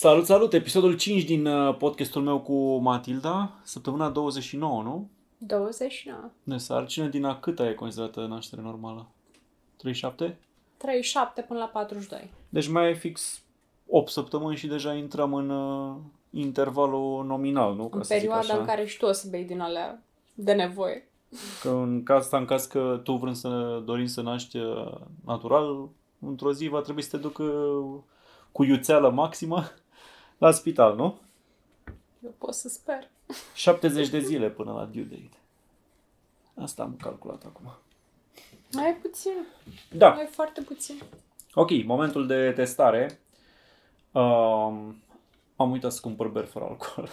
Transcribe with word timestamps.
Salut, 0.00 0.26
salut! 0.26 0.52
Episodul 0.52 0.96
5 0.96 1.24
din 1.24 1.46
uh, 1.46 1.76
podcastul 1.76 2.22
meu 2.22 2.40
cu 2.40 2.76
Matilda, 2.76 3.52
săptămâna 3.62 4.08
29, 4.08 4.82
nu? 4.82 5.10
29. 5.38 6.30
De 6.42 6.56
sarcină 6.56 7.06
din 7.06 7.24
a 7.24 7.38
câta 7.38 7.68
e 7.68 7.72
considerată 7.74 8.26
naștere 8.26 8.62
normală? 8.62 9.06
37? 9.76 10.38
37 10.76 11.42
până 11.42 11.58
la 11.58 11.64
42. 11.64 12.30
Deci 12.48 12.68
mai 12.68 12.90
e 12.90 12.94
fix 12.94 13.42
8 13.88 14.10
săptămâni 14.10 14.56
și 14.56 14.66
deja 14.66 14.94
intrăm 14.94 15.34
în 15.34 15.50
uh, 15.50 15.96
intervalul 16.30 17.24
nominal, 17.24 17.74
nu? 17.74 17.88
Ca 17.88 17.96
În 17.96 18.02
să 18.02 18.14
zic 18.14 18.22
perioada 18.22 18.52
așa. 18.52 18.58
în 18.58 18.66
care 18.66 18.84
și 18.84 18.98
tu 18.98 19.06
o 19.06 19.12
să 19.12 19.26
bei 19.30 19.44
din 19.44 19.60
alea 19.60 20.02
de 20.34 20.52
nevoie. 20.52 21.08
Că 21.62 21.68
în 21.68 22.02
caz 22.02 22.18
asta, 22.18 22.36
în 22.36 22.44
caz 22.44 22.66
că 22.66 23.00
tu 23.04 23.12
vrând 23.12 23.36
să 23.36 23.82
dorim 23.84 24.06
să 24.06 24.20
naști 24.20 24.58
uh, 24.58 25.00
natural, 25.24 25.88
într-o 26.20 26.52
zi 26.52 26.68
va 26.68 26.80
trebui 26.80 27.02
să 27.02 27.16
te 27.16 27.22
duc 27.22 27.38
uh, 27.38 28.00
cu 28.52 28.64
iuțeală 28.64 29.10
maximă 29.10 29.64
la 30.40 30.50
spital, 30.50 30.96
nu? 30.96 31.18
Eu 32.24 32.34
pot 32.38 32.54
să 32.54 32.68
sper. 32.68 33.08
70 33.54 34.08
de 34.08 34.18
zile 34.18 34.50
până 34.50 34.72
la 34.72 34.84
due 34.84 35.02
date. 35.02 35.36
Asta 36.54 36.82
am 36.82 36.96
calculat 37.02 37.44
acum. 37.44 37.72
Mai 38.72 38.90
e 38.90 38.98
puțin. 39.02 39.46
Da. 39.92 40.08
Mai 40.08 40.22
e 40.22 40.26
foarte 40.26 40.60
puțin. 40.60 41.02
Ok, 41.54 41.84
momentul 41.84 42.26
de 42.26 42.52
testare. 42.52 43.20
Um, 44.12 45.02
am 45.56 45.70
uitat 45.70 45.92
să 45.92 46.00
cumpăr 46.00 46.28
beri 46.28 46.46
fără 46.46 46.64
alcool. 46.64 47.08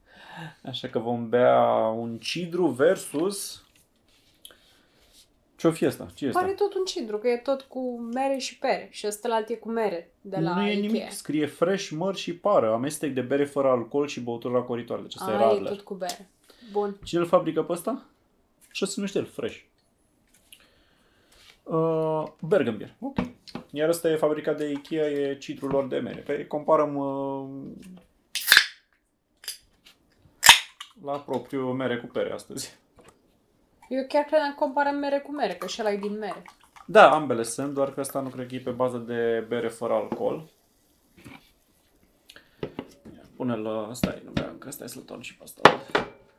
Așa 0.70 0.88
că 0.88 0.98
vom 0.98 1.28
bea 1.28 1.86
un 1.86 2.18
cidru 2.18 2.66
versus... 2.66 3.61
Ce-o 5.62 5.70
fi 5.70 5.84
asta? 5.84 6.06
Ce 6.14 6.24
e 6.24 6.28
asta? 6.28 6.40
Pare 6.40 6.52
tot 6.52 6.74
un 6.74 6.84
cidru, 6.84 7.18
că 7.18 7.28
e 7.28 7.36
tot 7.36 7.60
cu 7.60 8.00
mere 8.00 8.36
și 8.38 8.58
pere. 8.58 8.88
Și 8.90 9.06
ăsta 9.06 9.44
e 9.48 9.54
cu 9.54 9.70
mere 9.70 10.12
de 10.20 10.36
la 10.36 10.54
nu 10.54 10.66
e 10.66 10.72
Ikea. 10.72 10.80
nimic, 10.80 11.10
scrie 11.10 11.46
fresh, 11.46 11.88
măr 11.88 12.14
și 12.14 12.34
pară, 12.36 12.72
amestec 12.72 13.12
de 13.12 13.20
bere 13.20 13.44
fără 13.44 13.68
alcool 13.68 14.06
și 14.06 14.20
băuturi 14.20 14.54
racoritoare. 14.54 15.02
Deci 15.02 15.16
asta 15.16 15.30
e 15.30 15.34
A, 15.34 15.36
e 15.36 15.40
Radler. 15.40 15.68
tot 15.68 15.80
cu 15.80 15.94
bere. 15.94 16.30
Bun. 16.72 16.96
Cine 17.04 17.20
îl 17.20 17.26
fabrică 17.26 17.62
pe 17.62 17.72
ăsta? 17.72 18.04
Și 18.70 18.86
se 18.86 18.92
numește 18.96 19.18
el, 19.18 19.24
Fresh. 19.24 19.60
Uh, 21.62 22.24
Bergenbier. 22.40 22.94
Ok. 22.98 23.16
Iar 23.70 23.88
ăsta 23.88 24.10
e 24.10 24.16
fabricat 24.16 24.56
de 24.56 24.70
Ikea, 24.70 25.08
e 25.08 25.36
cidrul 25.38 25.70
lor 25.70 25.86
de 25.86 25.98
mere. 25.98 26.20
Pe 26.20 26.46
comparăm 26.46 26.96
uh, 26.96 27.48
la 31.04 31.18
propriu 31.18 31.72
mere 31.72 31.98
cu 31.98 32.06
pere 32.06 32.32
astăzi. 32.32 32.80
Eu 33.92 34.04
chiar 34.08 34.24
credeam 34.24 34.48
că 34.48 34.64
comparăm 34.64 34.96
mere 34.96 35.18
cu 35.18 35.32
mere, 35.32 35.54
că 35.54 35.66
și 35.66 35.80
ăla 35.80 35.92
e 35.92 35.96
din 35.96 36.18
mere. 36.18 36.42
Da, 36.86 37.10
ambele 37.10 37.42
sunt, 37.42 37.74
doar 37.74 37.92
că 37.92 38.00
ăsta 38.00 38.20
nu 38.20 38.28
cred 38.28 38.48
că 38.48 38.54
e 38.54 38.60
pe 38.60 38.70
bază 38.70 38.98
de 38.98 39.44
bere 39.48 39.68
fără 39.68 39.92
alcool. 39.92 40.48
Ia, 43.14 43.22
Pune-l, 43.36 43.64
uh, 43.64 43.88
stai, 43.92 44.22
nu 44.24 44.30
beam, 44.30 44.58
că 44.58 44.70
stai 44.70 44.88
să-l 44.88 45.02
torn 45.02 45.20
și 45.20 45.36
pe 45.36 45.42
asta. 45.42 45.80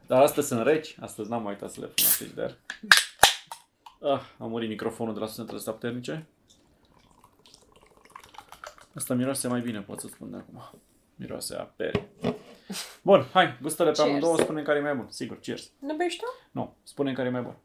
Dar 0.07 0.21
astăzi 0.21 0.47
sunt 0.47 0.63
reci, 0.63 0.97
astăzi 0.99 1.29
n-am 1.29 1.43
mai 1.43 1.51
uitat 1.51 1.71
să 1.71 1.79
le 1.79 1.85
pun 1.85 2.03
la 2.03 2.09
frigider. 2.09 2.57
Ah, 4.01 4.21
a 4.37 4.45
murit 4.45 4.69
microfonul 4.69 5.13
de 5.13 5.19
la 5.19 5.27
sunetele 5.27 5.57
astea 5.57 5.73
puternice. 5.73 6.27
Asta 8.95 9.13
miroase 9.13 9.47
mai 9.47 9.61
bine, 9.61 9.81
pot 9.81 9.99
să 9.99 10.07
spun 10.07 10.31
de 10.31 10.37
acum. 10.37 10.79
Miroase 11.15 11.55
a 11.55 11.63
pere. 11.63 12.09
Bun, 13.03 13.25
hai, 13.33 13.57
gustă-le 13.61 13.89
pe 13.89 13.95
Cheers. 13.95 14.09
amândouă, 14.09 14.37
spune 14.37 14.61
care 14.61 14.77
e 14.77 14.81
mai 14.81 14.95
bun. 14.95 15.07
Sigur, 15.09 15.39
cheers. 15.39 15.71
Nu 15.79 15.95
bei 15.95 16.09
și 16.09 16.17
tu? 16.17 16.25
Nu, 16.51 16.75
spune 16.83 17.13
care 17.13 17.27
e 17.27 17.31
mai 17.31 17.41
bun. 17.41 17.55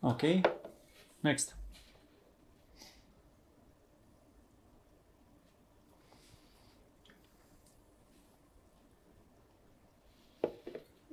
Ok. 0.00 0.20
Next. 1.20 1.56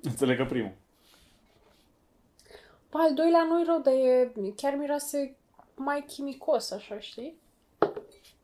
Înțeleg 0.02 0.38
că 0.38 0.46
primul. 0.46 0.74
Bă, 2.92 2.98
al 2.98 3.14
doilea 3.14 3.44
nu-i 3.44 3.64
rău, 3.64 3.80
dar 3.82 3.94
e, 3.94 4.32
chiar 4.56 4.76
miroase 4.76 5.38
mai 5.76 6.04
chimicos, 6.08 6.72
așa, 6.72 7.00
știi? 7.00 7.42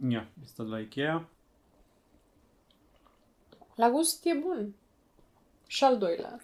Ia, 0.07 0.27
este 0.43 0.63
de 0.63 0.69
la 0.69 0.79
Ikea. 0.79 1.29
La 3.75 3.89
gust 3.89 4.25
e 4.25 4.33
bun. 4.33 4.75
Și 5.67 5.83
al 5.83 5.97
doilea. 5.97 6.39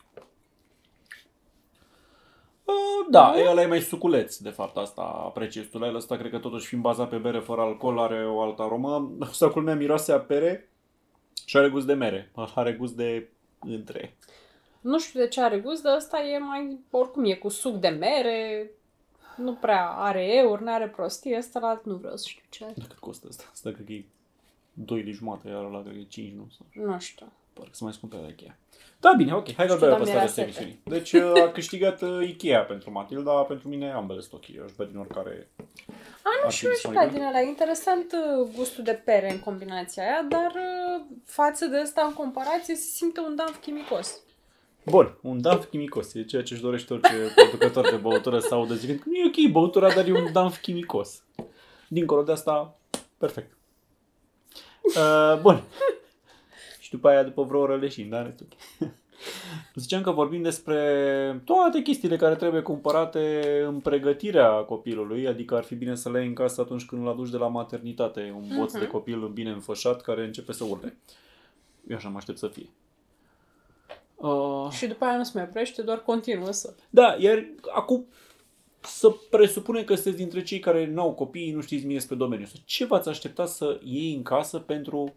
Uh, 2.64 3.08
Da, 3.10 3.38
e 3.38 3.50
ăla 3.50 3.62
e 3.62 3.66
mai 3.66 3.82
suculeț, 3.82 4.38
de 4.38 4.50
fapt, 4.50 4.78
asta 4.78 5.02
apreciez 5.02 5.66
tu 5.66 5.78
la 5.78 5.88
el. 5.88 5.96
Ăsta 5.96 6.18
cred 6.18 6.32
că 6.32 6.38
totuși 6.38 6.68
fiind 6.68 6.84
bazat 6.84 7.10
pe 7.10 7.18
bere 7.18 7.40
fără 7.40 7.62
alcool 7.62 8.00
are 8.00 8.28
o 8.28 8.42
altă 8.42 8.62
aromă. 8.62 9.12
Ăsta 9.30 9.50
culmea 9.50 9.76
miroase 9.76 10.12
a 10.12 10.20
pere 10.20 10.70
și 11.46 11.58
are 11.58 11.70
gust 11.70 11.86
de 11.86 11.94
mere. 11.94 12.32
Are 12.56 12.74
gust 12.74 12.94
de 12.94 13.30
între. 13.60 14.18
Nu 14.82 15.00
știu 15.00 15.20
de 15.20 15.28
ce 15.28 15.42
are 15.42 15.60
gust, 15.60 15.84
dar 15.84 15.96
ăsta 15.96 16.22
e 16.22 16.38
mai, 16.38 16.80
oricum 16.92 17.26
e 17.26 17.34
cu 17.34 17.50
suc 17.50 17.76
de 17.76 17.88
mere, 17.88 18.72
nu 19.38 19.54
prea 19.54 19.86
are 19.90 20.36
eur, 20.36 20.60
nu 20.60 20.74
are 20.74 20.88
prostie, 20.88 21.38
ăsta 21.38 21.60
la 21.60 21.68
alt 21.68 21.86
nu 21.86 21.96
vreau 21.96 22.16
să 22.16 22.26
știu 22.28 22.44
ce 22.50 22.64
are. 22.64 22.74
Dar 22.78 22.88
cât 22.88 22.98
costă 23.00 23.28
asta? 23.30 23.44
Asta 23.52 23.72
cred 23.72 23.86
că 23.86 23.92
e 23.92 24.06
2 24.74 25.04
de 25.04 25.12
jumate, 25.12 25.48
iar 25.48 25.64
ăla 25.64 25.82
cred 25.82 25.94
că 25.94 26.00
e 26.00 26.04
5, 26.04 26.34
nu? 26.36 26.48
Sau, 26.58 26.86
Nu 26.86 27.00
știu. 27.00 27.32
parcă 27.54 27.72
să 27.74 27.84
mai 27.84 27.94
scumpe 27.94 28.16
la 28.16 28.28
Ikea. 28.28 28.58
Da, 29.00 29.14
bine, 29.18 29.34
ok, 29.34 29.54
hai 29.54 29.68
că 29.68 29.74
Știu, 29.74 29.78
bea 29.88 29.90
dar 29.90 29.98
pe 29.98 30.04
ăsta 30.04 30.14
mi-era 30.14 30.26
de 30.26 30.32
sete. 30.32 30.42
emisiunii. 30.42 30.80
Deci 30.84 31.12
uh, 31.14 31.42
a 31.44 31.52
câștigat 31.52 32.02
uh, 32.02 32.28
Ikea 32.28 32.60
pentru 32.62 32.92
Matilda, 32.92 33.32
pentru 33.32 33.68
mine 33.68 33.92
ambele 33.92 34.20
sunt 34.20 34.34
ok. 34.34 34.48
Eu 34.56 34.64
aș 34.64 34.72
bea 34.78 34.86
din 34.86 34.98
oricare. 34.98 35.50
A, 36.24 36.30
nu 36.42 36.46
Ar 36.46 36.52
fi 36.52 36.56
știu, 36.58 36.68
nu 36.70 36.76
știu 36.76 36.90
disponibil? 36.90 37.18
din 37.18 37.28
ăla. 37.28 37.42
Interesant 37.42 38.12
uh, 38.14 38.50
gustul 38.56 38.84
de 38.84 39.02
pere 39.06 39.32
în 39.32 39.40
combinația 39.40 40.04
aia, 40.04 40.26
dar 40.30 40.52
uh, 40.56 41.06
față 41.26 41.66
de 41.66 41.80
ăsta, 41.84 42.06
în 42.06 42.14
comparație, 42.14 42.76
se 42.76 42.90
simte 42.96 43.20
un 43.20 43.36
danf 43.36 43.58
chimicos. 43.62 44.20
Bun, 44.86 45.18
un 45.22 45.42
danf 45.42 45.66
chimicos, 45.66 46.14
e 46.14 46.24
ceea 46.24 46.44
ce 46.44 46.54
își 46.54 46.62
dorește 46.64 46.94
orice 46.94 47.14
producător 47.36 47.90
de 47.90 47.96
băutură 47.96 48.40
să 48.40 48.54
audă 48.54 48.74
zicând 48.74 49.00
că 49.00 49.06
nu 49.10 49.16
e 49.16 49.26
ok 49.48 49.52
băutura, 49.52 49.94
dar 49.94 50.08
e 50.08 50.12
un 50.12 50.32
danf 50.32 50.58
chimicos. 50.62 51.24
Dincolo 51.88 52.24
de 52.24 52.32
asta, 52.32 52.78
perfect. 53.18 53.58
Uh, 54.84 55.40
bun. 55.42 55.64
Și 56.80 56.92
după 56.92 57.08
aia, 57.08 57.24
după 57.24 57.44
vreo 57.44 57.60
oră 57.60 57.78
leșin, 57.78 58.10
da? 58.10 58.22
Restul 58.22 58.48
ok. 58.80 58.90
Ziceam 59.76 60.02
că 60.02 60.12
vorbim 60.12 60.42
despre 60.42 61.42
toate 61.46 61.82
chestiile 61.82 62.16
care 62.16 62.36
trebuie 62.36 62.62
cumpărate 62.62 63.42
în 63.68 63.80
pregătirea 63.80 64.50
copilului, 64.50 65.28
adică 65.28 65.56
ar 65.56 65.64
fi 65.64 65.76
bine 65.76 65.96
să 65.96 66.10
le 66.10 66.18
ai 66.18 66.28
în 66.28 66.34
casă 66.34 66.62
atunci 66.62 66.86
când 66.86 67.02
îl 67.02 67.08
aduci 67.08 67.30
de 67.30 67.38
la 67.38 67.48
maternitate, 67.48 68.34
un 68.36 68.58
boț 68.58 68.72
Mhm. 68.72 68.82
de 68.82 68.88
copil 68.88 69.28
bine 69.28 69.50
înfășat 69.50 70.02
care 70.02 70.24
începe 70.26 70.52
să 70.54 70.64
urle. 70.64 70.98
Eu 71.88 71.96
așa 71.96 72.10
mă 72.10 72.18
aștept 72.18 72.38
să 72.38 72.48
fie. 72.48 72.70
Uh, 74.16 74.70
Și 74.72 74.88
după 74.88 75.06
aia 75.06 75.18
nu 75.18 75.24
se 75.24 75.32
mai 75.34 75.44
oprește, 75.44 75.82
doar 75.82 76.04
continuă 76.04 76.52
să. 76.52 76.74
da, 76.90 77.16
iar 77.20 77.46
acum 77.74 78.06
să 78.82 79.10
presupune 79.30 79.84
că 79.84 79.94
sunteți 79.96 80.18
dintre 80.18 80.44
cei 80.44 80.60
care 80.60 80.86
nu 80.86 81.02
au 81.02 81.14
copii, 81.14 81.52
nu 81.52 81.62
știți 81.62 81.82
bine 81.82 81.94
despre 81.94 82.16
domeniu. 82.16 82.46
Sau 82.46 82.62
Ce 82.66 82.86
v-ați 82.86 83.10
aștepta 83.10 83.46
să 83.46 83.80
iei 83.84 84.14
în 84.16 84.24
casă 84.24 84.60
pentru 84.60 85.14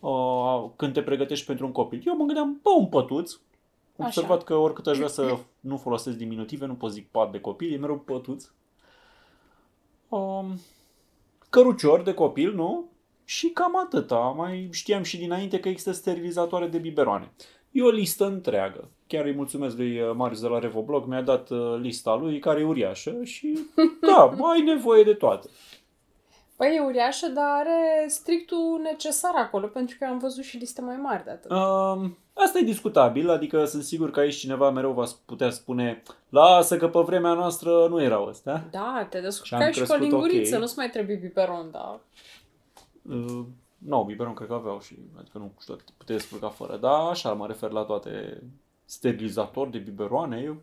uh, 0.00 0.64
când 0.76 0.92
te 0.92 1.02
pregătești 1.02 1.46
pentru 1.46 1.66
un 1.66 1.72
copil? 1.72 2.02
Eu 2.06 2.16
mă 2.16 2.24
gândeam, 2.24 2.58
bă, 2.62 2.70
un 2.78 2.86
pătuț. 2.86 3.32
Am 3.32 4.06
Așa. 4.06 4.06
observat 4.06 4.44
că 4.44 4.54
oricât 4.54 4.86
aș 4.86 4.96
vrea 4.96 5.08
să 5.08 5.36
nu 5.60 5.76
folosesc 5.76 6.16
diminutive, 6.16 6.66
nu 6.66 6.74
pot 6.74 6.92
zic 6.92 7.08
pat 7.08 7.32
de 7.32 7.40
copil, 7.40 7.72
e 7.72 7.76
mereu 7.76 7.98
pătuț. 7.98 8.50
Um, 10.08 10.60
cărucior 11.50 12.02
de 12.02 12.14
copil, 12.14 12.54
nu? 12.54 12.84
Și 13.24 13.48
cam 13.48 13.78
atâta. 13.78 14.18
Mai 14.36 14.68
știam 14.72 15.02
și 15.02 15.16
dinainte 15.18 15.60
că 15.60 15.68
există 15.68 15.92
sterilizatoare 15.92 16.66
de 16.66 16.78
biberoane. 16.78 17.32
E 17.70 17.82
o 17.82 17.90
listă 17.90 18.26
întreagă. 18.26 18.88
Chiar 19.06 19.24
îi 19.24 19.34
mulțumesc 19.34 19.76
lui 19.76 20.00
uh, 20.00 20.10
Marius 20.14 20.40
de 20.40 20.46
la 20.46 20.58
Revoblog, 20.58 21.06
mi-a 21.06 21.22
dat 21.22 21.50
uh, 21.50 21.78
lista 21.80 22.14
lui, 22.14 22.38
care 22.38 22.60
e 22.60 22.64
uriașă 22.64 23.18
și 23.22 23.58
da, 24.08 24.36
ai 24.52 24.62
nevoie 24.62 25.02
de 25.02 25.12
toate. 25.12 25.48
Păi 26.56 26.76
e 26.76 26.80
uriașă, 26.80 27.28
dar 27.28 27.44
are 27.44 28.04
strictul 28.08 28.80
necesar 28.82 29.32
acolo, 29.36 29.66
pentru 29.66 29.96
că 29.98 30.04
am 30.04 30.18
văzut 30.18 30.44
și 30.44 30.56
liste 30.56 30.80
mai 30.80 30.96
mari 30.96 31.24
de 31.24 31.30
atât. 31.30 31.50
Um, 31.50 32.18
asta 32.32 32.58
e 32.58 32.62
discutabil, 32.62 33.30
adică 33.30 33.64
sunt 33.64 33.82
sigur 33.82 34.10
că 34.10 34.20
aici 34.20 34.34
cineva 34.34 34.70
mereu 34.70 34.92
va 34.92 35.04
putea 35.24 35.50
spune 35.50 36.02
lasă 36.28 36.76
că 36.76 36.88
pe 36.88 36.98
vremea 36.98 37.32
noastră 37.32 37.86
nu 37.88 38.02
erau 38.02 38.26
astea. 38.26 38.68
Da, 38.70 39.06
te 39.10 39.18
Și 39.18 39.54
am 39.54 39.60
descurcai 39.60 39.72
și 39.72 39.78
cu 39.78 39.84
o 39.84 39.86
crescut 39.86 40.00
linguriță, 40.00 40.54
ok. 40.54 40.60
nu-ți 40.60 40.76
mai 40.76 40.90
trebuie 40.90 41.16
biberon, 41.16 41.70
da. 41.70 42.00
Uh, 43.02 43.44
nu, 43.80 44.04
biberon 44.04 44.34
cred 44.34 44.48
că 44.48 44.54
aveau 44.54 44.80
și, 44.80 44.98
adică 45.18 45.38
nu 45.38 45.52
știu 45.60 45.74
dacă 45.74 45.86
puteți 45.96 46.18
descurca 46.18 46.48
fără, 46.48 46.76
dar 46.76 47.08
așa 47.08 47.32
mă 47.32 47.46
refer 47.46 47.70
la 47.70 47.82
toate 47.82 48.42
sterilizatori 48.84 49.70
de 49.70 49.78
biberoane. 49.78 50.40
Eu 50.40 50.56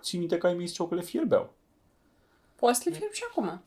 țin 0.00 0.18
minte 0.18 0.38
că 0.38 0.46
ai 0.46 0.54
mi 0.54 0.66
zis 0.66 0.76
că 0.76 0.94
le 0.94 1.02
fierbeau. 1.02 1.52
Poți 2.56 2.82
să 2.82 2.88
le 2.88 2.96
fierbi 2.96 3.16
și 3.16 3.24
acum. 3.30 3.62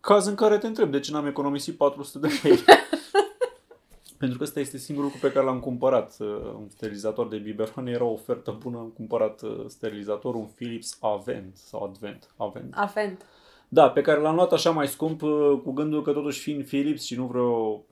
Caz 0.00 0.26
în 0.26 0.34
care 0.34 0.58
te 0.58 0.66
întreb 0.66 0.90
de 0.90 1.00
ce 1.00 1.10
n-am 1.10 1.26
economisit 1.26 1.76
400 1.76 2.26
de 2.26 2.40
lei. 2.42 2.58
Pentru 4.18 4.38
că 4.38 4.44
ăsta 4.44 4.60
este 4.60 4.78
singurul 4.78 5.10
lucru 5.10 5.26
pe 5.26 5.34
care 5.34 5.44
l-am 5.44 5.60
cumpărat. 5.60 6.16
Uh, 6.18 6.28
Un 6.54 6.68
sterilizator 6.70 7.28
de 7.28 7.36
biberoane 7.36 7.90
era 7.90 8.04
o 8.04 8.12
ofertă 8.12 8.56
bună. 8.58 8.78
Am 8.78 8.88
cumpărat 8.88 9.42
uh, 9.42 9.64
sterilizator, 9.68 10.34
un 10.34 10.46
Philips 10.46 10.98
Avent 11.00 11.56
sau 11.56 11.84
Advent. 11.84 12.34
Avent. 12.36 12.74
Avent. 12.76 13.26
Da, 13.74 13.90
pe 13.90 14.00
care 14.00 14.20
l-am 14.20 14.34
luat 14.34 14.52
așa 14.52 14.70
mai 14.70 14.88
scump 14.88 15.22
uh, 15.22 15.60
cu 15.62 15.72
gândul 15.72 16.02
că 16.02 16.12
totuși 16.12 16.40
fiind 16.40 16.66
Philips 16.66 17.04
și 17.04 17.16
nu 17.16 17.26
vreo 17.26 17.84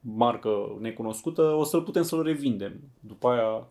marcă 0.00 0.76
necunoscută, 0.78 1.42
o 1.42 1.64
să-l 1.64 1.82
putem 1.82 2.02
să-l 2.02 2.22
revindem. 2.22 2.80
După 3.00 3.28
aia 3.28 3.68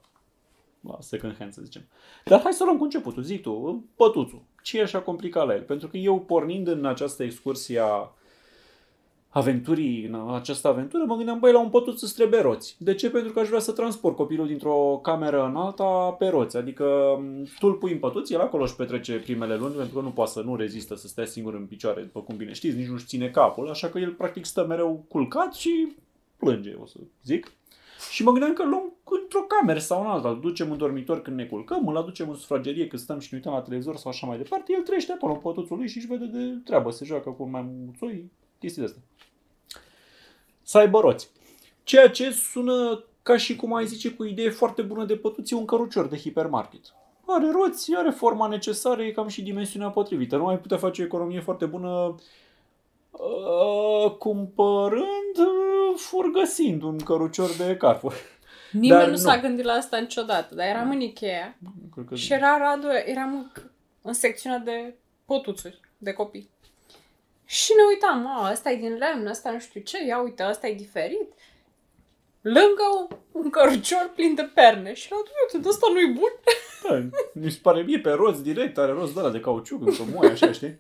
la 0.81 0.98
second 1.00 1.36
hand, 1.38 1.54
să 1.54 1.62
zicem. 1.62 1.81
Dar 2.25 2.42
hai 2.42 2.54
să 2.54 2.63
luăm 2.63 2.77
cu 2.77 2.83
începutul. 2.83 3.24
Zic 3.24 3.42
tu, 3.42 3.86
pătuțul. 3.95 4.42
Ce 4.63 4.80
e 4.80 4.81
așa 4.81 5.01
complicat 5.01 5.48
la 5.48 5.54
el? 5.54 5.62
Pentru 5.62 5.88
că 5.88 5.98
eu, 5.98 6.19
pornind 6.19 6.68
în 6.68 6.86
această 6.86 7.24
excursie 7.24 7.80
a 7.80 8.12
aventurii, 9.30 10.06
în 10.06 10.34
această 10.34 10.68
aventură, 10.68 11.04
mă 11.08 11.16
gândeam, 11.16 11.40
băi, 11.40 11.52
la 11.52 11.60
un 11.60 11.70
pătuț 11.70 12.02
îți 12.02 12.14
trebuie 12.14 12.42
roți. 12.42 12.76
De 12.80 12.94
ce? 12.94 13.10
Pentru 13.10 13.34
că 13.34 13.40
aș 13.40 13.48
vrea 13.48 13.60
să 13.60 13.72
transport 13.72 14.16
copilul 14.16 14.48
dintr-o 14.48 15.00
cameră 15.04 15.46
în 15.46 15.56
alta 15.56 16.16
pe 16.20 16.28
roți. 16.28 16.58
Adică 16.58 16.86
tu 17.60 17.68
îl 17.68 17.74
pui 17.74 17.92
în 17.92 18.00
pătuț, 18.00 18.30
el 18.30 18.40
acolo 18.40 18.64
își 18.64 18.76
petrece 18.76 19.20
primele 19.20 19.56
luni, 19.56 19.74
pentru 19.74 19.96
că 19.96 20.02
nu 20.02 20.10
poate 20.10 20.31
să 20.31 20.42
nu 20.42 20.56
rezistă 20.56 20.96
să 20.96 21.08
stea 21.08 21.26
singur 21.26 21.54
în 21.54 21.66
picioare, 21.66 22.02
după 22.02 22.20
cum 22.22 22.36
bine 22.36 22.54
știți, 22.54 22.78
nici 22.78 22.88
nu-și 22.88 23.06
ține 23.06 23.30
capul, 23.30 23.70
așa 23.70 23.88
că 23.88 24.00
el 24.00 24.12
practic 24.12 24.46
stă 24.46 24.66
mereu 24.66 25.06
culcat 25.08 25.54
și 25.54 25.88
plânge, 26.38 26.75
o 26.82 26.86
să 26.86 26.98
zic. 27.24 27.52
Și 28.12 28.24
mă 28.24 28.32
gândeam 28.32 28.54
că 28.54 28.62
îl 28.62 28.70
luăm 28.70 28.94
într-o 29.24 29.42
cameră 29.42 29.80
sau 29.80 30.02
în 30.02 30.08
alta, 30.08 30.30
îl 30.30 30.40
ducem 30.40 30.72
în 30.72 30.78
dormitor 30.78 31.22
când 31.22 31.36
ne 31.36 31.46
culcăm, 31.46 31.88
îl 31.88 31.98
aducem 31.98 32.30
în 32.30 32.36
sufragerie 32.36 32.88
când 32.88 33.02
stăm 33.02 33.20
și 33.20 33.28
ne 33.32 33.38
uităm 33.38 33.54
la 33.54 33.62
televizor 33.62 33.96
sau 33.96 34.12
așa 34.12 34.28
mai 34.28 34.38
departe, 34.38 34.74
el 34.75 34.82
trăiește 34.82 35.12
acolo 35.12 35.34
în 35.34 35.40
pătuțul 35.40 35.78
lui 35.78 35.88
și 35.88 35.98
își 35.98 36.08
vede 36.08 36.25
de 36.25 36.40
treabă, 36.64 36.92
se 36.92 37.06
joacă 37.06 37.30
cu 37.30 37.50
mai 37.50 37.66
mulțoi, 37.86 38.32
chestii 38.60 38.82
de 38.82 38.88
astea. 38.88 39.02
Să 40.64 40.78
aibă 40.78 41.00
roți. 41.00 41.30
Ceea 41.84 42.10
ce 42.10 42.32
sună 42.32 43.04
ca 43.24 43.38
și 43.38 43.56
cum 43.56 43.74
ai 43.74 43.86
zice 43.88 44.12
cu 44.12 44.24
idee 44.24 44.50
foarte 44.50 44.82
bună 44.82 45.06
de 45.06 45.16
pătuți, 45.16 45.54
un 45.54 45.66
cărucior 45.66 46.08
de 46.08 46.18
hipermarket. 46.18 46.94
Are 47.26 47.52
roți, 47.52 47.96
are 47.96 48.10
forma 48.10 48.48
necesară, 48.48 49.04
e 49.04 49.12
cam 49.12 49.28
și 49.28 49.42
dimensiunea 49.42 49.90
potrivită. 49.90 50.38
Nu 50.38 50.48
ai 50.48 50.60
putea 50.60 50.78
face 50.78 51.02
o 51.02 51.06
economie 51.06 51.40
foarte 51.40 51.66
bună 51.66 52.16
uh, 53.12 54.12
cumpărând, 54.18 55.36
uh, 55.38 55.98
furgăsind 55.98 56.82
un 56.82 56.98
cărucior 56.98 57.50
de 57.58 57.78
Carrefour. 57.78 58.14
Nimeni 58.72 58.92
Dar 58.92 59.06
nu 59.06 59.12
nu. 59.12 59.18
s-a 59.18 59.38
gândit 59.38 59.66
la 59.66 59.74
asta 59.74 59.98
niciodată, 59.98 60.56
dar 60.56 60.66
eram 60.66 60.90
în 60.90 61.02
Ikea 61.02 61.58
Cred 61.94 62.06
că 62.06 62.16
și 62.16 62.34
era 62.34 62.58
Radu, 62.58 62.88
eram 63.06 63.34
în, 63.34 63.62
în 64.02 64.14
secțiunea 64.14 64.60
de 64.60 64.96
potuțuri 65.26 65.80
de 65.98 66.14
copii. 66.14 66.50
Și 67.50 67.72
ne 67.75 67.84
uitam, 67.84 68.28
a, 68.28 68.51
ăsta 68.51 68.72
e 68.72 68.75
din 68.75 68.98
lemn, 68.98 69.28
ăsta 69.28 69.51
nu 69.51 69.60
știu 69.60 69.81
ce, 69.81 70.06
ia 70.06 70.22
uite, 70.22 70.46
ăsta 70.50 70.68
e 70.68 70.74
diferit. 70.74 71.34
Lângă 72.42 72.84
un, 73.00 73.18
un 73.31 73.50
cărucior 73.50 74.12
plin 74.16 74.36
de 74.36 74.51
perne. 74.54 74.94
Și 74.94 75.07
Radu, 75.10 75.30
uite, 75.54 75.68
ăsta 75.68 75.88
nu-i 75.94 76.13
bun? 76.13 76.31
Da, 76.90 77.10
mi 77.34 77.51
se 77.51 77.60
pare 77.62 77.81
mie 77.81 78.00
pe 78.00 78.10
roți 78.10 78.44
direct, 78.44 78.78
are 78.78 78.92
roți 78.92 79.13
de 79.13 79.19
ăla 79.19 79.30
de 79.30 79.40
cauciuc, 79.40 79.88
într-o 79.88 80.04
moaie, 80.13 80.31
așa, 80.31 80.51
știi? 80.51 80.80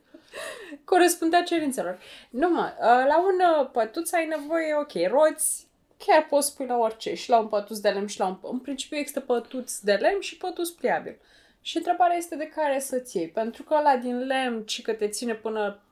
Corespundea 0.83 1.43
cerințelor. 1.43 1.99
Nu 2.29 2.49
mă, 2.49 2.73
la 3.07 3.19
un 3.19 3.61
uh, 3.61 3.69
pătuț 3.71 4.11
ai 4.11 4.27
nevoie, 4.27 4.75
ok, 4.75 5.11
roți, 5.11 5.67
chiar 5.97 6.25
poți 6.25 6.55
pui 6.55 6.65
la 6.65 6.77
orice, 6.77 7.13
și 7.13 7.29
la 7.29 7.39
un 7.39 7.47
pătuț 7.47 7.77
de 7.77 7.89
lemn 7.89 8.07
și 8.07 8.19
la 8.19 8.27
un... 8.27 8.37
În 8.41 8.59
principiu 8.59 8.97
există 8.97 9.19
pătuț 9.19 9.77
de 9.77 9.93
lemn 9.93 10.19
și 10.19 10.37
pătuț 10.37 10.69
pliabil. 10.69 11.19
Și 11.61 11.77
întrebarea 11.77 12.17
este 12.17 12.35
de 12.35 12.47
care 12.55 12.79
să-ți 12.79 13.17
iei. 13.17 13.27
Pentru 13.29 13.63
că 13.63 13.75
ăla 13.79 13.95
din 13.95 14.25
lemn, 14.25 14.63
ci 14.65 14.81
că 14.81 14.93
te 14.93 15.07
ține 15.07 15.33
până 15.33 15.83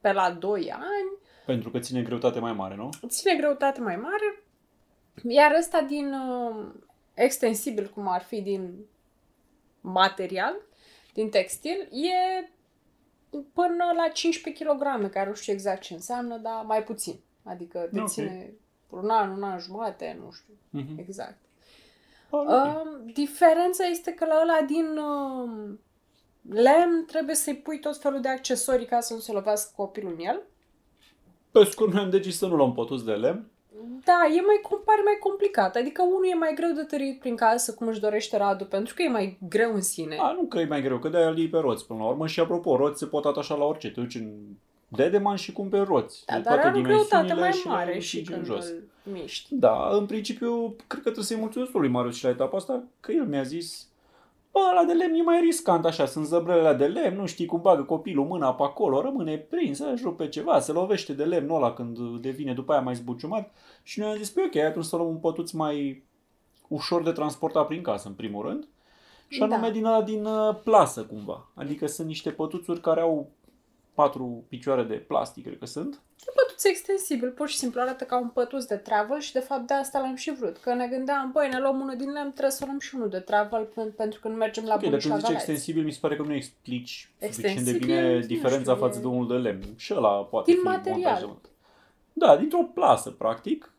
pe 0.00 0.12
la 0.12 0.30
2 0.30 0.72
ani, 0.72 1.16
Pentru 1.46 1.70
că 1.70 1.78
ține 1.78 2.02
greutate 2.02 2.38
mai 2.38 2.52
mare, 2.52 2.74
nu? 2.74 2.88
ține 3.06 3.34
greutate 3.36 3.80
mai 3.80 3.96
mare, 3.96 4.42
iar 5.28 5.54
ăsta 5.58 5.80
din 5.80 6.12
uh, 6.12 6.66
extensibil, 7.14 7.90
cum 7.94 8.08
ar 8.08 8.22
fi 8.22 8.40
din 8.40 8.74
material, 9.80 10.56
din 11.12 11.30
textil, 11.30 11.88
e 11.90 12.50
până 13.52 13.84
la 13.96 14.08
15 14.12 14.64
kg, 14.64 15.10
care 15.10 15.28
nu 15.28 15.34
știu 15.34 15.52
exact 15.52 15.80
ce 15.82 15.94
înseamnă, 15.94 16.36
dar 16.36 16.64
mai 16.64 16.82
puțin. 16.84 17.20
Adică 17.44 17.88
te 17.92 18.00
Ok. 18.00 18.08
ține 18.08 18.52
un 18.90 19.10
an, 19.10 19.30
un 19.30 19.42
an 19.42 19.58
jumate, 19.58 20.18
nu 20.24 20.30
știu 20.32 20.54
Mhm. 20.70 20.98
exact. 20.98 21.38
Ah, 22.30 22.38
ok. 22.38 22.48
Uh, 22.48 23.12
diferența 23.14 23.84
este 23.84 24.12
că 24.12 24.24
la 24.24 24.38
ăla 24.42 24.60
din 24.66 24.96
uh, 24.96 25.78
lemn 26.50 27.04
trebuie 27.06 27.34
să-i 27.34 27.54
pui 27.54 27.78
tot 27.78 27.96
felul 27.96 28.20
de 28.20 28.28
accesorii 28.28 28.86
ca 28.86 29.00
să 29.00 29.14
nu 29.14 29.20
se 29.20 29.32
lovească 29.32 29.72
copilul 29.76 30.14
în 30.18 30.24
el. 30.24 30.42
Pe 31.50 31.64
scurt, 31.64 31.92
noi 31.92 32.02
am 32.02 32.10
decis 32.10 32.38
să 32.38 32.46
nu 32.46 32.56
luăm 32.56 32.72
pătuț 32.72 33.00
de 33.00 33.12
lemn. 33.12 33.46
Da, 34.04 34.26
e 34.36 34.40
mai, 34.40 34.60
com- 34.62 34.84
pare 34.84 35.02
mai 35.04 35.16
complicat. 35.20 35.76
Adică 35.76 36.02
unul 36.02 36.26
e 36.32 36.34
mai 36.34 36.54
greu 36.54 36.72
de 36.72 36.82
tărit 36.82 37.18
prin 37.18 37.36
casă, 37.36 37.74
cum 37.74 37.86
își 37.86 38.00
dorește 38.00 38.36
Radu, 38.36 38.64
pentru 38.64 38.94
că 38.94 39.02
e 39.02 39.08
mai 39.08 39.38
greu 39.48 39.74
în 39.74 39.80
sine. 39.80 40.16
A, 40.20 40.32
nu 40.32 40.42
că 40.42 40.58
e 40.58 40.64
mai 40.64 40.82
greu, 40.82 40.98
că 40.98 41.08
de-aia 41.08 41.28
îl 41.28 41.38
iei 41.38 41.48
pe 41.48 41.58
roți 41.58 41.86
până 41.86 41.98
la 41.98 42.06
urmă. 42.08 42.26
Și 42.26 42.40
apropo, 42.40 42.76
roți 42.76 42.98
se 42.98 43.06
pot 43.06 43.24
atașa 43.24 43.54
la 43.54 43.64
orice. 43.64 43.90
Te 43.90 44.00
duci 44.00 44.14
în 44.14 44.32
Dedeman 44.88 45.36
și 45.36 45.52
cumperi 45.52 45.84
roți. 45.84 46.24
da, 46.26 46.34
de 46.36 46.40
dar 46.42 46.58
are 46.58 46.78
o 46.78 46.82
greutate 46.82 47.26
dimensiunile 47.26 47.34
mai 47.40 47.52
și 47.52 47.66
le 47.66 47.72
mare 47.72 47.84
împingi 47.84 48.06
și 48.06 48.18
în 48.18 48.24
când 48.24 48.44
jos. 48.44 48.66
îl 48.66 48.82
miști. 49.12 49.54
Da, 49.54 49.88
în 49.92 50.06
principiu, 50.06 50.66
cred 50.66 51.02
că 51.02 51.10
trebuie 51.10 51.24
să-i 51.24 51.36
mulțumesc 51.36 51.72
lui 51.72 51.88
Marius 51.88 52.16
și 52.16 52.24
la 52.24 52.30
etapa 52.30 52.56
asta, 52.56 52.82
că 53.00 53.12
el 53.12 53.26
mi-a 53.26 53.42
zis 53.42 53.88
Bă, 54.52 54.58
ăla 54.70 54.84
de 54.84 54.92
lemn 54.92 55.14
e 55.14 55.22
mai 55.22 55.40
riscant 55.40 55.84
așa, 55.84 56.06
sunt 56.06 56.26
zăbrele 56.26 56.74
de 56.74 56.86
lemn, 56.86 57.16
nu 57.16 57.26
știi 57.26 57.46
cum 57.46 57.60
bagă 57.60 57.82
copilul 57.82 58.26
mâna 58.26 58.54
pe 58.54 58.62
acolo, 58.62 59.00
rămâne 59.00 59.36
prins, 59.36 59.78
își 59.78 60.02
rupe 60.02 60.28
ceva, 60.28 60.60
se 60.60 60.72
lovește 60.72 61.12
de 61.12 61.24
lemnul 61.24 61.56
ăla 61.56 61.72
când 61.72 61.98
devine 62.20 62.52
după 62.52 62.72
aia 62.72 62.80
mai 62.80 62.94
zbuciumat. 62.94 63.54
Și 63.82 63.98
noi 63.98 64.08
am 64.08 64.16
zis, 64.16 64.30
păi 64.30 64.44
ok, 64.46 64.56
atunci 64.56 64.84
să 64.84 64.96
luăm 64.96 65.08
un 65.08 65.16
pătuț 65.16 65.50
mai 65.50 66.04
ușor 66.68 67.02
de 67.02 67.12
transportat 67.12 67.66
prin 67.66 67.82
casă, 67.82 68.08
în 68.08 68.14
primul 68.14 68.46
rând. 68.46 68.68
Și 69.28 69.42
anume 69.42 69.66
Da. 69.66 69.70
din 69.70 69.84
ăla 69.84 70.02
din 70.02 70.24
uh, 70.24 70.56
plasă, 70.64 71.04
cumva. 71.04 71.50
Adică 71.54 71.86
sunt 71.86 72.06
niște 72.06 72.30
pătuțuri 72.30 72.80
care 72.80 73.00
au 73.00 73.30
patru 73.94 74.44
picioare 74.48 74.82
de 74.82 74.94
plastic, 74.94 75.44
cred 75.44 75.58
că 75.58 75.66
sunt. 75.66 76.02
E 76.58 76.60
pătuț 76.60 76.76
extensibil, 76.78 77.30
pur 77.30 77.48
și 77.48 77.56
simplu 77.56 77.80
arată 77.80 78.04
ca 78.04 78.18
un 78.18 78.28
pătuț 78.28 78.64
de 78.64 78.76
travel 78.76 79.20
și 79.20 79.32
de 79.32 79.38
fapt 79.40 79.66
de 79.66 79.74
asta 79.74 79.98
l-am 80.00 80.14
și 80.14 80.34
vrut. 80.34 80.56
Că 80.56 80.74
ne 80.74 80.86
gândeam, 80.86 81.30
băi, 81.32 81.48
ne 81.48 81.58
luăm 81.58 81.80
unul 81.80 81.96
din 81.96 82.10
lemn, 82.12 82.30
trebuie 82.30 82.50
să 82.50 82.64
luăm 82.64 82.78
și 82.78 82.94
unul 82.94 83.08
de 83.08 83.18
travel 83.20 83.64
pen- 83.66 83.96
pentru 83.96 84.20
că 84.20 84.28
nu 84.28 84.34
mergem 84.34 84.64
la 84.64 84.74
Ok, 84.74 84.80
dar 84.80 84.88
bunici 84.88 85.02
când 85.02 85.14
la 85.14 85.18
zici 85.20 85.28
Galați. 85.28 85.50
extensibil, 85.50 85.84
mi 85.84 85.92
se 85.92 85.98
pare 86.00 86.16
că 86.16 86.22
nu 86.22 86.34
explici 86.34 87.10
suficient 87.20 87.44
de 87.44 87.48
Extensibil, 87.70 87.86
bine 87.86 88.14
nu 88.14 88.20
diferența 88.20 88.72
știu, 88.72 88.84
față 88.84 88.98
e- 88.98 89.00
de 89.00 89.06
unul 89.06 89.28
de 89.28 89.34
lemn. 89.34 89.62
Și 89.76 89.94
ăla 89.96 90.24
poate 90.24 90.50
Din 90.50 90.60
fi 90.60 90.66
material. 90.66 91.00
montajat. 91.02 91.50
Da, 92.12 92.36
dintr-o 92.36 92.62
plasă, 92.74 93.10
practic. 93.10 93.72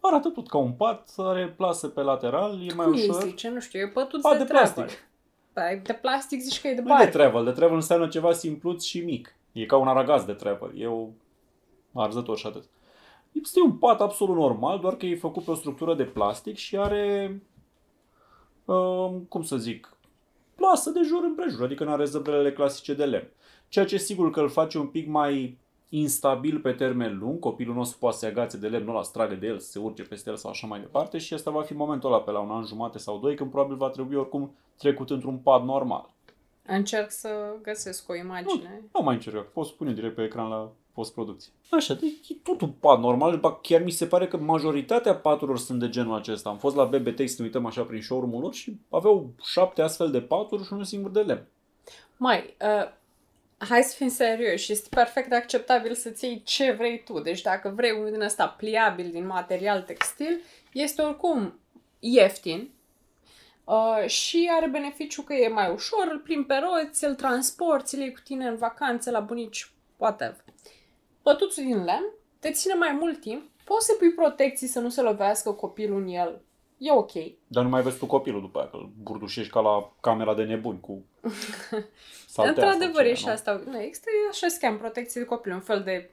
Arată 0.00 0.28
tot 0.28 0.48
ca 0.48 0.58
un 0.58 0.72
pat, 0.72 1.08
are 1.16 1.48
plasă 1.56 1.88
pe 1.88 2.00
lateral, 2.00 2.52
e 2.68 2.74
mai 2.74 2.86
Cum 2.86 2.94
îi 2.94 3.08
ușor. 3.08 3.22
zice? 3.22 3.48
Nu 3.48 3.60
știu, 3.60 3.80
e 3.80 3.88
pătuț 3.88 4.22
Pat 4.22 4.32
de, 4.32 4.38
de 4.38 4.44
travel. 4.44 4.72
plastic. 4.72 4.98
Păi, 5.52 5.80
de 5.84 5.92
plastic 5.92 6.40
zici 6.40 6.60
că 6.60 6.68
e 6.68 6.74
de 6.74 6.80
Nu 6.80 6.86
e 6.86 6.88
de 6.88 6.92
barcă. 7.02 7.10
travel, 7.18 7.44
de 7.44 7.50
travel 7.50 7.74
înseamnă 7.74 8.08
ceva 8.08 8.32
simpluț 8.32 8.82
și 8.84 9.00
mic. 9.00 9.34
E 9.52 9.64
ca 9.66 9.76
un 9.76 9.88
aragaz 9.88 10.24
de 10.24 10.32
travel, 10.32 10.70
e 10.80 10.86
o 10.86 11.06
arzător 12.02 12.36
și 12.36 12.46
atât. 12.46 12.64
Este 13.32 13.60
un 13.60 13.72
pat 13.72 14.00
absolut 14.00 14.36
normal, 14.36 14.78
doar 14.78 14.96
că 14.96 15.06
e 15.06 15.16
făcut 15.16 15.44
pe 15.44 15.50
o 15.50 15.54
structură 15.54 15.94
de 15.94 16.04
plastic 16.04 16.56
și 16.56 16.76
are, 16.76 17.42
um, 18.64 19.20
cum 19.28 19.42
să 19.42 19.56
zic, 19.56 19.96
plasă 20.54 20.90
de 20.90 21.00
jur 21.04 21.22
împrejur, 21.22 21.64
adică 21.64 21.84
nu 21.84 21.90
are 21.90 22.04
zăbrele 22.04 22.52
clasice 22.52 22.94
de 22.94 23.04
lemn. 23.04 23.28
Ceea 23.68 23.84
ce 23.84 23.96
sigur 23.96 24.30
că 24.30 24.40
îl 24.40 24.48
face 24.48 24.78
un 24.78 24.86
pic 24.86 25.08
mai 25.08 25.58
instabil 25.88 26.58
pe 26.58 26.72
termen 26.72 27.18
lung, 27.18 27.38
copilul 27.38 27.74
nostru 27.74 27.98
poate 27.98 28.16
să 28.16 28.22
se 28.22 28.30
agațe 28.30 28.56
de 28.56 28.68
lemnul 28.68 28.94
ăla, 28.94 29.02
să 29.02 29.10
tragă 29.12 29.34
de 29.34 29.46
el, 29.46 29.58
să 29.58 29.70
se 29.70 29.78
urce 29.78 30.02
peste 30.02 30.30
el 30.30 30.36
sau 30.36 30.50
așa 30.50 30.66
mai 30.66 30.80
departe 30.80 31.18
și 31.18 31.34
asta 31.34 31.50
va 31.50 31.62
fi 31.62 31.74
momentul 31.74 32.12
ăla 32.12 32.20
pe 32.20 32.30
la 32.30 32.38
un 32.38 32.50
an 32.50 32.64
jumate 32.64 32.98
sau 32.98 33.18
doi, 33.18 33.34
când 33.34 33.50
probabil 33.50 33.76
va 33.76 33.88
trebui 33.88 34.16
oricum 34.16 34.54
trecut 34.76 35.10
într-un 35.10 35.36
pad 35.36 35.64
normal. 35.64 36.10
Încerc 36.66 37.10
să 37.10 37.54
găsesc 37.62 38.08
o 38.08 38.14
imagine. 38.14 38.82
Nu 38.92 39.02
mai 39.02 39.14
încerc, 39.14 39.52
pot 39.52 39.66
spune 39.66 39.92
direct 39.92 40.14
pe 40.14 40.22
ecran 40.22 40.48
la 40.48 40.70
postproducție. 40.94 41.52
Așa, 41.70 41.94
deci 41.94 42.28
e 42.28 42.34
tot 42.42 42.60
un 42.60 42.70
pad 42.70 42.98
normal, 42.98 43.38
ba 43.38 43.54
chiar 43.54 43.82
mi 43.82 43.90
se 43.90 44.06
pare 44.06 44.28
că 44.28 44.36
majoritatea 44.36 45.14
paturilor 45.14 45.58
sunt 45.58 45.80
de 45.80 45.88
genul 45.88 46.16
acesta. 46.16 46.48
Am 46.48 46.58
fost 46.58 46.76
la 46.76 46.84
BBT 46.84 47.28
să 47.28 47.34
ne 47.38 47.44
uităm 47.44 47.66
așa 47.66 47.82
prin 47.82 48.02
showroom-ul 48.02 48.40
lor 48.40 48.54
și 48.54 48.76
aveau 48.90 49.30
șapte 49.42 49.82
astfel 49.82 50.10
de 50.10 50.20
paturi 50.20 50.64
și 50.64 50.72
unul 50.72 50.84
singur 50.84 51.10
de 51.10 51.20
lemn. 51.20 51.46
Mai, 52.16 52.56
uh, 52.60 52.92
hai 53.58 53.82
să 53.82 53.94
fim 53.96 54.08
serioși, 54.08 54.72
este 54.72 54.88
perfect 54.90 55.32
acceptabil 55.32 55.94
să-ți 55.94 56.24
iei 56.24 56.42
ce 56.44 56.72
vrei 56.72 57.02
tu. 57.04 57.20
Deci 57.20 57.40
dacă 57.40 57.72
vrei 57.76 57.90
unul 57.90 58.10
din 58.10 58.22
ăsta 58.22 58.48
pliabil, 58.48 59.10
din 59.10 59.26
material 59.26 59.82
textil, 59.82 60.40
este 60.72 61.02
oricum 61.02 61.58
ieftin 61.98 62.70
uh, 63.64 64.06
și 64.06 64.50
are 64.56 64.68
beneficiu 64.68 65.22
că 65.22 65.34
e 65.34 65.48
mai 65.48 65.72
ușor, 65.72 66.08
îl 66.10 66.18
plimbi 66.18 66.46
pe 66.46 66.54
roți, 66.54 67.04
îl 67.04 67.14
transporti, 67.14 67.94
îl 67.94 68.00
iei 68.00 68.12
cu 68.12 68.20
tine 68.24 68.46
în 68.46 68.56
vacanțe, 68.56 69.10
la 69.10 69.20
bunici, 69.20 69.72
whatever. 69.96 70.44
Pătuțul 71.24 71.64
din 71.64 71.76
lemn 71.84 72.06
te 72.38 72.50
ține 72.50 72.74
mai 72.74 72.96
mult 73.00 73.20
timp, 73.20 73.42
poți 73.64 73.86
să 73.86 73.92
pui 73.98 74.10
protecții 74.12 74.66
să 74.66 74.80
nu 74.80 74.88
se 74.88 75.00
lovească 75.02 75.50
copilul 75.52 76.00
în 76.00 76.08
el, 76.08 76.40
e 76.78 76.92
ok. 76.92 77.12
Dar 77.46 77.62
nu 77.62 77.68
mai 77.68 77.82
vezi 77.82 77.98
tu 77.98 78.06
copilul 78.06 78.40
după 78.40 78.58
aia, 78.58 78.68
că 78.68 78.76
îl 78.76 78.90
burdușești 79.02 79.52
ca 79.52 79.60
la 79.60 79.92
camera 80.00 80.34
de 80.34 80.42
nebuni 80.42 80.80
cu 80.80 81.02
saltea 82.26 82.34
sau 82.34 82.46
Într-adevăr, 82.46 83.02
ce, 83.02 83.08
e 83.08 83.14
și 83.14 83.26
nu? 83.26 83.32
asta. 83.32 83.62
Nu, 83.70 83.80
există 83.80 84.08
așa 84.30 84.48
se 84.48 84.58
cheamă 84.60 84.76
protecție 84.78 85.20
de 85.20 85.26
copil, 85.26 85.52
un 85.52 85.60
fel 85.60 85.82
de 85.82 86.10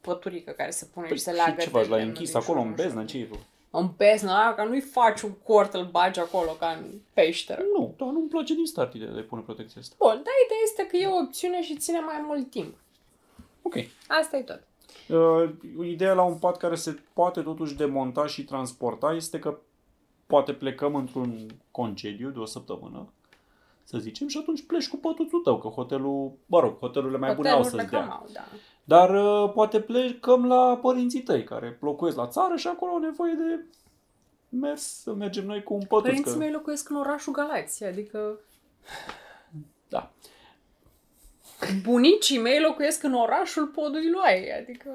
păturică 0.00 0.50
care 0.50 0.70
se 0.70 0.84
pune 0.94 1.06
Păi, 1.06 1.16
și 1.16 1.22
se 1.22 1.30
și 1.30 1.36
leagă 1.36 1.60
ce 1.60 1.68
faci? 1.68 1.82
de 1.82 1.88
L-ai 1.88 1.98
lemnul 1.98 2.16
închis 2.16 2.30
din 2.32 2.40
acolo 2.40 2.58
jur, 2.58 2.66
în 2.66 2.70
nu 2.70 2.76
știu. 2.76 2.84
beznă? 2.88 3.04
Ce 3.04 3.18
e 3.18 3.24
tu? 3.24 3.38
în 3.70 3.90
beznă 3.96 4.30
aia, 4.32 4.54
ca 4.54 4.64
nu-i 4.64 4.80
faci 4.80 5.20
un 5.20 5.32
cort, 5.32 5.74
îl 5.74 5.84
bagi 5.90 6.20
acolo 6.20 6.50
ca 6.50 6.68
în 6.80 6.84
peșteră. 7.14 7.62
Nu, 7.76 7.94
dar 7.98 8.08
nu-mi 8.08 8.28
place 8.28 8.54
din 8.54 8.64
start 8.66 8.94
ideea 8.94 9.10
de 9.10 9.18
a 9.18 9.22
pune 9.22 9.42
protecția 9.42 9.80
asta. 9.80 9.94
Bun, 9.98 10.08
dar 10.26 10.34
ideea 10.44 10.60
este 10.64 10.86
că 10.86 10.96
e 10.96 11.06
o 11.06 11.22
opțiune 11.24 11.62
și 11.62 11.76
ține 11.76 11.98
mai 11.98 12.22
mult 12.26 12.50
timp. 12.50 12.74
Ok. 13.68 13.84
Asta 14.08 14.36
e 14.36 14.42
tot. 14.42 14.62
Uh, 15.08 15.50
ideea 15.82 16.12
la 16.12 16.22
un 16.22 16.38
pat 16.38 16.56
care 16.56 16.74
se 16.74 16.98
poate 17.12 17.40
totuși 17.40 17.74
demonta 17.74 18.26
și 18.26 18.44
transporta 18.44 19.12
este 19.12 19.38
că 19.38 19.58
poate 20.26 20.52
plecăm 20.52 20.94
într-un 20.94 21.46
concediu 21.70 22.30
de 22.30 22.38
o 22.38 22.44
săptămână, 22.44 23.12
să 23.84 23.98
zicem, 23.98 24.28
și 24.28 24.38
atunci 24.40 24.66
pleci 24.66 24.88
cu 24.88 24.96
pătuțul 24.96 25.40
tău, 25.40 25.58
că 25.58 25.68
hotelul, 25.68 26.32
mă 26.46 26.60
rog, 26.60 26.78
hotelurile 26.78 27.18
mai 27.18 27.34
bune 27.34 27.48
au 27.48 27.62
Hotelurile 27.62 27.88
să-ți 27.88 27.94
cam 27.94 28.06
dea. 28.06 28.14
au, 28.14 28.26
da. 28.32 28.44
Dar 28.84 29.24
uh, 29.24 29.52
poate 29.52 29.80
plecăm 29.80 30.46
la 30.46 30.78
părinții 30.82 31.22
tăi 31.22 31.44
care 31.44 31.78
locuiesc 31.80 32.16
la 32.16 32.26
țară 32.26 32.56
și 32.56 32.66
acolo 32.66 32.92
au 32.92 32.98
nevoie 32.98 33.32
de 33.32 33.64
mers, 34.48 34.82
să 34.82 35.14
mergem 35.14 35.46
noi 35.46 35.62
cu 35.62 35.74
un 35.74 35.80
pătuț. 35.80 36.02
Părinții 36.02 36.32
că... 36.32 36.38
mei 36.38 36.50
locuiesc 36.50 36.90
în 36.90 36.96
orașul 36.96 37.32
Galați, 37.32 37.84
adică 37.84 38.38
Da. 39.88 40.10
Bunicii 41.82 42.38
mei 42.38 42.60
locuiesc 42.60 43.02
în 43.02 43.14
orașul 43.14 43.66
Poduiloai, 43.66 44.48
adică 44.60 44.88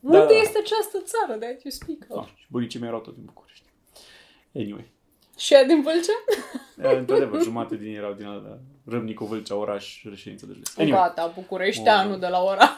Da, 0.00 0.18
unde 0.20 0.32
da. 0.34 0.40
este 0.40 0.58
această 0.58 0.98
țară 1.04 1.38
de 1.38 1.46
you 1.46 1.58
speak 1.66 1.98
of? 2.08 2.24
Ah, 2.24 2.32
și 2.36 2.46
bunicii 2.50 2.78
mei 2.80 2.88
erau 2.88 3.00
tot 3.00 3.14
din 3.14 3.24
București. 3.26 3.64
Anyway. 4.54 4.90
Și 5.38 5.54
ea 5.54 5.64
din 5.64 5.82
Vâlcea? 5.82 6.12
Eh, 6.90 6.98
Într-adevăr, 6.98 7.42
jumate 7.50 7.76
din 7.76 7.86
ei 7.86 7.94
erau 7.94 8.12
din 8.12 8.26
ala, 8.26 8.58
Râmnicu, 8.86 9.24
Vâlcea, 9.24 9.54
oraș, 9.56 10.04
reședință 10.04 10.46
de 10.46 10.52
județ. 10.52 10.76
Anyway. 10.76 11.00
Gata, 11.00 11.32
București, 11.34 11.82
Oh. 11.82 11.94
anul 11.96 12.18
de 12.18 12.26
la 12.26 12.42
oraș. 12.42 12.68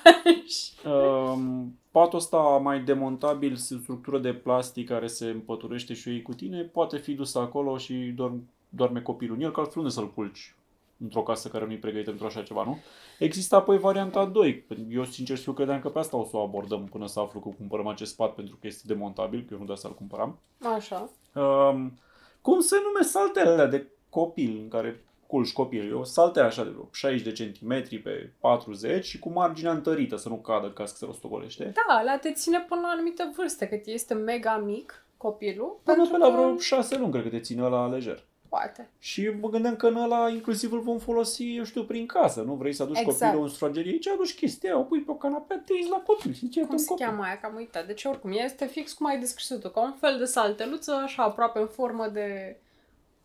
Um, 0.85 1.79
patul 1.91 2.19
ăsta 2.19 2.37
mai 2.39 2.81
demontabil, 2.81 3.57
structură 3.57 4.19
de 4.19 4.33
plastic 4.33 4.89
care 4.89 5.07
se 5.07 5.27
împăturește 5.27 5.95
și 5.95 6.09
o 6.09 6.11
iei 6.11 6.23
cu 6.23 6.33
tine, 6.35 6.63
poate 6.63 6.97
fi 6.99 7.13
dus 7.13 7.35
acolo 7.35 7.79
și 7.79 7.95
dorm, 7.95 8.49
doarme 8.69 9.01
copilul 9.01 9.37
în 9.37 9.43
el, 9.43 9.51
că 9.53 9.61
altfel 9.61 9.83
unde 9.83 9.93
să-l 9.95 10.13
culci 10.13 10.55
într-o 11.03 11.23
casă 11.23 11.49
care 11.49 11.67
nu-i 11.67 11.79
pregătită 11.79 12.09
pentru 12.11 12.27
așa 12.27 12.43
ceva, 12.43 12.65
nu? 12.65 12.79
Există 13.19 13.57
apoi 13.57 13.79
varianta 13.79 14.25
2. 14.25 14.67
Eu, 14.91 15.05
sincer, 15.05 15.37
să 15.37 15.43
fiu, 15.43 15.53
credeam 15.53 15.81
că 15.81 15.89
pe 15.89 15.99
asta 15.99 16.17
o 16.17 16.25
să 16.25 16.37
o 16.37 16.41
abordăm 16.43 16.85
până 16.85 17.07
să 17.07 17.21
aflu 17.21 17.41
că 17.41 17.49
cumpărăm 17.59 17.87
acest 17.87 18.17
pat 18.17 18.35
pentru 18.35 18.57
că 18.61 18.67
este 18.67 18.83
demontabil, 18.87 19.41
că 19.41 19.47
eu 19.53 19.59
nu 19.59 19.65
de 19.65 19.73
asta 19.73 19.89
îl 19.89 19.95
cumpăram. 19.95 20.39
Așa. 20.75 21.11
Um, 21.35 21.99
cum 22.41 22.61
se 22.61 22.77
numesc 22.87 23.11
saltele 23.11 23.49
alea 23.49 23.67
de 23.67 23.87
copil 24.09 24.59
în 24.63 24.69
care 24.69 25.05
culci 25.27 25.53
copil? 25.53 25.91
E 25.91 25.95
o 25.95 26.05
saltea 26.05 26.45
așa 26.45 26.65
de 26.65 26.71
vreo 26.71 26.89
60 26.93 27.23
de 27.23 27.33
centimetri 27.33 27.99
pe 27.99 28.33
40 28.41 29.05
și 29.05 29.19
cu 29.19 29.29
marginea 29.31 29.73
întărită 29.73 30.17
să 30.17 30.29
nu 30.29 30.35
cadă 30.37 30.71
ca 30.71 30.87
să 30.87 30.97
se 30.97 31.05
rostogolește. 31.05 31.73
Da, 31.89 32.03
la 32.03 32.19
te 32.19 32.33
ține 32.33 32.65
până 32.69 32.81
la 32.81 32.87
o 32.87 32.91
anumită 32.91 33.33
vârstă, 33.37 33.67
cât 33.67 33.87
este 33.87 34.15
mega 34.15 34.63
mic 34.65 35.07
copilul. 35.17 35.81
Până 35.83 35.97
pentru 35.97 36.13
pe 36.13 36.19
la 36.19 36.31
că- 36.31 36.33
vreo 36.37 36.57
6 36.59 36.99
luni 36.99 37.11
cred 37.13 37.23
că 37.23 37.29
te 37.29 37.41
ține 37.41 37.63
la 37.69 37.87
lejer. 37.89 38.25
Poate. 38.53 38.91
Și 38.99 39.31
mă 39.41 39.49
gândeam 39.49 39.77
că 39.77 39.87
în 39.87 39.97
ăla 39.97 40.29
inclusiv 40.29 40.73
îl 40.73 40.81
vom 40.81 40.99
folosi, 40.99 41.57
eu 41.57 41.65
știu, 41.65 41.83
prin 41.85 42.07
casă. 42.07 42.41
Nu 42.43 42.55
vrei 42.55 42.73
să 42.73 42.83
aduci 42.83 42.99
Exact. 42.99 43.19
copilul 43.21 43.43
în 43.43 43.49
sufragerie, 43.49 43.93
aici 43.93 44.09
aduci 44.09 44.35
chestia, 44.35 44.79
o 44.79 44.83
pui 44.83 45.01
pe 45.01 45.11
o 45.11 45.15
canapea, 45.15 45.63
te 45.67 45.73
iei 45.73 45.89
la 45.91 46.03
copil 46.07 46.33
și 46.33 46.49
ce 46.49 46.61
Cum 46.61 46.69
un 46.71 46.79
se 46.79 46.87
copil. 46.87 47.07
cheamă 47.07 47.23
aia? 47.23 47.39
Că 47.41 47.47
am 47.47 47.55
uitat. 47.57 47.87
Deci 47.87 48.05
oricum, 48.05 48.33
este 48.33 48.67
fix 48.67 48.93
cum 48.93 49.07
ai 49.07 49.19
descris 49.19 49.59
tu, 49.61 49.69
ca 49.69 49.81
un 49.81 49.93
fel 50.01 50.19
de 50.19 50.25
salteluță, 50.25 50.93
așa 50.93 51.23
aproape 51.23 51.59
în 51.59 51.67
formă 51.67 52.07
de 52.07 52.57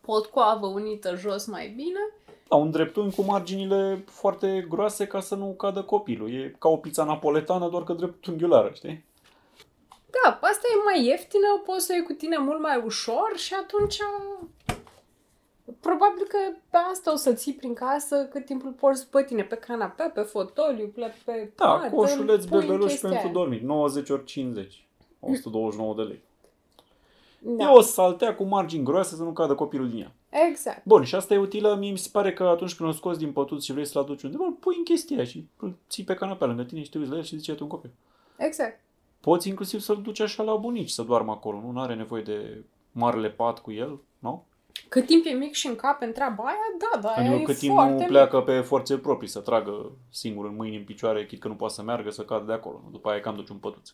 potcoavă 0.00 0.66
unită 0.66 1.16
jos 1.16 1.46
mai 1.46 1.68
bine. 1.76 2.00
Da, 2.48 2.56
un 2.56 2.70
dreptunghi 2.70 3.14
cu 3.16 3.22
marginile 3.22 4.04
foarte 4.06 4.66
groase 4.68 5.06
ca 5.06 5.20
să 5.20 5.34
nu 5.34 5.46
cadă 5.46 5.82
copilul. 5.82 6.32
E 6.34 6.54
ca 6.58 6.68
o 6.68 6.76
pizza 6.76 7.04
napoletană, 7.04 7.68
doar 7.68 7.84
că 7.84 7.92
dreptunghiulară, 7.92 8.70
știi? 8.74 9.04
Da, 10.10 10.38
asta 10.40 10.62
e 10.74 10.84
mai 10.84 11.04
ieftină, 11.06 11.62
poți 11.64 11.84
să 11.84 11.92
o 11.92 11.96
iei 11.96 12.04
cu 12.04 12.12
tine 12.12 12.36
mult 12.38 12.60
mai 12.60 12.82
ușor 12.84 13.32
și 13.36 13.54
atunci 13.54 13.98
probabil 15.80 16.24
că 16.28 16.38
pe 16.70 16.76
asta 16.92 17.12
o 17.12 17.16
să 17.16 17.32
ții 17.32 17.52
prin 17.54 17.74
casă 17.74 18.28
cât 18.30 18.44
timp 18.44 18.64
îl 18.64 18.70
porți 18.72 19.08
pe 19.10 19.22
tine, 19.22 19.42
pe 19.42 19.54
canapea, 19.56 20.10
pe 20.10 20.20
fotoliu, 20.20 20.86
pe, 20.94 21.14
pe 21.24 21.50
Da, 21.56 21.66
pat, 21.66 21.90
coșuleț 21.90 22.42
îl 22.42 22.48
pui 22.48 22.58
în 22.58 22.66
bebeluș 22.66 22.90
chestia 22.90 23.08
pentru 23.08 23.26
aia. 23.26 23.34
dormit, 23.36 23.62
90 23.62 24.10
ori 24.10 24.24
50. 24.24 24.86
129 25.20 25.94
de 25.94 26.02
lei. 26.02 26.20
Da, 27.40 27.64
E 27.64 27.66
o 27.72 27.80
saltea 27.80 28.34
cu 28.34 28.44
margini 28.44 28.84
groase 28.84 29.14
să 29.14 29.22
nu 29.22 29.32
cadă 29.32 29.54
copilul 29.54 29.90
din 29.90 30.00
ea. 30.00 30.12
exact. 30.48 30.84
Bun, 30.84 31.04
și 31.04 31.14
asta 31.14 31.34
e 31.34 31.38
utilă, 31.38 31.74
mie 31.74 31.90
mi 31.90 31.98
se 31.98 32.08
pare 32.12 32.32
că 32.32 32.42
atunci 32.44 32.74
când 32.74 32.88
o 32.88 32.92
scoți 32.92 33.18
din 33.18 33.32
pătuț 33.32 33.62
și 33.64 33.72
vrei 33.72 33.84
să-l 33.86 34.02
aduci 34.02 34.22
undeva, 34.22 34.44
îl 34.44 34.52
pui 34.52 34.74
în 34.76 34.84
chestia 34.84 35.16
aia 35.16 35.24
și 35.24 35.46
îl 35.56 35.76
ții 35.88 36.04
pe 36.04 36.14
canapea 36.14 36.46
lângă 36.46 36.62
tine 36.64 36.82
și 36.82 36.90
te 36.90 36.98
uiți 36.98 37.10
la 37.10 37.16
el 37.16 37.22
și 37.22 37.36
zice 37.36 37.54
tu 37.54 37.62
un 37.62 37.68
copil. 37.70 37.90
Exact. 38.36 38.80
Poți 39.20 39.48
inclusiv 39.48 39.80
să-l 39.80 40.02
duci 40.02 40.20
așa 40.20 40.42
la 40.42 40.54
bunici 40.56 40.90
să 40.90 41.02
doarmă 41.02 41.32
acolo, 41.32 41.60
nu? 41.60 41.70
Nu 41.70 41.80
are 41.80 41.94
nevoie 41.94 42.22
de 42.22 42.64
marele 42.92 43.30
pat 43.30 43.58
cu 43.58 43.72
el, 43.72 43.98
nu? 44.18 44.44
Cât 44.88 45.06
timp 45.06 45.24
e 45.26 45.30
mic 45.30 45.52
și 45.54 45.66
în 45.66 45.76
cap 45.76 46.02
în 46.02 46.12
treaba 46.12 46.42
aia, 46.44 46.56
da, 46.92 47.00
da, 47.00 47.08
aia 47.08 47.28
Adică 47.28 47.40
e 47.40 47.44
cât 47.44 47.58
timp 47.58 47.74
foarte 47.74 47.92
nu 47.92 47.98
mic. 47.98 48.06
pleacă 48.08 48.40
pe 48.40 48.60
forțe 48.60 48.98
proprii 48.98 49.28
să 49.28 49.40
tragă 49.40 49.92
singur 50.10 50.46
în 50.46 50.54
mâini, 50.54 50.76
în 50.76 50.84
picioare, 50.84 51.26
chit 51.26 51.40
că 51.40 51.48
nu 51.48 51.54
poate 51.54 51.74
să 51.74 51.82
meargă, 51.82 52.10
să 52.10 52.22
cadă 52.22 52.44
de 52.46 52.52
acolo. 52.52 52.80
nu? 52.84 52.90
După 52.90 53.08
aia 53.10 53.20
cam 53.20 53.34
duci 53.36 53.48
un 53.48 53.56
pătuț. 53.56 53.90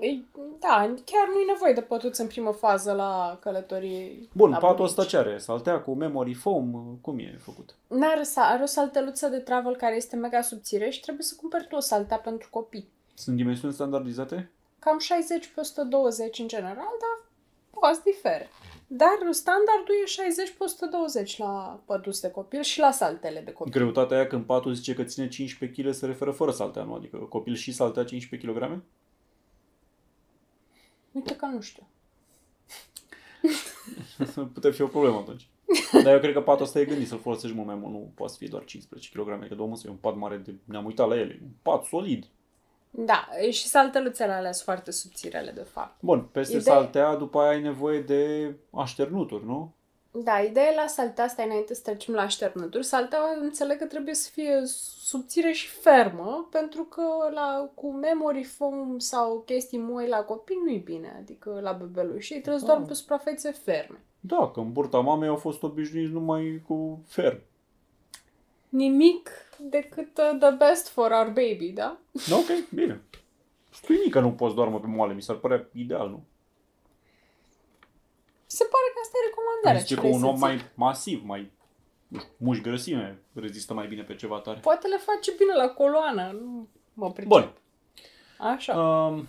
Ei, 0.00 0.24
Da, 0.60 0.76
chiar 1.04 1.26
nu 1.32 1.40
e 1.40 1.52
nevoie 1.52 1.72
de 1.72 1.80
pătuț 1.80 2.18
în 2.18 2.26
primă 2.26 2.50
fază 2.50 2.92
la 2.92 3.38
călătorie. 3.40 4.12
Bun, 4.32 4.50
la 4.50 4.56
patul 4.56 4.76
bunici. 4.76 4.90
ăsta 4.90 5.04
ce 5.04 5.16
are? 5.16 5.38
Saltea 5.38 5.80
cu 5.80 5.94
memory 5.94 6.34
foam? 6.34 6.98
Cum 7.00 7.18
e 7.18 7.38
făcut? 7.42 7.74
N-are, 7.86 8.22
sa- 8.22 8.46
are 8.50 8.62
o 8.62 8.66
salteluță 8.66 9.28
de 9.28 9.38
travel 9.38 9.76
care 9.76 9.96
este 9.96 10.16
mega 10.16 10.40
subțire 10.40 10.90
și 10.90 11.00
trebuie 11.00 11.22
să 11.24 11.34
cumperi 11.40 11.66
tu 11.68 11.76
o 11.76 11.80
saltea 11.80 12.16
pentru 12.18 12.48
copii. 12.50 12.88
Sunt 13.14 13.36
dimensiuni 13.36 13.74
standardizate? 13.74 14.50
Cam 14.78 14.98
60 14.98 15.46
pe 15.54 15.60
120 15.60 16.38
în 16.38 16.48
general, 16.48 16.74
dar 16.74 17.25
poate 17.80 18.00
difere. 18.04 18.50
Dar 18.86 19.18
standardul 19.30 19.94
e 20.02 20.06
60 20.06 20.50
pe 20.50 20.64
120 20.64 21.38
la 21.38 21.80
pătuț 21.84 22.18
de 22.18 22.30
copil 22.30 22.62
și 22.62 22.78
la 22.78 22.90
saltele 22.90 23.40
de 23.40 23.52
copil. 23.52 23.72
Greutatea 23.72 24.16
aia 24.16 24.26
când 24.26 24.44
patul 24.44 24.74
zice 24.74 24.94
că 24.94 25.04
ține 25.04 25.28
15 25.28 25.82
kg 25.82 25.92
se 25.92 26.06
referă 26.06 26.30
fără 26.30 26.50
saltea, 26.50 26.82
nu? 26.82 26.94
Adică 26.94 27.16
copil 27.16 27.54
și 27.54 27.72
saltea 27.72 28.04
15 28.04 28.48
kg? 28.48 28.82
Uite 31.12 31.36
că 31.36 31.46
nu 31.46 31.60
știu. 31.60 31.88
Putea 34.54 34.70
fi 34.70 34.82
o 34.82 34.86
problemă 34.86 35.16
atunci. 35.16 35.48
Dar 36.02 36.12
eu 36.12 36.20
cred 36.20 36.32
că 36.32 36.40
patul 36.40 36.64
ăsta 36.64 36.80
e 36.80 36.84
gândit 36.84 37.08
să-l 37.08 37.18
folosești 37.18 37.56
mult 37.56 37.66
mai 37.66 37.76
mult, 37.76 37.92
nu 37.92 38.12
poate 38.14 38.32
să 38.32 38.38
fie 38.38 38.48
doar 38.48 38.64
15 38.64 39.10
kg, 39.12 39.48
că 39.48 39.54
domnul 39.54 39.76
să 39.76 39.84
e 39.86 39.90
un 39.90 39.96
pat 39.96 40.16
mare, 40.16 40.36
de... 40.36 40.54
ne-am 40.64 40.84
uitat 40.84 41.08
la 41.08 41.18
ele, 41.18 41.38
un 41.42 41.48
pat 41.62 41.84
solid. 41.84 42.26
Da, 42.98 43.28
și 43.50 43.66
salteluțele 43.66 44.32
alea 44.32 44.52
sunt 44.52 44.64
foarte 44.64 44.90
subțirele, 44.90 45.50
de 45.50 45.66
fapt. 45.70 45.94
Bun, 46.00 46.28
peste 46.32 46.56
Ideea- 46.56 46.74
saltea, 46.74 47.14
după 47.16 47.38
aia 47.40 47.50
ai 47.50 47.62
nevoie 47.62 48.00
de 48.00 48.54
așternuturi, 48.70 49.44
nu? 49.46 49.74
Da, 50.10 50.38
ideea 50.40 50.66
e 50.72 50.74
la 50.74 50.86
saltea 50.86 51.24
asta, 51.24 51.42
înainte 51.42 51.74
să 51.74 51.80
trecem 51.84 52.14
la 52.14 52.22
așternuturi, 52.22 52.84
saltea 52.84 53.18
înțeleg 53.42 53.78
că 53.78 53.84
trebuie 53.84 54.14
să 54.14 54.30
fie 54.32 54.60
subțire 54.98 55.52
și 55.52 55.68
fermă, 55.68 56.48
pentru 56.50 56.82
că 56.84 57.02
la, 57.34 57.70
cu 57.74 57.92
memory 57.92 58.42
foam 58.42 58.98
sau 58.98 59.42
chestii 59.46 59.78
moi 59.78 60.08
la 60.08 60.16
copii 60.22 60.60
nu-i 60.64 60.78
bine, 60.78 61.14
adică 61.18 61.58
la 61.62 61.72
bebeluși, 61.72 62.32
ei 62.32 62.40
trebuie 62.40 62.60
să 62.60 62.66
Da. 62.66 62.72
doarmă 62.72 62.88
pe 62.88 62.94
suprafețe 62.94 63.50
ferme. 63.50 64.00
Da, 64.20 64.50
că 64.54 64.60
în 64.60 64.72
burta 64.72 64.98
mamei 64.98 65.28
au 65.28 65.36
fost 65.36 65.62
obișnuiți 65.62 66.12
numai 66.12 66.62
cu 66.66 67.02
fer. 67.06 67.40
Nimic 68.76 69.30
decât 69.58 70.18
uh, 70.18 70.38
the 70.38 70.50
best 70.50 70.88
for 70.88 71.10
our 71.10 71.26
baby, 71.26 71.70
da? 71.74 71.98
Da, 72.28 72.36
ok, 72.36 72.68
bine. 72.74 73.00
Spui 73.70 74.10
că 74.10 74.20
nu 74.20 74.32
poți 74.32 74.54
doarmă 74.54 74.80
pe 74.80 74.86
moale, 74.86 75.14
mi 75.14 75.22
s-ar 75.22 75.36
părea 75.36 75.66
ideal, 75.72 76.08
nu? 76.08 76.24
Se 78.46 78.64
pare 78.64 78.92
că 78.94 78.98
asta 79.02 79.16
e 79.22 79.26
recomandarea. 79.28 79.80
Zice 79.80 79.94
ce 79.94 79.94
că 79.94 80.00
vrei 80.00 80.12
un 80.12 80.18
să 80.20 80.26
om 80.26 80.34
ții. 80.34 80.42
mai 80.42 80.70
masiv, 80.74 81.22
mai 81.24 81.50
nu 82.08 82.18
știu, 82.18 82.32
muși 82.36 82.60
grăsime, 82.60 83.18
rezistă 83.32 83.74
mai 83.74 83.86
bine 83.86 84.02
pe 84.02 84.14
ceva 84.14 84.38
tare. 84.38 84.58
Poate 84.60 84.86
le 84.88 84.96
face 84.96 85.32
bine 85.38 85.54
la 85.54 85.68
coloană, 85.68 86.30
nu 86.40 86.68
mă 86.92 87.12
pricep. 87.12 87.28
Bun, 87.28 87.52
Așa. 88.38 88.80
um, 88.80 89.26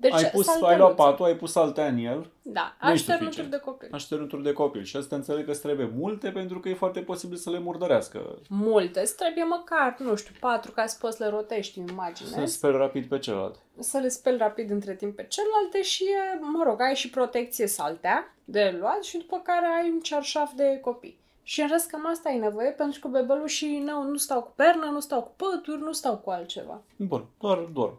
Deci, 0.00 0.12
ai, 0.12 0.24
pus, 0.24 0.48
ai 0.48 0.54
salteluțe. 0.54 0.76
luat 0.76 0.94
patul, 0.94 1.24
ai 1.24 1.36
pus 1.36 1.50
saltea 1.52 1.86
în 1.86 1.96
el, 1.98 2.30
Da, 2.42 2.76
Nu-i 2.82 2.90
așternuturi 2.92 3.34
suficient. 3.34 3.50
de 3.50 3.58
copil. 3.70 3.88
așternuturi 3.92 4.42
de 4.42 4.52
copil 4.52 4.82
și 4.82 4.96
asta 4.96 5.16
înțeleg 5.16 5.44
că 5.44 5.50
îți 5.50 5.60
trebuie 5.60 5.90
multe 5.96 6.30
pentru 6.30 6.60
că 6.60 6.68
e 6.68 6.74
foarte 6.74 7.00
posibil 7.00 7.36
să 7.36 7.50
le 7.50 7.58
murdărească. 7.58 8.38
Multe. 8.48 9.00
Îți 9.00 9.16
trebuie 9.16 9.44
măcar, 9.44 9.96
nu 9.98 10.14
știu, 10.16 10.34
patru 10.40 10.70
ca 10.72 10.86
să 10.86 10.96
poți 11.00 11.16
să 11.16 11.24
le 11.24 11.30
rotești 11.30 11.78
în 11.78 11.86
Să 11.86 11.92
imagine. 11.92 12.46
speli 12.46 12.76
rapid 12.76 13.06
pe 13.08 13.18
celălalt. 13.18 13.56
Să 13.78 13.98
le 13.98 14.08
speli 14.08 14.36
rapid 14.38 14.70
între 14.70 14.94
timp 14.94 15.16
pe 15.16 15.26
celelalte 15.28 15.82
și, 15.82 16.04
e, 16.04 16.38
mă 16.40 16.62
rog, 16.64 16.80
ai 16.80 16.94
și 16.94 17.10
protecție 17.10 17.66
saltea 17.66 18.34
de 18.44 18.76
luat 18.80 19.02
și 19.02 19.16
după 19.18 19.40
care 19.44 19.66
ai 19.82 19.90
un 19.90 20.00
cearșaf 20.00 20.52
de 20.52 20.78
copii. 20.82 21.18
Și 21.42 21.60
în 21.60 21.68
rest 21.68 21.90
cam 21.90 22.06
asta 22.06 22.28
ai 22.28 22.38
nevoie 22.38 22.70
pentru 22.70 23.00
că 23.00 23.08
bebelușii 23.08 23.78
nu, 23.78 24.02
nu 24.02 24.16
stau 24.16 24.42
cu 24.42 24.52
pernă, 24.56 24.84
nu 24.92 25.00
stau 25.00 25.22
cu 25.22 25.32
pături, 25.36 25.80
nu 25.82 25.92
stau 25.92 26.16
cu 26.16 26.30
altceva. 26.30 26.82
Bun, 26.96 27.24
doar 27.40 27.58
doar 27.58 27.90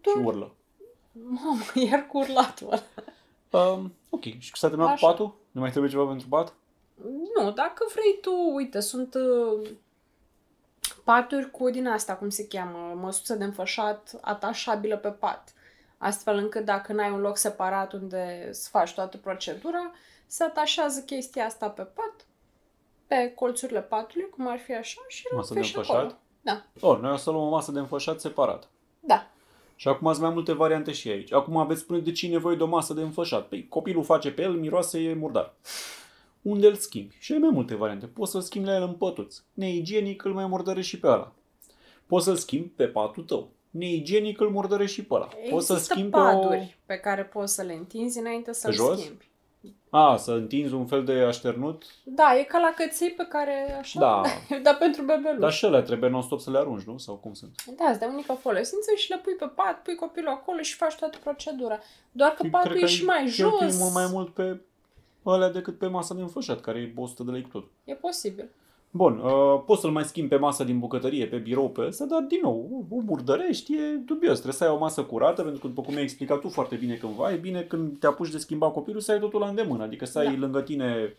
și 0.00 0.12
Doar- 0.14 0.24
urlă. 0.24 0.54
Mamă, 1.22 1.62
iar 1.90 2.06
cu 2.06 2.18
urlatul 2.18 2.66
ăla. 2.66 2.82
Um, 3.72 3.92
ok, 4.10 4.22
și 4.22 4.50
s-a 4.54 4.68
terminat 4.68 4.92
Așa. 4.92 5.06
patul? 5.06 5.34
Nu 5.50 5.60
mai 5.60 5.70
trebuie 5.70 5.90
ceva 5.90 6.04
pentru 6.06 6.28
pat? 6.28 6.54
Nu, 7.36 7.52
dacă 7.52 7.84
vrei 7.92 8.18
tu, 8.20 8.54
uite, 8.54 8.80
sunt 8.80 9.14
uh, 9.14 9.70
paturi 11.04 11.50
cu 11.50 11.70
din 11.70 11.86
asta, 11.86 12.14
cum 12.16 12.28
se 12.28 12.46
cheamă, 12.46 12.94
măsuță 13.00 13.34
de 13.34 13.44
înfășat 13.44 14.18
atașabilă 14.20 14.96
pe 14.96 15.08
pat. 15.08 15.52
astfel 15.98 16.36
încât 16.36 16.64
dacă 16.64 16.92
n-ai 16.92 17.10
un 17.10 17.20
loc 17.20 17.36
separat 17.36 17.92
unde 17.92 18.48
să 18.52 18.68
faci 18.70 18.94
toată 18.94 19.16
procedura, 19.16 19.90
se 20.26 20.44
atașează 20.44 21.00
chestia 21.00 21.44
asta 21.44 21.68
pe 21.70 21.82
pat, 21.82 22.26
pe 23.06 23.32
colțurile 23.34 23.82
patului, 23.82 24.28
cum 24.30 24.48
ar 24.48 24.58
fi 24.58 24.74
așa, 24.74 25.00
și 25.08 25.26
îl 25.30 25.36
Masă 25.36 25.54
de 25.54 25.60
faci 25.60 25.68
înfășat? 25.74 25.96
acolo. 25.96 26.18
Da, 26.40 26.64
Or, 26.80 27.00
noi 27.00 27.12
o 27.12 27.16
să 27.16 27.30
luăm 27.30 27.42
o 27.46 27.48
masă 27.48 27.72
de 27.72 27.78
înfășat 27.78 28.20
separat. 28.20 28.68
Da. 29.76 29.82
Și 29.82 29.88
acum 29.88 30.10
sunt 30.10 30.24
mai 30.24 30.32
multe 30.32 30.52
variante 30.52 30.92
și 30.92 31.08
aici. 31.08 31.32
Acum 31.32 31.56
aveți 31.56 31.80
spune 31.80 31.98
de 31.98 32.12
ce 32.12 32.26
e 32.26 32.30
nevoie 32.30 32.56
de 32.56 32.62
o 32.62 32.66
masă 32.66 32.94
de 32.94 33.00
înfășat. 33.00 33.48
Păi 33.48 33.66
copilul 33.68 34.04
face 34.04 34.30
pe 34.30 34.42
el, 34.42 34.52
miroase, 34.52 34.98
e 34.98 35.14
murdar. 35.14 35.54
Unde 36.42 36.66
îl 36.66 36.74
schimbi? 36.74 37.16
Și 37.18 37.32
ai 37.32 37.38
mai 37.38 37.50
multe 37.50 37.74
variante. 37.74 38.06
Poți 38.06 38.30
să-l 38.30 38.40
schimbi 38.40 38.68
la 38.68 38.74
el 38.74 38.82
în 38.82 38.92
pătuț. 38.92 39.42
Neigienic 39.52 40.24
îl 40.24 40.32
mai 40.32 40.46
murdărești 40.46 40.90
și 40.90 41.00
pe 41.00 41.06
ăla. 41.06 41.32
Poți 42.06 42.24
să-l 42.24 42.36
schimbi 42.36 42.68
pe 42.68 42.84
patul 42.84 43.22
tău. 43.22 43.48
Neigienic 43.70 44.40
îl 44.40 44.50
murdărești 44.50 44.94
și 44.94 45.04
pe 45.04 45.14
ăla. 45.14 45.28
Poți 45.50 45.66
să 45.66 45.72
Există 45.72 45.92
schimbi 45.94 46.10
pe 46.10 46.16
paduri 46.16 46.78
pe 46.86 46.96
care 46.96 47.24
poți 47.24 47.54
să 47.54 47.62
le 47.62 47.72
întinzi 47.72 48.18
înainte 48.18 48.52
să-l 48.52 48.72
jos? 48.72 49.00
schimbi. 49.00 49.28
O... 49.64 49.68
A, 49.98 50.16
să 50.16 50.32
întinzi 50.32 50.74
un 50.74 50.86
fel 50.86 51.04
de 51.04 51.12
așternut. 51.12 51.84
Da, 52.04 52.38
e 52.38 52.42
ca 52.42 52.58
la 52.58 52.72
căței 52.76 53.10
pe 53.10 53.26
care 53.28 53.76
așa, 53.78 54.00
Da. 54.00 54.22
dar 54.64 54.76
pentru 54.76 55.02
bebeluș. 55.02 55.38
Dar 55.40 55.52
și 55.52 55.64
ele 55.64 55.82
trebuie 55.82 56.10
non-stop 56.10 56.40
să 56.40 56.50
le 56.50 56.58
arunci, 56.58 56.82
nu? 56.82 56.98
Sau 56.98 57.14
cum 57.14 57.32
sunt? 57.34 57.54
Da, 57.76 57.84
îți 57.90 57.98
de 57.98 58.04
unică 58.04 58.32
folosință 58.32 58.90
și 58.96 59.10
le 59.10 59.20
pui 59.24 59.32
pe 59.34 59.46
pat, 59.54 59.82
pui 59.82 59.94
copilul 59.94 60.28
acolo 60.30 60.60
și 60.60 60.74
faci 60.74 60.94
toată 60.94 61.18
procedura. 61.22 61.78
Doar 62.12 62.30
că 62.30 62.42
Și 62.44 62.50
patul 62.50 62.70
cred 62.70 62.82
e 62.82 62.84
că 62.84 62.90
și 62.90 63.04
mai 63.04 63.24
cheltui 63.36 63.66
jos. 63.68 63.78
mult 63.78 63.94
mai 63.94 64.06
mult 64.12 64.34
pe 64.34 64.60
alea 65.22 65.50
decât 65.50 65.78
pe 65.78 65.86
masa 65.86 66.14
de 66.14 66.20
înfășat, 66.20 66.60
care 66.60 66.78
e 66.78 66.92
100 66.96 67.22
de 67.22 67.30
lei 67.30 67.42
cu 67.42 67.48
tot. 67.48 67.64
E 67.84 67.94
posibil. 67.94 68.48
Bun, 68.90 69.18
uh, 69.18 69.62
poți 69.66 69.80
să-l 69.80 69.90
mai 69.90 70.04
schimbi 70.04 70.28
pe 70.28 70.36
masă 70.36 70.64
din 70.64 70.78
bucătărie, 70.78 71.26
pe 71.26 71.36
birou, 71.36 71.68
pe 71.70 71.84
ăsta, 71.86 72.04
dar 72.04 72.20
din 72.20 72.38
nou, 72.42 72.86
o 72.90 73.00
murdărești, 73.06 73.72
e 73.74 73.94
dubios. 74.04 74.32
Trebuie 74.32 74.52
să 74.54 74.64
ai 74.64 74.70
o 74.70 74.78
masă 74.78 75.02
curată, 75.02 75.42
pentru 75.42 75.60
că, 75.60 75.66
după 75.66 75.82
cum 75.82 75.96
ai 75.96 76.02
explicat 76.02 76.40
tu 76.40 76.48
foarte 76.48 76.76
bine 76.76 76.94
cândva, 76.94 77.32
e 77.32 77.36
bine 77.36 77.62
când 77.62 77.98
te 77.98 78.06
apuci 78.06 78.30
de 78.30 78.38
schimba 78.38 78.68
copilul 78.70 79.00
să 79.00 79.12
ai 79.12 79.18
totul 79.18 79.40
la 79.40 79.48
îndemână. 79.48 79.82
Adică 79.82 80.04
să 80.04 80.18
ai 80.18 80.24
Da. 80.32 80.38
lângă 80.38 80.60
tine 80.60 81.14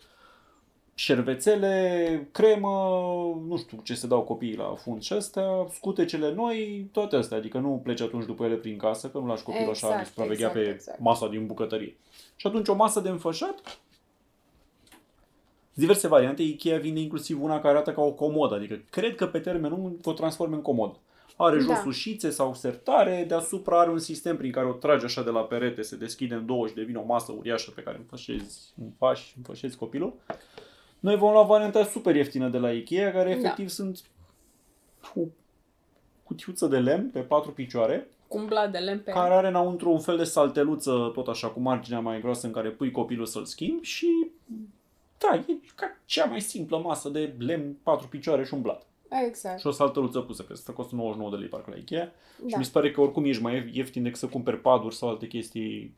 șervețele, 0.94 2.28
cremă, 2.32 2.68
nu 3.48 3.56
știu 3.56 3.78
ce 3.82 3.94
se 3.94 4.06
dau 4.06 4.22
copiii 4.22 4.56
la 4.56 4.74
fund 4.76 5.02
și 5.02 5.12
astea, 5.12 5.44
scutecele 5.72 6.32
noi, 6.34 6.88
toate 6.92 7.16
astea. 7.16 7.36
Adică 7.36 7.58
nu 7.58 7.80
pleci 7.84 8.00
atunci 8.00 8.26
după 8.26 8.44
ele 8.44 8.54
prin 8.54 8.76
casă, 8.76 9.08
că 9.08 9.18
nu 9.18 9.26
lași 9.26 9.42
copilul 9.42 9.70
așa 9.70 9.86
Exact, 9.86 10.02
de 10.02 10.08
supraveghea 10.08 10.46
exact, 10.48 10.64
pe 10.66 10.72
exact. 10.72 11.00
masa 11.00 11.28
din 11.28 11.46
bucătărie. 11.46 11.96
Și 12.36 12.46
atunci 12.46 12.68
o 12.68 12.74
masă 12.74 13.00
de 13.00 13.08
înfășat 13.08 13.78
diverse 15.78 16.08
variante. 16.08 16.42
Ikea 16.42 16.78
vinde 16.78 17.00
inclusiv 17.00 17.42
una 17.42 17.54
care 17.60 17.68
arată 17.68 17.92
ca 17.92 18.00
o 18.00 18.12
comodă, 18.12 18.54
adică 18.54 18.80
cred 18.90 19.14
că 19.14 19.26
pe 19.26 19.38
termen 19.38 19.70
lung 19.70 19.92
o 20.04 20.12
transforme 20.12 20.54
în 20.54 20.62
comod. 20.62 20.96
Are 21.36 21.58
jos 21.58 21.66
Da. 21.68 21.84
ușițe 21.86 22.30
sau 22.30 22.54
sertare, 22.54 23.24
deasupra 23.28 23.80
are 23.80 23.90
un 23.90 23.98
sistem 23.98 24.36
prin 24.36 24.52
care 24.52 24.66
o 24.66 24.72
tragi 24.72 25.04
așa 25.04 25.22
de 25.22 25.30
la 25.30 25.40
perete, 25.40 25.82
se 25.82 25.96
deschide 25.96 26.34
în 26.34 26.46
două 26.46 26.66
și 26.66 26.74
devine 26.74 26.98
o 26.98 27.04
masă 27.04 27.32
uriașă 27.38 27.70
pe 27.70 27.80
care 27.82 27.96
înfășezi, 27.96 28.72
înfași, 28.82 29.34
înfășezi 29.36 29.76
copilul. 29.76 30.12
Noi 31.00 31.16
vom 31.16 31.32
lua 31.32 31.42
varianta 31.42 31.84
super 31.84 32.16
ieftină 32.16 32.48
de 32.48 32.58
la 32.58 32.72
Ikea, 32.72 33.10
care 33.10 33.30
Da. 33.30 33.38
efectiv 33.38 33.68
sunt 33.68 34.00
o 35.14 35.20
cutiuță 36.24 36.66
de 36.66 36.78
lemn 36.78 37.10
pe 37.10 37.20
patru 37.20 37.50
picioare, 37.50 38.08
Cu 38.28 38.38
un 38.38 38.46
blat 38.46 38.70
de 38.72 38.78
lemn 38.78 39.00
pe 39.00 39.10
care 39.10 39.34
are 39.34 39.48
înăuntru 39.48 39.90
un 39.90 40.00
fel 40.00 40.16
de 40.16 40.24
salteluță, 40.24 41.10
tot 41.14 41.26
așa 41.28 41.48
cu 41.48 41.60
marginea 41.60 42.00
mai 42.00 42.20
groasă 42.20 42.46
în 42.46 42.52
care 42.52 42.68
pui 42.68 42.90
copilul 42.90 43.26
să-l 43.26 43.44
schimbi 43.44 43.86
și 43.86 44.30
da, 45.18 45.34
e 45.46 45.56
ca 45.74 45.96
cea 46.04 46.24
mai 46.24 46.40
simplă 46.40 46.78
masă 46.78 47.08
de 47.08 47.34
lemn, 47.38 47.76
patru 47.82 48.08
picioare 48.08 48.44
și 48.44 48.54
un 48.54 48.60
blat. 48.60 48.86
Exact. 49.26 49.58
Și 49.58 49.66
o 49.66 49.70
salteluță 49.70 50.20
pusă 50.20 50.42
pe 50.42 50.52
asta, 50.52 50.72
costă 50.72 50.94
99 50.94 51.30
de 51.30 51.36
lei 51.36 51.48
parcă 51.48 51.70
la 51.70 51.76
Ikea. 51.76 52.12
Și 52.36 52.50
Da. 52.50 52.58
mi 52.58 52.64
se 52.64 52.70
pare 52.72 52.90
că 52.90 53.00
oricum 53.00 53.24
ești 53.24 53.42
mai 53.42 53.70
ieftin 53.72 54.02
decât 54.02 54.18
să 54.18 54.26
cumperi 54.26 54.60
paduri 54.60 54.94
sau 54.94 55.08
alte 55.08 55.26
chestii 55.26 55.96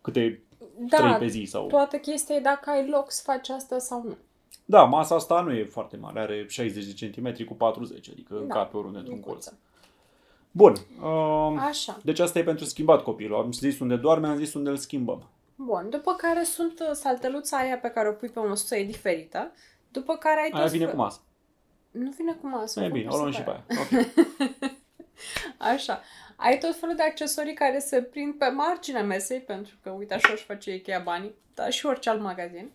câte 0.00 0.42
Da, 0.78 0.96
trei 0.96 1.14
pe 1.18 1.26
zi 1.26 1.44
sau... 1.44 1.66
toată 1.66 1.96
chestia 1.96 2.34
e 2.34 2.40
dacă 2.40 2.70
ai 2.70 2.88
loc 2.88 3.10
să 3.10 3.22
faci 3.24 3.48
asta 3.48 3.78
sau 3.78 4.02
nu. 4.06 4.16
Da, 4.64 4.84
masa 4.84 5.14
asta 5.14 5.40
nu 5.40 5.52
e 5.52 5.64
foarte 5.64 5.96
mare, 5.96 6.20
are 6.20 6.46
60 6.48 6.84
de 6.84 6.92
centimetri 6.92 7.44
cu 7.44 7.54
40, 7.54 8.10
adică 8.10 8.34
Da, 8.34 8.40
încape 8.40 8.76
oriunde 8.76 8.98
într-un 8.98 9.20
colț. 9.20 9.44
Micuță. 9.44 9.58
Bun. 10.50 10.74
Um, 11.02 11.58
Așa. 11.58 11.98
deci 12.02 12.18
asta 12.18 12.38
e 12.38 12.42
pentru 12.44 12.64
schimbat 12.64 13.02
copilul. 13.02 13.36
Am 13.38 13.52
zis 13.52 13.78
unde 13.78 13.96
doarme, 13.96 14.26
am 14.26 14.36
zis 14.36 14.54
unde 14.54 14.70
îl 14.70 14.76
schimbăm. 14.76 15.22
Bun, 15.64 15.90
după 15.90 16.14
care 16.14 16.42
sunt 16.42 16.80
uh, 16.80 16.90
salteluța 16.92 17.56
aia 17.56 17.78
pe 17.78 17.88
care 17.88 18.08
o 18.08 18.12
pui 18.12 18.28
pe 18.28 18.38
o 18.38 18.48
măsură 18.48 18.80
e 18.80 18.84
diferită, 18.84 19.52
după 19.90 20.16
care 20.16 20.40
ai 20.40 20.50
Aia 20.52 20.62
tot 20.62 20.70
vine 20.72 20.84
fel- 20.84 20.94
cu 20.94 21.00
masă. 21.00 21.20
Nu 21.90 22.10
vine 22.10 22.32
cu 22.32 22.46
masă. 22.48 22.80
E 22.80 22.86
o 22.86 22.90
bine, 22.90 23.06
o 23.06 23.10
pun 23.10 23.18
luăm 23.18 23.32
și 23.32 23.42
pe 23.42 23.50
separat. 23.68 23.90
aia. 23.90 24.00
Ok. 24.02 24.70
Așa. 25.74 26.02
Ai 26.36 26.58
tot 26.58 26.76
felul 26.76 26.94
de 26.96 27.02
accesorii 27.02 27.54
care 27.54 27.78
se 27.78 28.02
prind 28.02 28.34
pe 28.34 28.48
marginea 28.48 29.02
mesei, 29.02 29.40
pentru 29.40 29.74
că, 29.82 29.90
uite, 29.90 30.14
așa 30.14 30.32
își 30.32 30.44
face 30.44 30.74
Ikea 30.74 30.98
banii, 30.98 31.34
dar 31.54 31.70
și 31.72 31.86
orice 31.86 32.10
alt 32.10 32.20
magazin, 32.20 32.70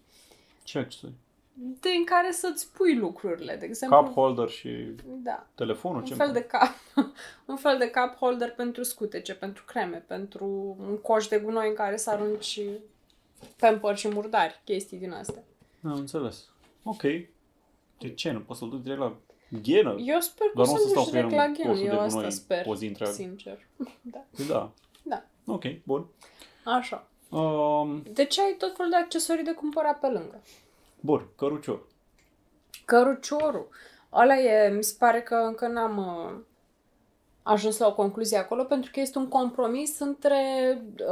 Ce 0.63 0.78
accesori? 0.80 1.13
Din 1.59 2.03
care 2.05 2.31
să-ți 2.31 2.71
pui 2.71 2.95
lucrurile. 2.95 3.55
De 3.55 3.65
exemplu, 3.65 3.97
Cup 3.97 4.13
holder 4.13 4.49
și 4.49 4.69
da, 5.03 5.47
telefonul? 5.55 5.97
un 5.97 6.03
Ce 6.05 6.13
fel 6.13 6.31
de 6.31 6.43
cap, 6.43 6.73
un 7.45 7.55
fel 7.55 7.77
de 7.77 7.89
cup 7.89 8.15
holder 8.19 8.51
pentru 8.51 8.83
scutece, 8.83 9.35
pentru 9.35 9.63
creme, 9.63 9.97
pentru 10.07 10.45
un 10.79 10.97
coș 11.01 11.27
de 11.27 11.39
gunoi 11.39 11.67
în 11.67 11.73
care 11.73 11.97
să 11.97 12.09
arunci 12.09 12.59
pamperi 13.59 13.97
și 13.97 14.07
murdari, 14.07 14.61
chestii 14.63 14.97
din 14.97 15.11
astea. 15.11 15.43
Am 15.83 15.93
înțeles. 15.93 16.45
Ok. 16.83 17.01
De 17.99 18.13
ce? 18.15 18.31
Nu 18.31 18.39
poți 18.39 18.59
să-l 18.59 18.69
duci 18.69 18.81
direct 18.81 18.99
la 18.99 19.17
ghenă? 19.61 19.95
Eu 19.99 20.19
sper 20.19 20.47
că 20.47 20.53
Doar 20.55 20.67
o 20.67 20.71
nu 20.71 20.75
o 20.75 20.79
să 20.79 20.83
să 20.83 20.89
stau 20.89 21.03
nu 21.03 21.09
cu 21.09 21.15
el 21.15 21.27
direct 21.27 21.35
la 21.35 21.43
în 21.43 21.53
gen, 21.53 21.67
coșul 21.67 21.83
de 21.85 21.89
eu 21.93 21.99
asta 21.99 22.15
gunoi 22.15 22.31
sper, 22.31 22.65
o 22.67 22.75
zi 22.75 22.85
întreagă. 22.85 23.13
sincer. 23.13 23.59
Da. 24.01 24.23
Da. 24.47 24.71
Da. 25.03 25.23
Ok, 25.45 25.63
bun. 25.83 26.05
Așa. 26.65 27.07
Um, 27.29 28.01
De 28.13 28.25
ce 28.25 28.41
ai 28.41 28.55
tot 28.57 28.75
felul 28.75 28.91
de 28.91 28.97
accesorii 28.97 29.43
de 29.43 29.53
cumpărat 29.53 29.99
pe 29.99 30.07
lângă? 30.07 30.41
Bun, 30.99 31.27
cărucior. 31.36 31.88
Căruciorul. 32.86 33.69
Ăla 34.13 34.38
e, 34.38 34.69
mi 34.69 34.83
se 34.83 34.95
pare 34.99 35.21
că 35.21 35.36
încă 35.36 35.67
n-am 35.67 35.97
uh, 35.97 36.39
ajuns 37.43 37.77
la 37.77 37.88
o 37.88 37.93
concluzie 37.93 38.38
acolo, 38.38 38.63
pentru 38.63 38.91
că 38.93 38.99
este 38.99 39.17
un 39.17 39.27
compromis 39.27 39.99
între, 39.99 40.38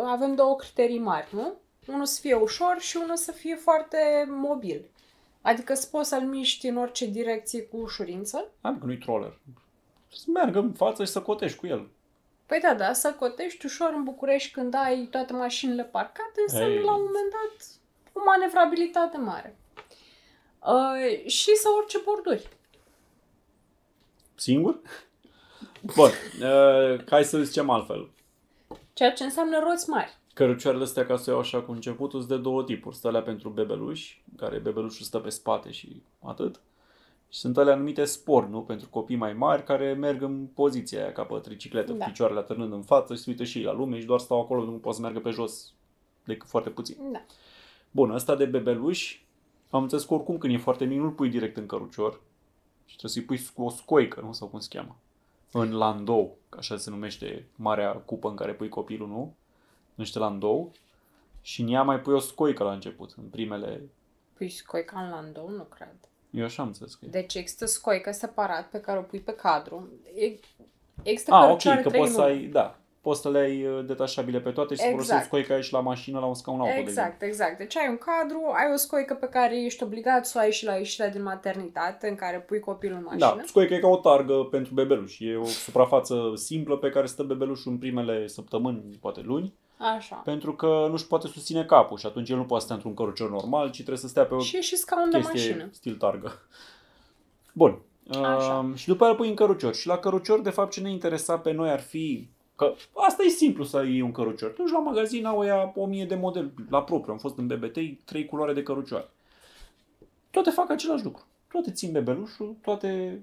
avem 0.06 0.36
două 0.36 0.56
criterii 0.56 1.00
mari, 1.00 1.28
nu? 1.32 1.54
Unul 1.88 2.06
să 2.06 2.20
fie 2.22 2.34
ușor 2.34 2.80
și 2.80 2.98
unul 2.98 3.16
să 3.16 3.32
fie 3.32 3.56
foarte 3.56 3.98
mobil. 4.28 4.90
Adică 5.42 5.74
să 5.74 5.88
poți 5.92 6.10
să-l 6.10 6.22
miști 6.22 6.68
în 6.68 6.78
orice 6.78 7.06
direcție 7.06 7.64
cu 7.64 7.78
ușurință. 7.78 8.48
Adică 8.62 8.86
nu-i 8.86 8.98
troller. 8.98 9.40
Să 10.12 10.26
meargă 10.34 10.60
în 10.60 10.74
față 10.74 11.04
și 11.04 11.12
să 11.12 11.22
cotești 11.22 11.58
cu 11.58 11.68
el. 11.68 11.90
Păi 12.46 12.60
da, 12.60 12.74
da, 12.74 12.94
să 12.94 13.14
cotești 13.14 13.66
ușor 13.66 13.94
în 13.96 14.04
București 14.04 14.52
când 14.52 14.74
ai 14.74 15.08
toate 15.12 15.34
mașinile 15.34 15.84
parcate, 15.84 16.42
înseamnă 16.48 16.74
Ei. 16.74 16.84
la 16.84 16.96
un 16.96 17.04
moment 17.04 17.32
dat 17.32 17.68
o 18.14 18.22
manevrabilitate 18.26 19.18
mare. 19.18 19.56
Uh, 20.66 21.28
și 21.28 21.56
să 21.56 21.68
urce 21.78 21.98
borduri. 22.06 22.50
Singur? 24.36 24.80
Bun, 25.96 26.10
uh, 26.42 27.04
hai 27.10 27.24
să 27.24 27.44
zicem 27.44 27.70
altfel. 27.70 28.10
Ceea 28.94 29.12
ce 29.14 29.24
înseamnă 29.24 29.60
roți 29.60 29.90
mari. 29.90 30.18
Cărucioarele 30.34 30.84
astea, 30.84 31.06
ca 31.06 31.18
să 31.18 31.30
iau 31.30 31.40
așa 31.40 31.62
cu 31.62 31.72
începutul, 31.72 32.20
sunt 32.20 32.32
de 32.32 32.38
două 32.38 32.64
tipuri. 32.64 32.96
Sunt 32.96 33.06
alea 33.06 33.22
pentru 33.22 33.50
bebeluși, 33.50 34.24
care 34.38 34.58
bebelușul 34.58 35.06
stă 35.06 35.20
pe 35.20 35.30
spate 35.30 35.72
și 35.72 36.02
atât. 36.20 36.62
Și 37.30 37.40
sunt 37.40 37.58
alea 37.58 37.76
numite 37.76 38.06
sport, 38.06 38.50
nu? 38.50 38.62
Pentru 38.62 38.90
copii 38.90 39.16
mai 39.16 39.34
mari 39.34 39.64
care 39.64 39.94
merg 39.94 40.22
în 40.22 40.46
poziția 40.54 41.02
aia 41.02 41.12
ca 41.12 41.24
pe 41.24 41.40
tricicletă, 41.40 41.92
Da. 41.92 41.98
da. 41.98 42.06
picioarele 42.06 42.40
atârnând 42.40 42.74
în 42.74 42.82
față 42.82 43.16
și 43.16 43.22
se 43.22 43.30
uită 43.30 43.44
și 43.44 43.58
ei 43.58 43.64
la 43.64 43.74
lume 43.74 44.00
și 44.00 44.06
doar 44.06 44.20
stau 44.20 44.42
acolo, 44.42 44.64
nu 44.64 44.72
pot 44.72 44.94
să 44.94 45.02
meargă 45.02 45.20
pe 45.20 45.30
jos 45.30 45.74
decât 46.24 46.50
foarte 46.50 46.70
puțin. 46.70 46.96
Da. 47.12 47.22
Bun, 47.92 48.10
ăsta 48.10 48.36
de 48.36 48.46
bebeluși, 48.46 49.25
am 49.76 49.84
înțeles 49.84 50.04
că 50.06 50.14
oricum 50.14 50.38
când 50.38 50.54
e 50.54 50.58
foarte 50.58 50.86
mic 50.86 50.98
nu-l 50.98 51.10
pui 51.12 51.30
direct 51.30 51.58
în 51.58 51.66
cărucior 51.66 52.22
și 52.86 52.96
trebuie 52.98 53.12
să-i 53.12 53.24
pui 53.24 53.50
cu 53.56 53.64
o 53.64 53.70
scoică, 53.70 54.22
nu? 54.22 54.34
Sau 54.34 54.48
cum 54.48 54.60
se 54.60 54.68
cheamă. 54.78 54.96
În 55.52 55.78
landou, 55.78 56.38
că 56.50 56.58
așa 56.60 56.78
se 56.78 56.90
numește 56.90 57.46
marea 57.56 57.92
cupă 57.92 58.30
în 58.30 58.36
care 58.36 58.54
pui 58.54 58.70
copilul, 58.70 59.08
nu? 59.08 59.36
Numește 59.96 60.20
landou. 60.20 60.72
Și 61.42 61.62
în 61.62 61.68
ea 61.68 61.84
mai 61.84 62.00
pui 62.00 62.14
o 62.14 62.20
scoică 62.20 62.64
la 62.64 62.72
început, 62.72 63.14
în 63.18 63.24
primele... 63.24 63.82
Pui 64.34 64.50
scoica 64.50 65.00
în 65.02 65.10
landou? 65.10 65.50
Nu 65.50 65.64
cred. 65.64 65.96
Eu 66.30 66.44
așa 66.44 66.62
am 66.62 66.68
înțeles 66.68 66.96
că 66.96 67.06
e. 67.06 67.10
Deci 67.10 67.36
există 67.36 67.66
scoică 67.66 68.12
separat 68.12 68.70
pe 68.70 68.80
care 68.80 69.00
o 69.00 69.02
pui 69.02 69.20
pe 69.20 69.32
cadru. 69.36 69.88
E- 70.16 70.40
Există 71.04 71.34
Ah, 71.34 71.42
ok, 71.42 71.48
cărucioare 71.48 71.82
că 71.82 71.88
trei 71.90 72.00
poți 72.02 72.14
să 72.14 72.20
numeri. 72.22 72.38
ai, 72.40 72.46
da, 72.46 72.80
poți 73.06 73.22
să 73.22 73.30
le 73.30 73.40
ai 73.40 73.66
uh, 73.66 73.86
detașabile 73.86 74.40
pe 74.40 74.50
toate 74.50 74.74
și 74.74 74.80
să 74.80 74.86
Exact. 74.88 75.06
folosești 75.06 75.28
scoica 75.28 75.62
și 75.62 75.74
la 75.74 75.80
mașină, 75.80 76.20
la 76.20 76.26
un 76.26 76.34
scaun 76.34 76.60
auto, 76.60 76.72
de 76.74 76.80
exemplu. 76.80 77.02
Exact, 77.12 77.22
exact. 77.22 77.58
Deci 77.58 77.78
ai 77.78 77.88
un 77.90 77.98
cadru, 77.98 78.40
ai 78.54 78.74
o 78.74 78.78
scoică 78.78 79.14
pe 79.14 79.26
care 79.26 79.64
ești 79.64 79.84
obligat 79.84 80.26
să 80.26 80.34
o 80.38 80.42
ai 80.42 80.52
și 80.52 80.66
la 80.66 80.74
ieșirea 80.76 81.10
din 81.10 81.24
maternitate, 81.24 82.08
în 82.08 82.16
care 82.16 82.40
pui 82.40 82.60
copilul 82.60 82.98
în 82.98 83.04
mașină. 83.04 83.34
Da, 83.38 83.42
scoica 83.46 83.76
e 83.76 83.80
ca 83.80 83.88
o 83.88 83.98
targă 83.98 84.34
pentru 84.52 84.74
bebeluș. 84.74 85.20
E 85.20 85.36
o 85.36 85.46
suprafață 85.46 86.32
simplă 86.36 86.78
pe 86.78 86.90
care 86.90 87.06
stă 87.06 87.24
bebelușul 87.24 87.72
în 87.72 87.78
primele 87.78 88.28
săptămâni, 88.28 88.98
poate 89.02 89.22
luni, 89.22 89.54
Așa. 89.98 90.16
pentru 90.16 90.56
că 90.56 90.88
nu-și 90.90 91.08
poate 91.08 91.28
susține 91.28 91.66
capul 91.66 91.98
și 91.98 92.06
atunci 92.06 92.30
el 92.30 92.38
nu 92.38 92.46
poate 92.46 92.64
sta 92.64 92.74
într-un 92.74 92.94
cărucior 92.94 93.30
normal, 93.30 93.68
ci 93.70 93.76
trebuie 93.76 93.98
să 93.98 94.08
stea 94.08 94.26
pe 94.26 94.34
o 94.34 94.40
Și 94.40 94.58
e 94.58 94.62
și 94.62 94.76
scaun 94.76 95.10
de 95.10 95.18
chestie 95.18 95.50
mașină. 95.50 95.70
stil 95.72 95.96
targă. 95.96 96.32
Bun. 97.54 97.82
Așa. 98.12 98.58
Um, 98.64 98.76
și 98.76 98.88
după 98.88 99.04
aia 99.04 99.12
îl 99.12 99.18
pui 99.18 99.30
în 99.30 99.36
cărucior. 99.36 99.76
Și 99.76 99.88
la 99.88 99.98
cărucior, 99.98 100.42
de 100.42 100.50
fapt, 100.50 100.72
ce 100.72 100.82
ne 100.82 100.90
interesa 100.90 101.38
pe 101.38 101.52
noi 101.52 101.70
ar 101.70 101.80
fi 101.80 102.30
Că 102.56 102.74
asta 102.94 103.24
e 103.24 103.28
simplu 103.28 103.64
să 103.64 103.84
iei 103.84 104.02
un 104.02 104.12
cărucior. 104.12 104.52
Tu 104.52 104.62
duci 104.62 104.72
la 104.72 104.80
magazin, 104.80 105.26
au 105.26 105.46
ea 105.46 105.74
1000 105.76 106.06
de 106.06 106.16
model 106.16 106.54
la 106.70 106.84
propriu. 106.84 107.14
Am 107.14 107.20
fost 107.20 107.38
în 107.38 107.48
BBT, 107.48 108.06
trei 108.06 108.26
culoare 108.26 108.54
de 108.54 108.64
cărucioare. 108.64 109.10
Toate 110.30 110.50
fac 110.50 110.70
același 110.70 111.04
lucru. 111.04 111.26
Toate 111.52 111.72
țin 111.72 111.92
bebelușul, 111.92 112.56
toate 112.62 113.22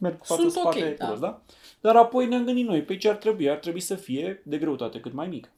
merg 0.00 0.18
cu 0.18 0.24
față 0.24 0.40
Sunt 0.40 0.52
spate, 0.52 0.88
ok, 0.88 0.96
da. 0.96 1.04
culos, 1.04 1.20
da? 1.20 1.42
Dar 1.80 1.96
apoi 1.96 2.26
ne-am 2.26 2.44
gândit 2.44 2.66
noi, 2.66 2.82
pe 2.82 2.96
ce 2.96 3.08
ar 3.08 3.16
trebui? 3.16 3.50
Ar 3.50 3.56
trebui 3.56 3.80
să 3.80 3.94
fie 3.94 4.42
de 4.44 4.58
greutate 4.58 5.00
cât 5.00 5.12
mai 5.12 5.28
mică. 5.28 5.48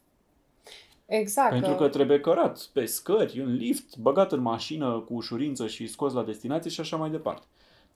Exact. 1.06 1.50
Pentru 1.50 1.74
că 1.74 1.88
trebuie 1.88 2.20
cărat 2.20 2.68
pe 2.72 2.84
scări, 2.84 3.40
în 3.40 3.54
lift, 3.54 3.96
băgat 3.96 4.32
în 4.32 4.40
mașină 4.40 5.04
cu 5.06 5.14
ușurință 5.14 5.66
și 5.66 5.86
scos 5.86 6.12
la 6.12 6.24
destinație 6.24 6.70
și 6.70 6.80
așa 6.80 6.96
mai 6.96 7.10
departe. 7.10 7.46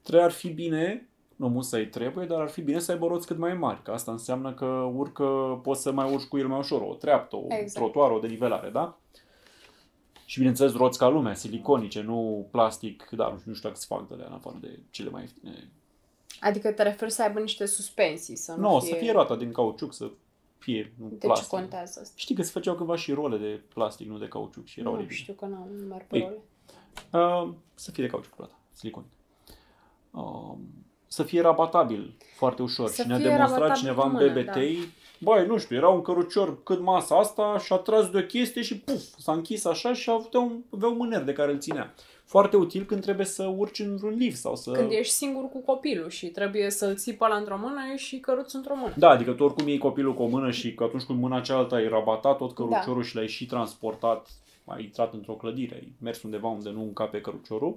Trebuie 0.03 0.25
ar 0.25 0.33
fi 0.33 0.49
bine, 0.49 1.09
nu 1.41 1.49
musai 1.49 1.85
trebuie, 1.85 2.27
dar 2.27 2.41
ar 2.41 2.49
fi 2.49 2.61
bine 2.63 2.79
să 2.79 2.93
aibă 2.93 3.07
roți 3.07 3.27
cât 3.27 3.39
mai 3.39 3.55
mari, 3.55 3.83
că 3.83 3.91
asta 3.91 4.11
înseamnă 4.11 4.55
că 4.55 4.65
urcă, 4.95 5.61
poți 5.63 5.83
să 5.83 5.93
mai 5.93 6.13
urci 6.13 6.25
cu 6.29 6.39
el 6.39 6.47
mai 6.49 6.59
ușor, 6.59 6.81
o 6.83 6.95
treaptă, 6.95 7.37
o 7.37 7.45
Exact. 7.49 7.73
trotuară, 7.73 8.13
o 8.15 8.19
denivelare, 8.19 8.71
da? 8.71 8.99
Și 10.25 10.37
bineînțeles 10.39 10.73
roți 10.75 10.99
ca 10.99 11.09
lumea, 11.09 11.35
siliconice, 11.35 12.01
nu 12.03 12.47
plastic, 12.51 13.09
dar 13.11 13.31
nu 13.33 13.55
știu 13.55 13.69
dacă 13.69 13.75
se 13.81 13.87
fac 13.89 14.09
de 14.09 14.15
alea, 14.15 14.27
în 14.27 14.33
afară 14.33 14.57
de 14.61 14.79
cele 14.91 15.11
mai 15.11 15.21
ieftine. 15.21 15.71
Adică 16.41 16.73
te 16.73 16.83
referi 16.83 17.11
să 17.11 17.23
aibă 17.23 17.41
niște 17.41 17.67
suspensii, 17.67 18.37
să 18.37 18.53
nu, 18.53 18.61
Nu, 18.61 18.69
no, 18.71 18.81
fie... 18.81 18.89
să 18.93 18.95
fie 18.99 19.13
roata 19.13 19.37
din 19.37 19.53
cauciuc, 19.53 19.93
să 19.95 20.11
fie 20.59 20.93
nu 20.99 21.09
De 21.09 21.15
ce 21.19 21.27
plastic. 21.27 21.49
contează 21.49 22.01
asta? 22.03 22.15
Știi 22.17 22.35
că 22.35 22.43
se 22.43 22.51
făceau 22.51 22.75
cândva 22.75 22.97
și 22.97 23.13
role 23.13 23.37
de 23.39 23.61
plastic, 23.75 24.09
nu 24.09 24.19
de 24.19 24.29
cauciuc 24.29 24.67
și 24.67 24.81
erau 24.81 24.93
Nu 24.93 24.99
oribile. 24.99 25.19
știu 25.19 25.33
că 25.33 25.47
n-am 25.47 25.69
nu 25.81 25.87
merg 25.87 26.01
pe 26.07 26.07
Păi, 26.09 26.21
role. 26.21 26.41
Uh, 27.27 27.53
să 27.75 27.91
fie 27.91 28.05
de 28.05 28.11
cauciuc 28.11 28.33
plata, 28.35 28.59
silicon. 28.73 29.05
Uh, 30.11 30.55
să 31.13 31.23
fie 31.23 31.41
rabatabil 31.41 32.13
foarte 32.37 32.63
ușor. 32.63 32.89
Să 32.89 33.03
și 33.03 33.09
ne-a 33.09 33.17
fie 33.17 33.29
demonstrat 33.29 33.59
rabatabil 33.59 33.81
cineva 33.81 34.03
cu 34.03 34.09
în 34.09 34.13
mână, 34.13 34.33
BBT, 34.33 34.45
da. 34.45 34.61
băi, 35.19 35.47
nu 35.47 35.59
știu, 35.59 35.77
era 35.77 35.89
un 35.89 36.03
cărucior 36.03 36.63
cât 36.63 36.81
masa 36.81 37.19
asta 37.19 37.59
și 37.65 37.73
a 37.73 37.77
tras 37.77 38.11
de 38.11 38.19
o 38.19 38.23
chestie 38.23 38.63
și 38.63 38.79
puf, 38.79 39.03
s-a 39.19 39.33
închis 39.33 39.65
așa 39.65 39.93
și 39.93 40.11
avea 40.11 40.41
un, 40.41 40.63
avea 40.71 40.89
un 40.89 40.97
mâner 40.97 41.23
de 41.23 41.33
care 41.33 41.53
îl 41.53 41.59
ținea. 41.59 41.95
Foarte 42.25 42.57
util 42.57 42.85
când 42.85 43.03
trebuie 43.03 43.27
să 43.27 43.55
urci 43.57 43.79
într-un 43.79 44.15
lift 44.15 44.37
sau 44.37 44.57
să... 44.57 44.71
Când 44.71 44.91
ești 44.91 45.13
singur 45.13 45.49
cu 45.49 45.59
copilul 45.59 46.09
și 46.09 46.27
trebuie 46.27 46.71
să-l 46.71 46.97
ții 46.97 47.15
pe 47.15 47.25
ăla 47.25 47.37
într-o 47.37 47.59
mână 47.59 47.81
și 47.97 48.19
căruț 48.19 48.53
într-o 48.53 48.75
mână. 48.77 48.95
Da, 48.97 49.09
adică 49.09 49.33
tu 49.33 49.45
oricum 49.45 49.69
iei 49.69 49.79
copilul 49.79 50.15
cu 50.15 50.23
o 50.23 50.27
mână 50.27 50.51
și 50.51 50.75
că 50.75 50.85
atunci 50.85 51.03
cu 51.03 51.13
mâna 51.13 51.41
cealaltă 51.41 51.75
ai 51.75 51.89
rabatat 51.89 52.37
tot 52.37 52.55
căruciorul 52.55 53.03
Da. 53.03 53.09
și 53.09 53.15
l-ai 53.15 53.29
și 53.29 53.47
transportat, 53.47 54.29
ai 54.65 54.83
intrat 54.83 55.13
într-o 55.13 55.33
clădire, 55.33 55.75
ai 55.75 55.93
mers 56.01 56.23
undeva 56.23 56.49
unde 56.49 56.71
nu 56.71 56.83
încape 56.83 57.21
căruciorul. 57.21 57.77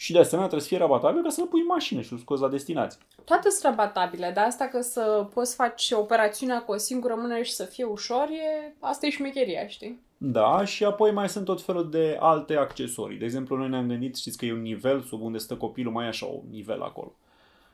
Și 0.00 0.12
de 0.12 0.18
asemenea 0.18 0.46
trebuie 0.48 0.68
să 0.68 0.74
fie 0.74 0.84
rabatabil 0.84 1.22
ca 1.22 1.28
să-l 1.28 1.46
pui 1.46 1.60
în 1.60 1.66
mașină 1.66 2.00
și 2.00 2.08
să-l 2.08 2.18
scoți 2.18 2.42
la 2.42 2.48
destinație. 2.48 3.00
Toate 3.24 3.50
sunt 3.50 3.62
rabatabile, 3.62 4.32
dar 4.34 4.44
asta 4.46 4.64
că 4.64 4.80
să 4.80 5.26
poți 5.34 5.54
face 5.54 5.94
operațiunea 5.94 6.62
cu 6.62 6.72
o 6.72 6.76
singură 6.76 7.14
mână 7.20 7.42
și 7.42 7.52
să 7.52 7.64
fie 7.64 7.84
ușor, 7.84 8.26
e... 8.30 8.74
asta 8.80 9.06
e 9.06 9.10
șmecheria, 9.10 9.66
știi? 9.66 10.00
Da, 10.16 10.64
și 10.64 10.84
apoi 10.84 11.10
mai 11.12 11.28
sunt 11.28 11.44
tot 11.44 11.62
felul 11.62 11.90
de 11.90 12.16
alte 12.20 12.56
accesorii. 12.56 13.18
De 13.18 13.24
exemplu, 13.24 13.56
noi 13.56 13.68
ne-am 13.68 13.86
gândit, 13.88 14.16
știți 14.16 14.38
că 14.38 14.44
e 14.44 14.52
un 14.52 14.62
nivel 14.62 15.00
sub 15.02 15.22
unde 15.22 15.38
stă 15.38 15.54
copilul, 15.56 15.92
mai 15.92 16.04
e 16.04 16.08
așa 16.08 16.26
un 16.26 16.42
nivel 16.50 16.82
acolo. 16.82 17.12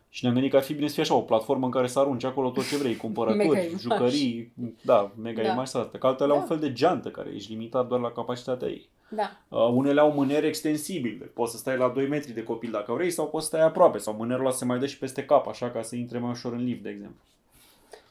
Și 0.09 0.23
ne-am 0.23 0.35
gândit 0.35 0.53
că 0.53 0.57
ar 0.59 0.63
fi 0.65 0.75
bine 0.75 0.87
să 0.87 0.93
fie 0.95 1.03
așa 1.03 1.15
o 1.15 1.21
platformă 1.21 1.65
în 1.65 1.71
care 1.71 1.87
să 1.87 1.99
arunci 1.99 2.25
acolo 2.25 2.51
tot 2.51 2.69
ce 2.69 2.77
vrei, 2.77 2.89
Mega 2.91 3.01
cumpărături, 3.01 3.47
imagi. 3.67 3.77
jucării, 3.83 4.53
da, 4.83 5.11
mega 5.23 5.43
Da. 5.43 5.49
imagi 5.53 5.77
astea. 5.77 5.99
Că 5.99 6.07
altele 6.07 6.33
au 6.33 6.39
un 6.39 6.45
Da. 6.49 6.49
fel 6.49 6.59
de 6.59 6.73
geantă 6.73 7.09
care 7.09 7.31
ești 7.35 7.51
limitat 7.53 7.87
doar 7.89 8.01
la 8.01 8.11
capacitatea 8.11 8.69
ei. 8.69 8.89
Da. 9.09 9.37
Uh, 9.49 9.69
unele 9.73 10.01
au 10.01 10.13
mâneri 10.13 10.47
extensibile. 10.47 11.25
Poți 11.25 11.53
să 11.53 11.59
stai 11.59 11.77
la 11.77 11.89
2 11.89 12.09
metri 12.09 12.33
de 12.33 12.43
copil 12.43 12.71
dacă 12.71 12.93
vrei 12.93 13.11
sau 13.11 13.29
poți 13.29 13.47
să 13.49 13.51
stai 13.57 13.67
aproape. 13.67 13.99
Sau 13.99 14.15
mânerul 14.15 14.45
ăla 14.45 14.55
se 14.55 14.65
mai 14.65 14.79
dă 14.79 14.87
și 14.87 14.99
peste 14.99 15.25
cap, 15.25 15.47
așa 15.47 15.71
ca 15.71 15.83
să 15.83 15.97
intre 15.97 16.19
mai 16.19 16.31
ușor 16.31 16.53
în 16.53 16.65
lift, 16.65 16.83
de 16.83 16.89
exemplu. 16.89 17.21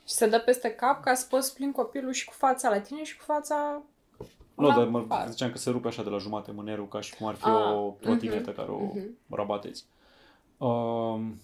Și 0.07 0.13
se 0.13 0.27
dă 0.27 0.39
peste 0.39 0.69
cap 0.69 1.03
ca 1.03 1.13
să 1.13 1.25
poți 1.29 1.55
plimbi 1.55 1.75
copilul 1.75 2.11
și 2.11 2.25
cu 2.25 2.33
fața 2.33 2.69
la 2.69 2.79
tine 2.79 3.03
și 3.03 3.17
cu 3.17 3.23
fața 3.23 3.81
Nu, 4.55 4.67
la 4.67 4.75
dar 4.75 4.87
mă 4.87 4.97
afară. 4.99 5.29
ziceam 5.29 5.51
că 5.51 5.57
se 5.57 5.69
rupe 5.69 5.87
așa 5.87 6.03
de 6.03 6.09
la 6.09 6.17
jumate 6.17 6.51
mânerul, 6.51 6.87
ca 6.87 7.01
și 7.01 7.15
cum 7.15 7.27
ar 7.27 7.35
fi 7.35 7.47
Ah, 7.47 7.73
o 7.75 7.95
trotinetă 7.99 8.49
mhm, 8.49 8.55
care 8.55 8.71
o 8.71 8.79
mhm. 8.83 9.17
rabatezi. 9.29 9.85
Um, 10.57 11.41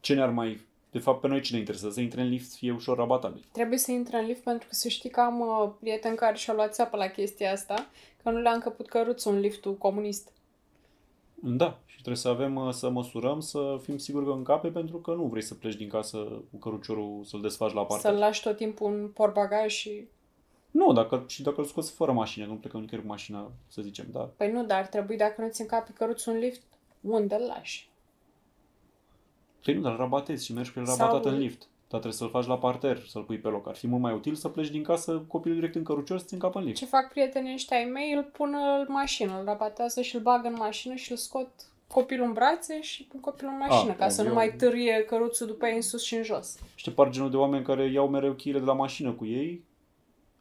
ce 0.00 0.14
ne-ar 0.14 0.30
mai... 0.30 0.66
De 0.94 1.00
fapt, 1.00 1.20
pe 1.20 1.28
noi 1.28 1.40
ce 1.40 1.52
ne 1.52 1.58
interesează? 1.58 1.94
Să 1.94 2.00
intre 2.00 2.20
în 2.20 2.28
lift 2.28 2.50
să 2.50 2.56
fie 2.56 2.72
ușor 2.72 2.96
rabatabil. 2.96 3.44
Trebuie 3.52 3.78
să 3.78 3.90
intre 3.90 4.18
în 4.18 4.26
lift 4.26 4.42
pentru 4.42 4.68
că 4.68 4.74
să 4.74 4.88
știi 4.88 5.10
că 5.10 5.20
am 5.20 5.40
uh, 5.40 5.70
prieten 5.80 6.14
care 6.14 6.36
și-a 6.36 6.52
luat 6.52 6.74
țeapă 6.74 6.96
la 6.96 7.06
chestia 7.06 7.52
asta, 7.52 7.86
că 8.22 8.30
nu 8.30 8.38
le-a 8.38 8.52
încăput 8.52 8.88
căruțul 8.88 9.34
în 9.34 9.40
liftul 9.40 9.76
comunist. 9.76 10.32
Da, 11.34 11.78
și 11.86 11.94
trebuie 11.94 12.16
să 12.16 12.28
avem, 12.28 12.56
uh, 12.56 12.72
să 12.72 12.88
măsurăm, 12.88 13.40
să 13.40 13.78
fim 13.82 13.98
siguri 13.98 14.24
că 14.24 14.30
încape, 14.30 14.68
pentru 14.68 14.96
că 14.96 15.10
nu 15.10 15.22
vrei 15.22 15.42
să 15.42 15.54
pleci 15.54 15.74
din 15.74 15.88
casă 15.88 16.18
cu 16.50 16.56
căruciorul 16.56 17.24
să-l 17.24 17.40
desfaci 17.40 17.72
la 17.72 17.84
parte. 17.84 18.08
Să-l 18.08 18.18
lași 18.18 18.42
tot 18.42 18.56
timpul 18.56 18.92
în 18.92 19.08
portbagaj 19.08 19.72
și... 19.72 20.08
Nu, 20.70 20.92
dacă, 20.92 21.24
și 21.26 21.42
dacă 21.42 21.60
îl 21.60 21.66
scoți 21.66 21.92
fără 21.92 22.12
mașină, 22.12 22.46
nu 22.46 22.54
plecăm 22.54 22.80
nicăieri 22.80 23.06
cu 23.06 23.12
mașina, 23.12 23.50
să 23.68 23.82
zicem, 23.82 24.06
da. 24.12 24.30
Păi 24.36 24.50
nu, 24.50 24.64
dar 24.64 24.78
ar 24.78 24.86
trebui 24.86 25.16
dacă 25.16 25.40
nu 25.40 25.48
ți 25.48 25.60
încape 25.60 25.92
căruțul 25.92 26.32
în 26.32 26.38
lift, 26.38 26.62
unde 27.00 27.34
îl 27.34 27.46
lași? 27.46 27.92
Păi 29.64 29.74
nu, 29.74 29.80
dar 29.80 29.92
îl 29.92 29.98
rabatezi 29.98 30.44
și 30.44 30.52
mergi 30.52 30.72
cu 30.72 30.78
el 30.78 30.86
Sau- 30.86 30.96
rabatat 30.96 31.24
în 31.32 31.38
lift. 31.38 31.58
Dar 31.88 32.00
trebuie 32.02 32.12
să-l 32.12 32.28
faci 32.40 32.46
la 32.46 32.58
parter, 32.58 32.98
să-l 33.08 33.22
pui 33.22 33.38
pe 33.38 33.48
loc. 33.48 33.68
Ar 33.68 33.74
fi 33.74 33.86
mult 33.86 34.02
mai 34.02 34.12
util 34.12 34.34
să 34.34 34.48
pleci 34.48 34.68
din 34.70 34.82
casă 34.82 35.22
copilul 35.28 35.56
direct 35.56 35.74
în 35.74 35.82
cărucior 35.82 36.18
să-ți 36.18 36.32
încapă 36.34 36.58
în 36.58 36.64
lift. 36.64 36.76
Ce 36.78 36.84
fac 36.86 37.08
prietenii 37.08 37.52
ăștia 37.52 37.76
ai 37.76 37.84
mei, 37.84 38.12
îl 38.12 38.22
pun 38.22 38.54
în 38.78 38.86
mașină, 38.88 39.38
îl 39.38 39.44
rabatează 39.44 40.00
și 40.02 40.14
îl 40.14 40.20
bagă 40.22 40.48
în 40.48 40.54
mașină 40.58 40.94
și 40.94 41.10
îl 41.10 41.16
scot 41.16 41.48
copilul 41.86 42.26
în 42.26 42.32
brațe 42.32 42.80
și 42.80 43.02
pun 43.04 43.20
copilul 43.20 43.52
în 43.52 43.58
mașină, 43.68 43.90
Ah, 43.90 43.96
ca 43.98 44.08
să 44.08 44.22
eu- 44.22 44.28
nu 44.28 44.34
mai 44.34 44.54
târie 44.56 45.04
căruțul 45.08 45.46
după 45.46 45.66
ei 45.66 45.74
în 45.74 45.82
sus 45.82 46.02
și 46.02 46.14
în 46.14 46.22
jos. 46.22 46.56
Știi 46.74 46.92
par 46.92 47.10
genul 47.10 47.30
de 47.30 47.36
oameni 47.36 47.64
care 47.64 47.90
iau 47.90 48.08
mereu 48.08 48.32
cheile 48.32 48.58
de 48.58 48.64
la 48.64 48.72
mașină 48.72 49.10
cu 49.12 49.24
ei, 49.26 49.64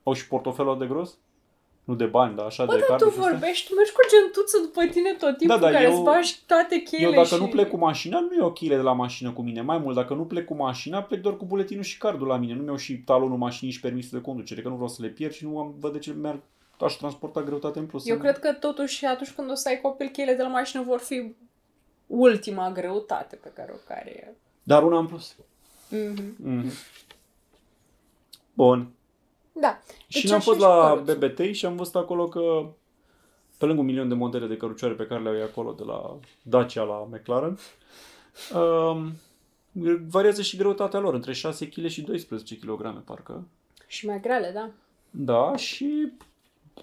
au 0.03 0.13
și 0.13 0.27
portofelul 0.27 0.77
de 0.77 0.85
gros, 0.85 1.17
nu 1.83 1.95
de 1.95 2.05
bani, 2.05 2.35
dar 2.35 2.45
așa 2.45 2.65
Bă, 2.65 2.73
de 2.73 2.79
dar 2.79 2.87
carte 2.87 3.03
tu 3.03 3.09
și 3.11 3.17
astea. 3.17 3.31
vorbești, 3.31 3.67
tu 3.67 3.75
mergi 3.75 3.91
cu 3.91 3.99
gentuță 4.09 4.57
după 4.61 4.85
tine 4.85 5.11
tot 5.13 5.37
timpul, 5.37 5.59
Da, 5.59 5.65
da, 5.65 5.71
care 5.71 5.83
eu- 5.83 5.93
îți 5.93 6.01
bagi 6.01 6.39
toate 6.45 6.81
cheile 6.81 7.05
Eu 7.05 7.11
dacă 7.11 7.35
și... 7.35 7.41
nu 7.41 7.47
plec 7.47 7.69
cu 7.69 7.77
mașina, 7.77 8.19
nu 8.19 8.35
iau 8.39 8.51
cheile 8.51 8.75
de 8.75 8.81
la 8.81 8.93
mașină 8.93 9.31
cu 9.31 9.41
mine. 9.41 9.61
Mai 9.61 9.77
mult, 9.77 9.95
dacă 9.95 10.13
nu 10.13 10.25
plec 10.25 10.45
cu 10.45 10.53
mașina, 10.55 11.03
plec 11.03 11.21
doar 11.21 11.37
cu 11.37 11.45
buletinul 11.45 11.83
și 11.83 11.97
cardul 11.97 12.27
la 12.27 12.37
mine. 12.37 12.53
Nu 12.53 12.61
mi-au 12.63 12.75
și 12.75 12.97
talonul 12.97 13.37
mașinii 13.37 13.73
și 13.73 13.79
permisul 13.79 14.17
de 14.17 14.23
conducere, 14.25 14.61
că 14.61 14.67
nu 14.67 14.73
vreau 14.73 14.89
să 14.89 15.01
le 15.01 15.07
pierd 15.07 15.33
și 15.33 15.45
nu 15.45 15.59
am, 15.59 15.73
văd 15.79 15.91
de 15.91 15.99
ce 15.99 16.11
merg, 16.11 16.39
aș 16.79 16.93
transporta 16.93 17.41
greutate 17.43 17.79
în 17.79 17.85
plus. 17.85 18.07
Eu 18.07 18.17
cred 18.17 18.39
că 18.39 18.53
totuși 18.53 19.05
atunci 19.05 19.31
când 19.31 19.51
o 19.51 19.55
să 19.55 19.67
ai 19.69 19.79
copil, 19.81 20.07
cheile 20.07 20.33
de 20.33 20.41
la 20.41 20.47
mașină 20.47 20.83
vor 20.83 20.99
fi 20.99 21.33
ultima 22.07 22.71
greutate 22.71 23.35
pe 23.35 23.51
care 23.55 23.71
o 23.73 23.77
care 23.87 24.35
Dar 24.63 24.83
una 24.83 24.97
în 24.99 25.07
plus. 25.07 25.33
mm-hmm. 25.33 26.35
Mhm. 26.37 26.71
Bun. 28.53 28.87
Da. 29.53 29.79
Și 30.07 30.21
Deci 30.21 30.23
ne-am 30.23 30.37
așa 30.37 30.51
fost 30.51 30.59
și 30.59 30.65
la 30.65 31.01
căruțul. 31.05 31.15
BBT 31.15 31.55
și 31.55 31.65
am 31.65 31.75
văzut 31.75 31.95
acolo 31.95 32.27
că 32.27 32.65
pe 33.57 33.65
lângă 33.65 33.81
un 33.81 33.87
milion 33.87 34.07
de 34.07 34.13
modele 34.13 34.47
de 34.47 34.57
cărucioare 34.57 34.93
pe 34.93 35.05
care 35.05 35.21
le 35.21 35.29
au 35.29 35.35
ei 35.35 35.41
acolo, 35.41 35.71
de 35.71 35.83
la 35.83 36.17
Dacia 36.41 36.83
la 36.83 37.07
McLaren, 37.11 37.57
um, 38.55 39.13
variază 40.09 40.41
și 40.41 40.57
greutatea 40.57 40.99
lor, 40.99 41.13
între 41.13 41.33
6 41.33 41.67
kg 41.69 41.87
și 41.87 42.01
12 42.01 42.57
kg, 42.57 43.03
parcă. 43.03 43.47
Și 43.87 44.05
mai 44.05 44.19
grele, 44.19 44.51
da. 44.53 44.69
Da, 45.09 45.55
și 45.55 46.11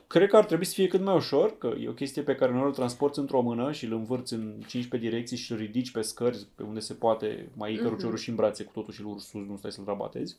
cred 0.06 0.28
că 0.28 0.36
ar 0.36 0.44
trebui 0.44 0.64
să 0.64 0.72
fie 0.74 0.86
cât 0.86 1.00
mai 1.00 1.14
ușor, 1.14 1.58
că 1.58 1.72
e 1.80 1.88
o 1.88 1.92
chestie 1.92 2.22
pe 2.22 2.34
care 2.34 2.52
noi 2.52 2.62
îl 2.62 2.72
transporti 2.72 3.18
într-o 3.18 3.40
mână 3.40 3.72
și 3.72 3.84
îl 3.84 3.92
învârți 3.92 4.32
în 4.32 4.54
15 4.66 5.10
direcții 5.10 5.36
și 5.36 5.52
îl 5.52 5.58
ridici 5.58 5.90
pe 5.90 6.00
scări, 6.00 6.46
pe 6.54 6.62
unde 6.62 6.80
se 6.80 6.94
poate, 6.94 7.48
mai 7.56 7.72
iei 7.72 7.82
căruciorul 7.82 8.18
și 8.18 8.28
în 8.28 8.34
brațe 8.34 8.64
cu 8.64 8.70
totul 8.74 8.92
și 8.92 9.00
îl 9.00 9.06
urci 9.06 9.20
sus, 9.20 9.32
nu 9.32 9.56
stai 9.56 9.72
să-l 9.72 9.84
rabatezi. 9.86 10.36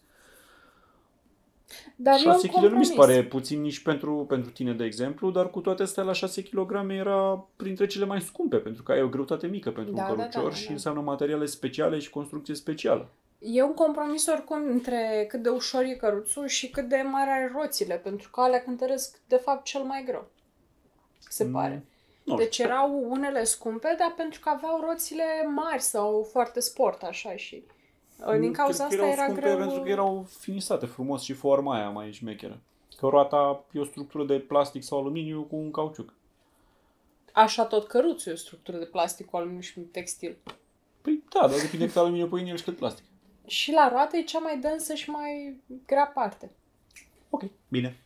Dar 1.96 2.14
eu 2.14 2.32
6 2.32 2.50
am 2.54 2.54
kg 2.54 2.72
nu 2.72 2.78
mi 2.78 2.86
se 2.86 2.94
compromis. 2.94 3.16
pare 3.16 3.24
puțin 3.24 3.62
nici 3.62 3.80
pentru, 3.82 4.26
pentru 4.30 4.52
tine, 4.52 4.74
de 4.74 4.84
exemplu, 4.84 5.32
dar 5.32 5.50
cu 5.50 5.60
toate 5.60 5.84
astea 5.84 6.04
la 6.04 6.14
6 6.14 6.44
kg 6.44 6.90
era 6.90 7.48
printre 7.56 7.86
cele 7.86 8.06
mai 8.06 8.22
scumpe, 8.22 8.58
pentru 8.58 8.84
că 8.84 8.92
ai 8.92 9.02
o 9.02 9.08
greutate 9.10 9.48
mică 9.48 9.72
pentru 9.72 9.94
Da, 9.94 10.02
un 10.02 10.08
da, 10.08 10.16
cărucior 10.16 10.50
da, 10.50 10.56
și 10.56 10.68
da. 10.68 10.74
înseamnă 10.74 11.02
materiale 11.02 11.46
speciale 11.46 12.00
și 12.00 12.10
construcție 12.10 12.56
specială. 12.56 13.10
E 13.40 13.64
un 13.64 13.74
compromis 13.74 14.28
oricum 14.28 14.58
între 14.70 15.26
cât 15.30 15.42
de 15.42 15.50
ușor 15.50 15.84
e 15.84 15.94
căruțul 15.96 16.48
și 16.48 16.70
cât 16.70 16.90
de 16.90 17.04
mare 17.12 17.30
are 17.32 17.52
roțile, 17.62 17.96
pentru 17.96 18.30
că 18.30 18.42
alea 18.42 18.64
cântăresc 18.64 19.20
de 19.28 19.36
fapt 19.36 19.64
cel 19.64 19.82
mai 19.82 20.04
greu. 20.06 20.28
Se 21.30 21.44
Mm, 21.44 21.52
pare. 21.52 21.86
Nu 22.24 22.36
Deci 22.36 22.58
erau 22.58 23.06
unele 23.10 23.44
scumpe, 23.44 23.96
dar 24.00 24.14
pentru 24.18 24.40
că 24.40 24.50
aveau 24.50 24.80
roțile 24.90 25.24
mari 25.56 25.82
sau 25.82 26.28
foarte 26.32 26.60
sport, 26.60 27.04
așa 27.04 27.36
și... 27.36 27.64
uh, 28.28 28.40
Din 28.40 28.54
cauza 28.54 28.88
Cred 28.88 29.00
că 29.00 29.06
asta 29.06 29.14
erau 29.14 29.24
era 29.24 29.24
scumpe 29.24 29.42
greu... 29.42 29.58
pentru 29.58 29.82
că 29.82 29.90
erau 29.90 30.28
finisate 30.40 30.86
frumos 30.86 31.22
și 31.22 31.34
forma 31.34 31.76
aia 31.76 31.90
mai 31.90 32.12
șmecheră. 32.12 32.60
Că 32.98 33.08
roata 33.08 33.66
e 33.72 33.80
o 33.80 33.86
structură 33.86 34.26
de 34.26 34.40
plastic 34.40 34.84
sau 34.84 35.00
aluminiu 35.00 35.44
cu 35.44 35.56
un 35.56 35.72
cauciuc. 35.72 36.14
Așa 37.34 37.66
tot 37.66 37.88
căruțul 37.88 38.32
e 38.32 38.34
o 38.34 38.38
structură 38.38 38.78
de 38.78 38.86
plastic 38.86 39.26
cu 39.26 39.38
aluminiu 39.38 39.62
și 39.62 39.80
textil. 39.80 40.38
Păi 41.02 41.24
da, 41.30 41.48
dar 41.48 41.60
depinde 41.60 41.86
cât 41.86 41.96
aluminiu 41.96 42.28
pui 42.28 42.42
în 42.42 42.48
el 42.48 42.58
și 42.58 42.64
cât 42.64 42.78
plastic. 42.78 43.06
Și 43.46 43.72
la 43.72 43.90
roată 43.90 44.18
e 44.18 44.24
cea 44.24 44.40
mai 44.40 44.58
densă 44.58 44.94
și 44.94 45.10
mai 45.10 45.62
grea 45.86 46.06
parte. 46.06 46.52
Ok, 47.30 47.44
bine. 47.68 48.04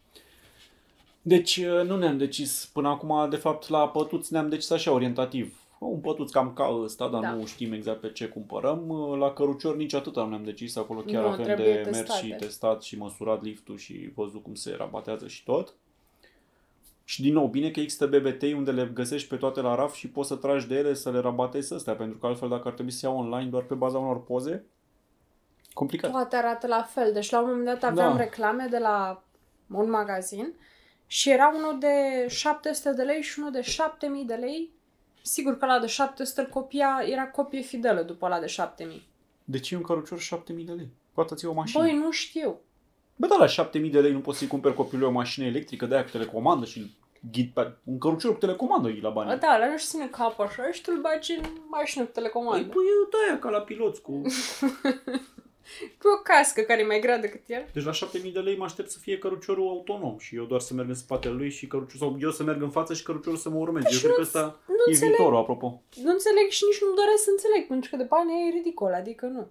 Deci 1.21 1.61
nu 1.63 1.97
ne-am 1.97 2.17
decis 2.17 2.69
până 2.73 2.87
acum, 2.87 3.29
de 3.29 3.35
fapt 3.35 3.67
la 3.67 3.89
pătuți 3.89 4.33
ne-am 4.33 4.49
decis 4.49 4.69
așa 4.69 4.91
orientativ. 4.91 5.64
Un 5.91 5.99
pătuț 5.99 6.31
cam 6.31 6.53
ca 6.53 6.79
ăsta, 6.83 7.07
dar 7.07 7.21
Da. 7.21 7.31
nu 7.33 7.45
știm 7.45 7.73
exact 7.73 7.99
pe 7.99 8.11
ce 8.11 8.27
cumpărăm. 8.27 8.91
La 9.19 9.33
cărucior 9.33 9.75
nici 9.75 9.93
atâta 9.93 10.21
nu 10.21 10.29
ne-am 10.29 10.43
decis, 10.43 10.75
acolo 10.75 10.99
chiar 10.99 11.23
Nu, 11.23 11.29
avem 11.29 11.45
trebuie 11.45 11.73
de 11.73 11.81
mers 11.83 11.97
testate. 11.97 12.25
și 12.25 12.33
testat 12.33 12.81
și 12.81 12.97
măsurat 12.97 13.43
liftul 13.43 13.77
și 13.77 14.11
văzut 14.15 14.43
cum 14.43 14.53
se 14.53 14.75
rabatează 14.77 15.27
și 15.27 15.43
tot. 15.43 15.73
Și 17.03 17.21
din 17.21 17.33
nou, 17.33 17.47
bine 17.47 17.71
că 17.71 17.79
există 17.79 18.07
BBT 18.07 18.41
unde 18.41 18.71
le 18.71 18.91
găsești 18.93 19.27
pe 19.29 19.35
toate 19.35 19.61
la 19.61 19.75
raf 19.75 19.93
și 19.95 20.09
poți 20.09 20.27
să 20.27 20.35
tragi 20.35 20.67
de 20.67 20.75
ele 20.75 20.93
să 20.93 21.11
le 21.11 21.19
rabatezi 21.19 21.73
astea, 21.73 21.95
pentru 21.95 22.17
că 22.17 22.25
altfel 22.25 22.49
dacă 22.49 22.67
ar 22.67 22.73
trebui 22.73 22.91
să 22.91 23.05
iau 23.05 23.17
online 23.17 23.49
doar 23.49 23.63
pe 23.63 23.73
baza 23.73 23.97
unor 23.97 24.23
poze, 24.23 24.65
complicat. 25.73 26.11
Toate 26.11 26.35
arată 26.35 26.67
la 26.67 26.81
fel. 26.81 27.13
Deci 27.13 27.29
la 27.29 27.39
un 27.41 27.47
moment 27.47 27.65
dat 27.65 27.83
aveam 27.83 28.15
Da. 28.15 28.23
reclame 28.23 28.67
de 28.69 28.77
la 28.77 29.23
un 29.73 29.89
magazin 29.89 30.53
și 31.07 31.29
era 31.29 31.53
unul 31.57 31.79
de 31.79 32.25
700 32.27 32.93
de 32.95 33.03
lei 33.03 33.21
și 33.21 33.39
unul 33.39 33.51
de 33.51 33.61
7000 33.61 34.25
de 34.25 34.33
lei. 34.33 34.71
Sigur 35.27 35.57
că 35.57 35.65
la 35.65 35.79
de 35.79 35.87
700 35.87 36.41
îl 36.41 36.47
copia, 36.47 37.03
era 37.09 37.27
copie 37.27 37.61
fidelă 37.61 38.01
după 38.01 38.27
la 38.27 38.39
de 38.39 38.45
7000. 38.45 39.07
De 39.43 39.59
ce 39.59 39.73
e 39.73 39.77
un 39.77 39.83
cărucior 39.83 40.19
7000 40.19 40.65
de 40.65 40.71
lei? 40.71 40.89
Poate 41.13 41.35
ți 41.35 41.45
o 41.45 41.53
mașină. 41.53 41.83
Băi, 41.83 41.95
nu 41.95 42.11
știu. 42.11 42.59
Bă, 43.15 43.27
da, 43.27 43.35
la 43.35 43.45
7000 43.45 43.89
de 43.89 43.99
lei 43.99 44.11
nu 44.11 44.19
poți 44.19 44.37
să-i 44.37 44.47
cumperi 44.47 44.73
copilului 44.75 45.09
o 45.09 45.13
mașină 45.13 45.45
electrică 45.45 45.85
de 45.85 45.93
aia 45.95 46.03
cu 46.03 46.09
telecomandă 46.09 46.65
și 46.65 46.97
ghid 47.31 47.49
pe... 47.53 47.73
un 47.83 47.97
cărucior 47.97 48.33
cu 48.33 48.39
telecomandă 48.39 48.89
e 48.89 48.99
la 49.01 49.09
bani. 49.09 49.29
Bă, 49.29 49.35
Da, 49.35 49.57
la 49.57 49.67
nu 49.67 49.77
ține 49.77 50.07
cap 50.07 50.39
așa 50.39 50.71
și 50.71 50.81
tu 50.81 50.91
îl 50.95 51.01
bagi 51.01 51.31
în 51.31 51.45
mașină 51.69 52.03
cu 52.03 52.11
Păi 52.11 52.21
telecomandă. 52.21 52.67
pui 52.67 52.83
de 53.11 53.17
aia 53.29 53.39
ca 53.39 53.49
la 53.49 53.59
piloți 53.59 54.01
cu... 54.01 54.21
Cu 56.01 56.07
o 56.17 56.21
cască 56.23 56.61
care 56.61 56.81
e 56.81 56.85
mai 56.85 56.99
grea 56.99 57.17
decât 57.17 57.41
el. 57.47 57.69
Deci 57.73 57.83
la 57.83 57.91
7000 57.91 58.31
de 58.31 58.39
lei 58.39 58.57
mă 58.57 58.63
aștept 58.63 58.89
să 58.89 58.99
fie 58.99 59.17
căruciorul 59.17 59.67
autonom 59.67 60.17
și 60.17 60.35
eu 60.35 60.43
doar 60.43 60.61
să 60.61 60.73
merg 60.73 60.89
în 60.89 60.95
spatele 60.95 61.33
lui 61.33 61.49
și 61.49 61.67
căruciorul, 61.67 62.07
sau 62.07 62.19
eu 62.21 62.31
să 62.31 62.43
merg 62.43 62.61
în 62.61 62.69
față 62.69 62.93
și 62.93 63.03
căruciorul 63.03 63.39
să 63.39 63.49
mă 63.49 63.57
urmeze. 63.57 63.87
Eu 63.91 63.99
cred 63.99 64.11
că 64.11 64.21
ăsta 64.21 64.59
nu 64.67 64.73
e 64.73 64.91
înțeleg. 64.91 65.15
viitorul, 65.15 65.37
apropo. 65.37 65.81
Nu 66.03 66.11
înțeleg 66.11 66.47
și 66.49 66.63
nici 66.69 66.81
nu 66.81 66.93
doresc 67.01 67.23
să 67.23 67.29
înțeleg, 67.31 67.67
pentru 67.67 67.89
că 67.89 67.95
de 67.95 68.03
bani 68.03 68.31
e 68.47 68.55
ridicol, 68.57 68.93
adică 68.93 69.25
nu. 69.25 69.43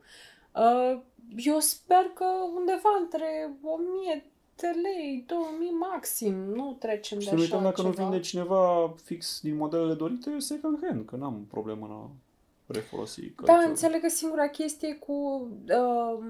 Uh, 0.62 0.98
eu 1.36 1.58
sper 1.58 2.04
că 2.14 2.26
undeva 2.58 2.92
între 3.02 3.30
1000 3.62 4.30
de 4.56 4.70
lei, 4.82 5.24
2000 5.26 5.70
maxim, 5.70 6.34
nu 6.34 6.76
trecem 6.78 7.18
de 7.18 7.24
Și 7.24 7.30
să 7.30 7.34
nu 7.34 7.40
așa 7.40 7.54
uităm 7.54 7.68
dacă 7.68 7.82
nu 7.82 7.92
ceva. 7.92 8.02
vinde 8.02 8.20
cineva 8.22 8.94
fix 9.04 9.40
din 9.42 9.56
modelele 9.56 9.94
dorite, 9.94 10.38
second 10.38 10.78
hand, 10.82 11.06
că 11.06 11.16
n-am 11.16 11.46
problemă 11.50 11.86
în 11.86 11.92
a 11.92 12.10
refolosi 12.66 13.20
Da, 13.20 13.32
căruciorul. 13.36 13.68
înțeleg 13.68 14.00
că 14.00 14.08
singura 14.08 14.48
chestie 14.48 14.94
cu, 14.94 15.48
uh, 15.68 16.24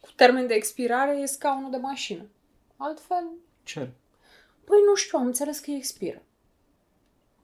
cu 0.00 0.08
termen 0.16 0.46
de 0.46 0.54
expirare 0.54 1.16
e 1.16 1.26
scaunul 1.26 1.70
de 1.70 1.76
mașină. 1.76 2.22
Altfel, 2.76 3.24
Ce 3.62 3.78
are? 3.78 3.94
păi 4.64 4.78
nu 4.88 4.94
știu, 4.94 5.18
am 5.18 5.26
înțeles 5.26 5.58
că 5.58 5.70
expiră. 5.70 6.22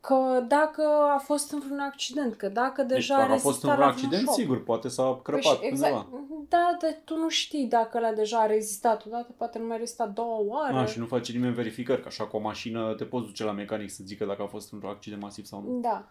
Că 0.01 0.45
dacă 0.49 0.83
a 1.15 1.19
fost 1.19 1.53
în 1.53 1.59
vreun 1.59 1.79
accident, 1.79 2.35
că 2.35 2.49
dacă 2.49 2.83
Deci 2.83 2.97
deja 2.97 3.17
dacă 3.17 3.31
a 3.31 3.35
a 3.35 3.37
fost 3.37 3.63
în 3.63 3.69
rezistat 3.71 3.75
vreun 3.77 3.89
la 3.89 3.93
accident, 3.95 4.27
șoc. 4.27 4.35
sigur, 4.35 4.63
poate 4.63 4.89
s-a 4.89 5.21
crăpat 5.25 5.59
Păi 5.59 5.67
și 5.69 5.73
undeva. 5.73 6.07
Da, 6.49 6.77
dar 6.81 7.01
tu 7.05 7.17
nu 7.17 7.29
știi 7.29 7.67
dacă 7.67 7.97
ăla 7.97 8.13
deja 8.13 8.39
a 8.39 8.47
rezistat 8.47 9.07
odată, 9.07 9.35
poate 9.37 9.59
nu 9.59 9.67
mai 9.67 9.77
rezistat 9.79 10.13
două 10.13 10.43
oare. 10.47 10.77
A, 10.77 10.85
și 10.85 10.99
nu 10.99 11.07
face 11.07 11.33
nimeni 11.33 11.55
verificări, 11.55 12.01
că 12.01 12.09
așa 12.09 12.25
cu 12.27 12.37
o 12.37 12.41
mașină 12.41 12.95
te 12.95 13.05
poți 13.05 13.27
duce 13.27 13.45
la 13.45 13.53
mecanic 13.53 13.91
să 13.91 14.03
zică 14.05 14.25
dacă 14.25 14.43
a 14.43 14.47
fost 14.47 14.73
într-un 14.73 14.91
accident 14.91 15.23
masiv 15.23 15.45
sau 15.45 15.63
nu. 15.63 15.81
Da. 15.81 16.09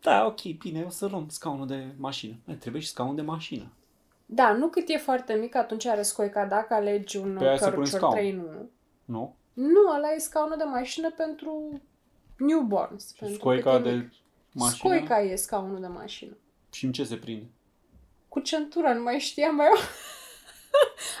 Da, 0.00 0.26
ok, 0.26 0.42
bine, 0.42 0.84
o 0.86 0.90
să 0.90 1.06
luăm 1.06 1.28
scaunul 1.28 1.66
de 1.66 1.86
mașină. 1.96 2.34
Mai 2.44 2.56
trebuie 2.56 2.82
și 2.82 2.88
scaun 2.88 3.14
de 3.14 3.22
mașină. 3.22 3.72
Da, 4.26 4.52
nu 4.52 4.68
cât 4.68 4.88
e 4.88 4.96
foarte 4.96 5.34
mic, 5.34 5.54
atunci 5.54 5.86
are 5.86 6.02
scoica 6.02 6.44
dacă 6.44 6.74
alegi 6.74 7.16
un 7.16 7.36
Pe 7.38 7.46
aia 7.46 7.56
se 7.56 7.64
pune 7.64 7.74
cărucior 7.74 7.98
scaun. 7.98 8.12
3 8.12 8.30
în 8.30 8.38
1. 8.38 8.70
Nu? 9.04 9.36
Nu, 9.52 9.80
ăla 9.96 10.12
e 10.16 10.18
scaunul 10.18 10.56
de 10.58 10.64
mașină 10.64 11.10
pentru 11.10 11.80
newborns. 12.36 13.08
Și 13.08 13.18
pentru 13.18 13.36
scoica 13.36 13.76
cât 13.76 13.86
e 13.86 13.90
de 13.90 13.96
mic. 13.96 14.12
mașină? 14.52 14.76
Scoica 14.76 15.20
e 15.20 15.34
scaunul 15.34 15.80
de 15.80 15.86
mașină. 15.86 16.36
Și 16.72 16.84
în 16.84 16.92
ce 16.92 17.04
se 17.04 17.16
prinde? 17.16 17.46
Cu 18.28 18.40
centura, 18.40 18.92
nu 18.92 19.02
mai 19.02 19.18
știam 19.18 19.54
mai 19.54 19.66
eu. 19.66 19.76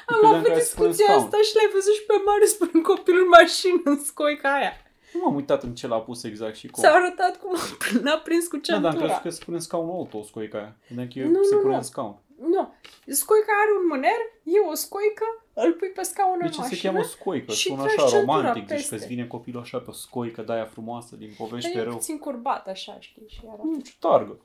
Am 0.06 0.18
credeam 0.18 0.34
avut 0.34 0.46
că 0.46 0.52
ai 0.52 0.60
spune 0.60 0.88
discuția 0.88 1.14
scaun. 1.14 1.24
asta 1.24 1.36
și 1.42 1.54
l-ai 1.54 1.70
văzut 1.72 1.94
și 1.94 2.04
pe 2.06 2.14
Marius 2.26 2.52
prin 2.52 2.82
copilul 2.82 3.22
în 3.22 3.28
mașină 3.28 3.80
în 3.84 4.04
scoica 4.04 4.54
aia. 4.54 4.72
Nu 5.12 5.20
m-am 5.24 5.34
uitat 5.34 5.62
în 5.62 5.74
ce 5.74 5.86
l-a 5.86 6.00
pus 6.00 6.22
exact 6.22 6.56
și 6.56 6.66
cum. 6.68 6.82
S-a 6.82 6.90
arătat 6.92 7.36
cum 7.36 7.54
n-a 8.04 8.16
prins 8.18 8.46
cu 8.46 8.56
Da, 8.56 8.62
centura. 8.62 8.92
dar 8.92 9.00
am 9.00 9.06
crezut 9.06 9.22
că 9.22 9.30
se 9.30 9.44
pune 9.44 9.56
în 9.56 9.62
scaunul 9.62 9.90
auto, 9.94 10.22
scoica 10.22 10.58
aia. 10.58 10.76
Credeam 10.86 11.08
că 11.08 11.18
e- 11.18 11.24
Nu, 11.24 11.42
se 11.42 11.54
nu, 11.54 11.60
pune 11.60 11.72
nu. 11.72 11.78
în 11.78 11.84
scaun. 11.84 12.16
Nu. 12.40 12.72
Scoica 13.06 13.52
are 13.62 13.70
un 13.80 13.86
mâner, 13.90 14.18
e 14.42 14.58
o 14.70 14.74
scoică, 14.74 15.24
îl 15.52 15.72
pui 15.72 15.88
pe 15.88 16.02
scaun 16.02 16.38
De 16.38 16.44
în 16.44 16.50
ce 16.50 16.58
mașină. 16.60 16.76
se 16.80 16.86
cheamă 16.88 17.02
scoică? 17.02 17.52
și 17.52 17.68
Sună 17.68 17.82
tragi 17.82 17.96
așa 17.96 18.08
centura 18.08 18.36
romantic, 18.36 18.66
deci 18.66 18.76
peste. 18.76 18.88
că 18.88 18.94
îți 18.94 19.06
vine 19.06 19.26
copilul 19.26 19.62
așa 19.62 19.78
pe 19.78 19.90
o 19.90 19.92
scoică 19.92 20.42
de 20.42 20.52
aia 20.52 20.64
frumoasă 20.64 21.16
din 21.16 21.30
povești 21.38 21.70
E 21.70 21.72
pe 21.72 21.80
rău. 21.80 21.92
puțin 21.92 22.18
curbat 22.18 22.66
așa, 22.68 22.96
știi, 23.00 23.26
și 23.28 23.40
era. 23.44 23.56
Nu 23.64 23.78
știu, 23.84 24.08
targă. 24.08 24.38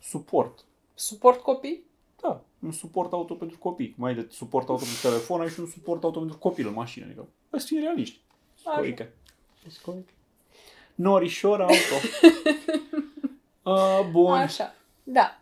Suport. 0.00 0.64
Suport 0.94 1.40
copii? 1.40 1.84
Da, 2.20 2.44
un 2.62 2.72
suport 2.72 3.12
auto 3.12 3.34
pentru 3.34 3.58
copii. 3.58 3.94
Mai 3.98 4.14
de 4.14 4.26
suport 4.30 4.68
auto 4.68 4.82
pentru 4.84 5.08
telefon, 5.08 5.40
ai 5.40 5.48
și 5.48 5.60
un 5.60 5.66
suport 5.66 6.04
auto 6.04 6.18
pentru 6.18 6.38
copil 6.38 6.66
în 6.66 6.72
mașină. 6.72 7.04
Adică, 7.04 7.28
hai 7.50 7.60
să 7.60 7.66
fim 7.66 7.80
realiști. 7.80 8.20
Scoică. 8.72 9.08
Scoică. 9.66 10.12
Norișor 10.94 11.60
auto. 11.60 11.96
uh, 13.70 14.08
bun. 14.10 14.32
Așa, 14.32 14.74
da. 15.02 15.40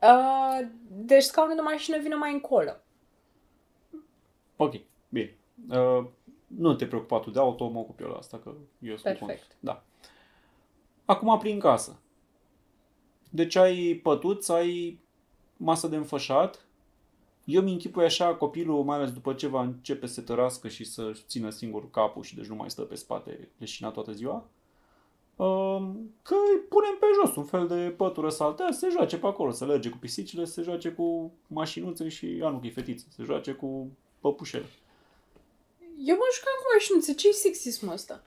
Uh, 0.00 0.66
deci 0.88 1.22
scaunul 1.22 1.54
de 1.54 1.60
mașină 1.60 1.98
vine 1.98 2.14
mai 2.14 2.32
încolo. 2.32 2.70
Ok, 4.56 4.74
bine. 5.08 5.36
Uh, 5.70 6.04
nu 6.46 6.74
te 6.74 6.86
preocupa 6.86 7.18
tu 7.18 7.30
de 7.30 7.38
auto, 7.38 7.68
mă 7.68 7.78
ocup 7.78 8.00
eu 8.00 8.08
la 8.08 8.16
asta, 8.16 8.38
că 8.38 8.54
eu 8.78 8.96
sunt 8.96 9.18
Perfect. 9.18 9.40
cont. 9.40 9.56
Da. 9.60 9.82
Acum 11.04 11.38
prin 11.38 11.58
casă. 11.58 11.98
Deci 13.30 13.56
ai 13.56 14.00
pătuț, 14.02 14.48
ai 14.48 14.98
masă 15.56 15.88
de 15.88 15.96
înfășat. 15.96 16.64
Eu 17.44 17.62
mi 17.62 17.72
închipui 17.72 18.04
așa 18.04 18.34
copilul, 18.34 18.84
mai 18.84 18.96
ales 18.96 19.12
după 19.12 19.34
ce 19.34 19.46
va 19.46 19.62
începe 19.62 20.06
să 20.06 20.12
se 20.12 20.20
tărască 20.22 20.68
și 20.68 20.84
să 20.84 21.12
țină 21.26 21.50
singur 21.50 21.90
capul 21.90 22.22
și 22.22 22.34
deci 22.34 22.46
nu 22.46 22.54
mai 22.54 22.70
stă 22.70 22.82
pe 22.82 22.94
spate 22.94 23.48
leșinat 23.58 23.92
toată 23.92 24.12
ziua. 24.12 24.48
um, 25.36 26.10
Că 26.22 26.34
îi 26.34 26.60
punem 26.68 26.96
pe 27.00 27.06
jos 27.22 27.36
un 27.36 27.44
fel 27.44 27.66
de 27.66 27.94
pătură 27.96 28.28
saltea, 28.30 28.66
să 28.70 28.78
se 28.78 28.88
joace 28.90 29.18
pe 29.18 29.26
acolo, 29.26 29.50
să 29.50 29.66
lerge 29.66 29.88
cu 29.88 29.96
pisicile, 29.96 30.44
să 30.44 30.52
se 30.52 30.62
joace 30.62 30.90
cu 30.90 31.32
mașinuțe 31.46 32.08
și, 32.08 32.40
a 32.42 32.48
nu, 32.48 32.58
că 32.58 32.66
e 32.66 32.70
fetiță, 32.70 33.06
să 33.08 33.14
se 33.16 33.22
joace 33.22 33.52
cu 33.52 33.90
păpușele. 34.20 34.66
Eu 36.04 36.16
mă 36.16 36.22
jucam 36.34 36.54
cu 36.58 36.64
mașinuțe, 36.74 37.14
ce-i 37.14 37.32
sexismul 37.32 37.92
ăsta? 37.92 38.22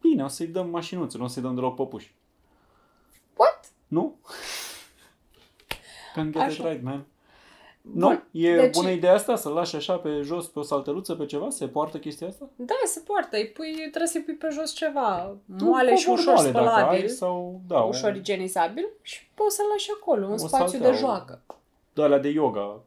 Bine, 0.00 0.24
o 0.24 0.28
să-i 0.28 0.46
dăm 0.46 0.68
mașinuțe, 0.70 1.18
nu 1.18 1.24
o 1.24 1.26
să-i 1.26 1.42
dăm 1.42 1.54
deloc 1.54 1.74
păpuși. 1.74 2.14
What? 3.36 3.72
Nu? 3.88 4.16
Can't 6.16 6.32
get 6.32 6.34
it 6.34 6.40
Așa. 6.40 6.68
right, 6.68 6.82
man. 6.82 7.06
Nu, 7.94 8.06
Bun, 8.06 8.24
e 8.30 8.56
deci- 8.56 8.74
bună 8.74 8.90
ideea 8.90 9.14
asta 9.14 9.36
să-l 9.36 9.52
lași 9.52 9.76
așa 9.76 9.96
pe 9.96 10.20
jos, 10.22 10.46
pe 10.46 10.58
o 10.58 10.62
salteluță, 10.62 11.14
pe 11.14 11.26
ceva? 11.26 11.50
Se 11.50 11.66
poartă 11.68 11.98
chestia 11.98 12.26
asta? 12.26 12.48
Da, 12.56 12.74
se 12.84 13.00
poartă, 13.06 13.36
îi 13.36 13.46
pui, 13.46 13.72
trebuie 13.72 14.06
să-i 14.06 14.20
pui 14.20 14.34
pe 14.34 14.48
jos 14.52 14.72
ceva 14.72 15.36
moale 15.46 15.94
și 15.96 16.04
covor 16.04 16.18
ușor 16.20 16.34
moale, 16.34 16.50
dacă 16.50 16.66
ai, 16.68 16.74
spălabil, 16.80 17.08
sau, 17.08 17.60
da, 17.66 17.80
ușor 17.80 18.14
igienizabil 18.14 18.88
și 19.02 19.30
poți 19.34 19.56
să-l 19.56 19.66
lași 19.70 19.90
acolo, 20.00 20.26
un 20.26 20.32
O 20.32 20.36
spațiu 20.36 20.56
saltea, 20.66 20.78
de 20.80 20.86
o- 20.88 20.98
joacă. 20.98 21.42
de 21.92 22.02
alea 22.02 22.18
de 22.18 22.28
yoga, 22.28 22.80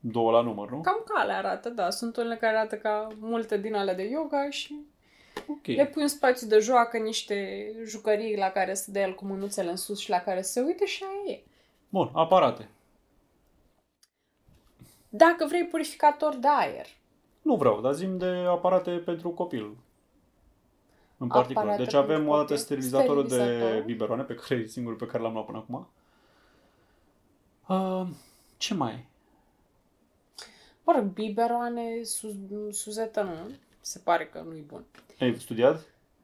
două 0.00 0.30
la 0.30 0.40
număr, 0.40 0.70
nu? 0.70 0.80
Cam 0.80 1.02
ca 1.04 1.20
alea 1.20 1.36
arată, 1.38 1.68
da. 1.68 1.90
Sunt 1.90 2.16
unele 2.16 2.36
care 2.36 2.56
arată 2.56 2.76
ca 2.76 3.06
multe 3.18 3.58
din 3.58 3.74
alea 3.74 3.94
de 3.94 4.02
yoga 4.02 4.50
și 4.50 4.76
Ok. 5.48 5.66
le 5.66 5.86
pui 5.86 6.02
un 6.02 6.08
spațiu 6.08 6.46
de 6.46 6.58
joacă, 6.58 6.96
niște 6.98 7.66
jucării 7.84 8.36
la 8.36 8.46
care 8.50 8.74
să 8.74 8.90
dea 8.90 9.02
el 9.02 9.14
cu 9.14 9.24
mânuțele 9.24 9.70
în 9.70 9.76
sus 9.76 9.98
și 9.98 10.10
la 10.10 10.18
care 10.20 10.42
să 10.42 10.52
se 10.52 10.60
uite 10.60 10.84
și 10.86 11.04
aia 11.04 11.36
e. 11.36 11.42
Bun, 11.88 12.10
aparate. 12.12 12.68
Dacă 15.14 15.44
vrei 15.46 15.64
purificator 15.66 16.34
de 16.36 16.48
aer, 16.48 16.86
Nu 17.42 17.56
vreau, 17.56 17.80
dar 17.80 17.92
zim 17.92 18.18
de 18.18 18.26
aparate 18.48 18.90
pentru 18.90 19.30
copil. 19.30 19.76
În 21.16 21.28
particular. 21.28 21.62
Aparate 21.64 21.84
Deci 21.84 21.94
avem 21.94 22.14
pentru 22.14 22.30
o 22.30 22.36
dată 22.36 22.42
copil. 22.46 22.56
sterilizatorul 22.62 23.28
de 23.28 23.34
Sterilizator. 23.34 23.82
biberoane, 23.82 24.22
pe 24.22 24.34
care 24.34 24.54
e 24.60 24.66
singurul 24.66 24.98
pe 24.98 25.06
care 25.06 25.22
l-am 25.22 25.32
luat 25.32 25.44
până 25.44 25.58
acum. 25.58 25.88
Uh, 27.68 28.06
ce 28.56 28.74
mai 28.74 28.92
e? 28.92 29.06
mă 30.84 30.92
rog, 30.92 31.04
biberoane, 31.04 32.02
sus, 32.02 32.32
suzetă 32.70 33.22
nu, 33.22 33.50
se 33.80 33.98
pare 34.04 34.26
că 34.26 34.44
nu-i 34.48 34.60
bun. 34.60 34.84
Ai 35.20 35.34
studiat? 35.40 35.74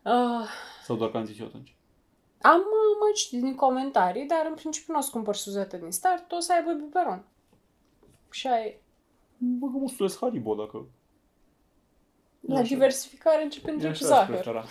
Uh, 0.05 0.49
Sau 0.85 0.97
doar 0.97 1.11
că 1.11 1.17
am 1.17 1.25
zis 1.25 1.39
eu 1.39 1.47
atunci? 1.47 1.73
am 2.43 2.59
uh, 2.61 2.97
mai 3.01 3.11
citit 3.15 3.43
din 3.43 3.55
comentarii, 3.55 4.27
dar 4.27 4.47
în 4.49 4.55
principiu 4.55 4.93
nu 4.93 4.99
o 4.99 5.03
să 5.03 5.11
cumpăr 5.13 5.35
suzetă 5.35 5.77
din 5.77 5.91
start, 5.91 6.33
o 6.33 6.41
să 6.41 6.53
aibă 6.53 6.73
biberon. 6.73 7.25
Și 8.31 8.47
aia 8.47 8.65
e. 8.65 8.81
Bă, 9.39 9.67
că 9.67 9.77
mustulesc 9.77 10.19
Haribo 10.19 10.55
dacă... 10.55 10.87
La 12.41 12.59
Așa. 12.59 12.69
diversificare 12.69 13.43
începem 13.43 13.75
E 13.75 13.79
de 13.79 13.85
cu 13.85 13.91
așa 13.91 14.07
zahăr. 14.07 14.27
prefera. 14.35 14.65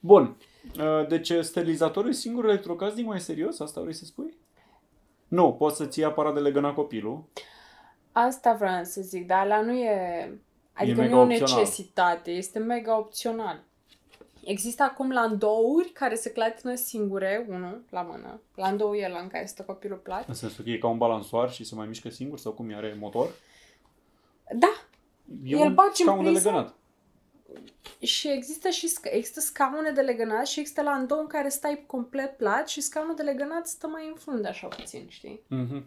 Bun. 0.00 0.36
Uh, 0.78 1.06
Deci 1.08 1.32
sterilizatorul 1.32 2.10
e 2.10 2.12
singurul 2.12 2.50
electrocasnic 2.50 3.06
mai 3.06 3.20
serios? 3.20 3.60
Asta 3.60 3.80
vrei 3.80 3.92
să 3.94 4.04
spui? 4.04 4.36
Nu, 5.28 5.52
poți 5.52 5.76
să-ți 5.76 5.98
iei 5.98 6.08
aparat 6.08 6.34
de 6.34 6.40
legăna 6.40 6.72
copilul. 6.74 7.24
Asta 8.12 8.54
vreau 8.54 8.84
să 8.84 9.00
zic, 9.00 9.26
dar 9.26 9.46
la 9.46 9.60
nu 9.60 9.72
e... 9.72 10.40
Adică 10.72 11.00
mega 11.00 11.14
nu 11.14 11.20
e 11.20 11.22
o 11.22 11.22
opțional. 11.22 11.58
necesitate, 11.58 12.30
este 12.30 12.58
mega 12.58 12.98
opțional. 12.98 13.64
Există 14.48 14.82
acum 14.82 15.10
landouri 15.12 15.88
care 15.88 16.14
se 16.14 16.30
clatină 16.32 16.74
singure, 16.74 17.46
unul 17.48 17.82
la 17.90 18.02
mână. 18.02 18.40
Landou 18.54 18.94
e 18.94 19.08
la 19.08 19.18
în 19.18 19.28
care 19.28 19.46
stă 19.46 19.62
copilul 19.62 19.98
plat. 19.98 20.28
În 20.28 20.34
sensul 20.34 20.64
că 20.64 20.70
e 20.70 20.78
ca 20.78 20.88
un 20.88 20.98
balansoar 20.98 21.50
și 21.52 21.64
se 21.64 21.74
mai 21.74 21.86
mișcă 21.86 22.08
singur 22.10 22.38
sau 22.38 22.52
cum 22.52 22.70
e, 22.70 22.74
are 22.74 22.96
motor? 23.00 23.28
Da, 24.58 24.70
E 25.44 25.48
El 25.56 25.58
un 25.66 25.74
bagi 25.74 26.02
în 26.02 26.06
scaun 26.08 26.24
de 26.24 26.30
priză? 26.30 26.48
legănat. 26.48 26.74
și 28.00 28.28
există 28.28 28.68
și 28.68 28.88
sca- 28.88 29.12
există 29.12 29.40
scaune 29.40 29.90
de 29.90 30.00
legănat 30.00 30.46
și 30.46 30.60
există 30.60 30.82
landou 30.82 31.18
în 31.20 31.26
care 31.26 31.48
stai 31.48 31.84
complet 31.86 32.36
plat 32.36 32.68
și 32.68 32.80
scaunul 32.80 33.14
de 33.14 33.22
legănat 33.22 33.66
stă 33.66 33.86
mai 33.86 34.06
în 34.08 34.14
frunte 34.14 34.48
așa 34.48 34.66
puțin, 34.66 35.06
știi? 35.08 35.40
Mhm. 35.48 35.84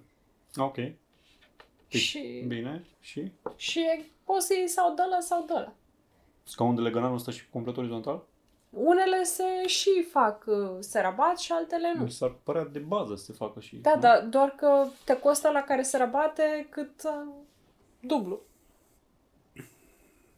Ok. 0.56 0.76
Deci, 0.76 2.02
Și, 2.02 2.44
Bine. 2.48 2.86
Și? 3.00 3.32
și 3.56 3.80
e- 3.80 4.06
poți 4.24 4.46
să 4.48 4.54
iei 4.54 4.68
sau 4.68 4.94
de 4.96 5.02
ăla 5.06 5.20
sau 5.20 5.44
de 5.48 5.54
ăla. 5.54 5.74
Scaun 6.44 6.76
de 6.76 6.82
legănat 6.82 7.12
nu 7.12 7.18
stă 7.18 7.32
și 7.32 7.50
complet 7.50 7.78
orizontal? 7.78 8.24
Unele 8.72 9.24
se 9.24 9.68
și 9.68 10.08
fac 10.12 10.44
uh, 10.46 10.78
se 10.80 11.00
rabat 11.00 11.40
și 11.40 11.52
altele 11.52 11.94
nu. 11.96 12.04
Mi 12.04 12.12
s-ar 12.12 12.36
părea 12.44 12.66
de 12.72 12.80
bază 12.80 13.16
să 13.16 13.24
se 13.24 13.34
facă 13.34 13.60
și... 13.60 13.76
Da, 13.76 13.96
nu? 13.96 14.02
da, 14.02 14.20
doar 14.20 14.50
că 14.50 14.88
te 15.06 15.20
costă 15.20 15.50
la 15.50 15.62
care 15.62 15.82
se 15.82 15.98
rabate 15.98 16.68
cât 16.70 17.04
uh, 17.04 17.34
dublu. 18.00 18.42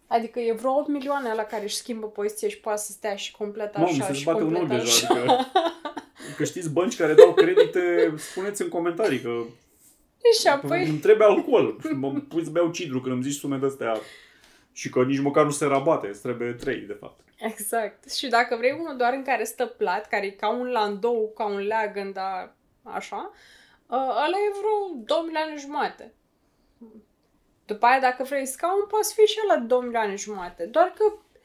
Adică 0.08 0.40
e 0.40 0.54
vreo 0.54 0.72
8 0.72 0.88
milioane 0.88 1.34
la 1.34 1.44
care 1.44 1.64
își 1.64 1.76
schimbă 1.76 2.08
poziție 2.08 2.50
și 2.50 2.60
poate 2.60 2.82
să 2.82 2.92
stea 2.92 3.16
și 3.16 3.32
complet 3.32 3.76
așa 3.76 3.86
Mamă, 3.86 3.96
mi 3.98 4.04
se 4.04 4.14
și 4.14 4.26
bate 4.26 4.44
un 4.44 4.54
complet 4.54 4.80
ochi 4.80 4.86
deja. 4.86 5.08
așa. 5.08 5.22
Adică, 5.22 5.48
că 6.38 6.44
știți 6.44 6.70
bănci 6.70 6.98
care 6.98 7.14
dau 7.14 7.34
credite, 7.34 8.14
spuneți 8.18 8.62
în 8.62 8.70
comentarii 8.70 9.22
că 9.22 9.42
Și 10.40 10.48
apoi, 10.48 10.88
îmi 10.88 10.98
trebuie 10.98 11.28
alcool. 11.28 11.78
Mă 11.96 12.14
pui 12.28 12.44
să 12.44 12.50
beau 12.50 12.72
cidru 12.72 13.02
când 13.02 13.14
îmi 13.14 13.24
zici 13.24 13.40
sume 13.40 13.58
de 13.58 13.66
astea. 13.66 14.00
Și 14.72 14.90
că 14.90 15.04
nici 15.04 15.20
măcar 15.20 15.44
nu 15.44 15.52
se 15.52 15.66
rabate, 15.66 16.08
îți 16.08 16.22
trebuie 16.22 16.52
trei, 16.52 16.80
de 16.80 16.98
fapt. 17.00 17.20
Exact. 17.52 18.12
Și 18.12 18.28
dacă 18.28 18.56
vrei 18.56 18.78
unul 18.80 18.98
doar 18.98 19.14
în 19.14 19.24
care 19.24 19.44
stă 19.44 19.66
plat, 19.66 20.08
care 20.08 20.26
e 20.26 20.30
ca 20.30 20.50
un 20.50 20.68
landou, 20.68 21.32
ca 21.36 21.46
un 21.46 21.60
leagăn, 21.60 22.12
dar 22.12 22.56
așa, 22.84 23.32
uh, 23.88 23.98
ăla 23.98 24.38
e 24.48 24.58
vreo 24.60 25.04
2 25.04 25.24
milioane 25.26 25.56
jumate. 25.58 26.14
După 27.66 27.86
aia, 27.86 28.00
dacă 28.00 28.24
vrei 28.24 28.46
scaun, 28.46 28.86
poți 28.88 29.14
fi 29.14 29.22
și 29.22 29.40
ăla 29.50 29.60
2 29.60 29.80
milioane 29.82 30.16
jumate. 30.16 30.66
Doar 30.66 30.94
că 30.98 31.04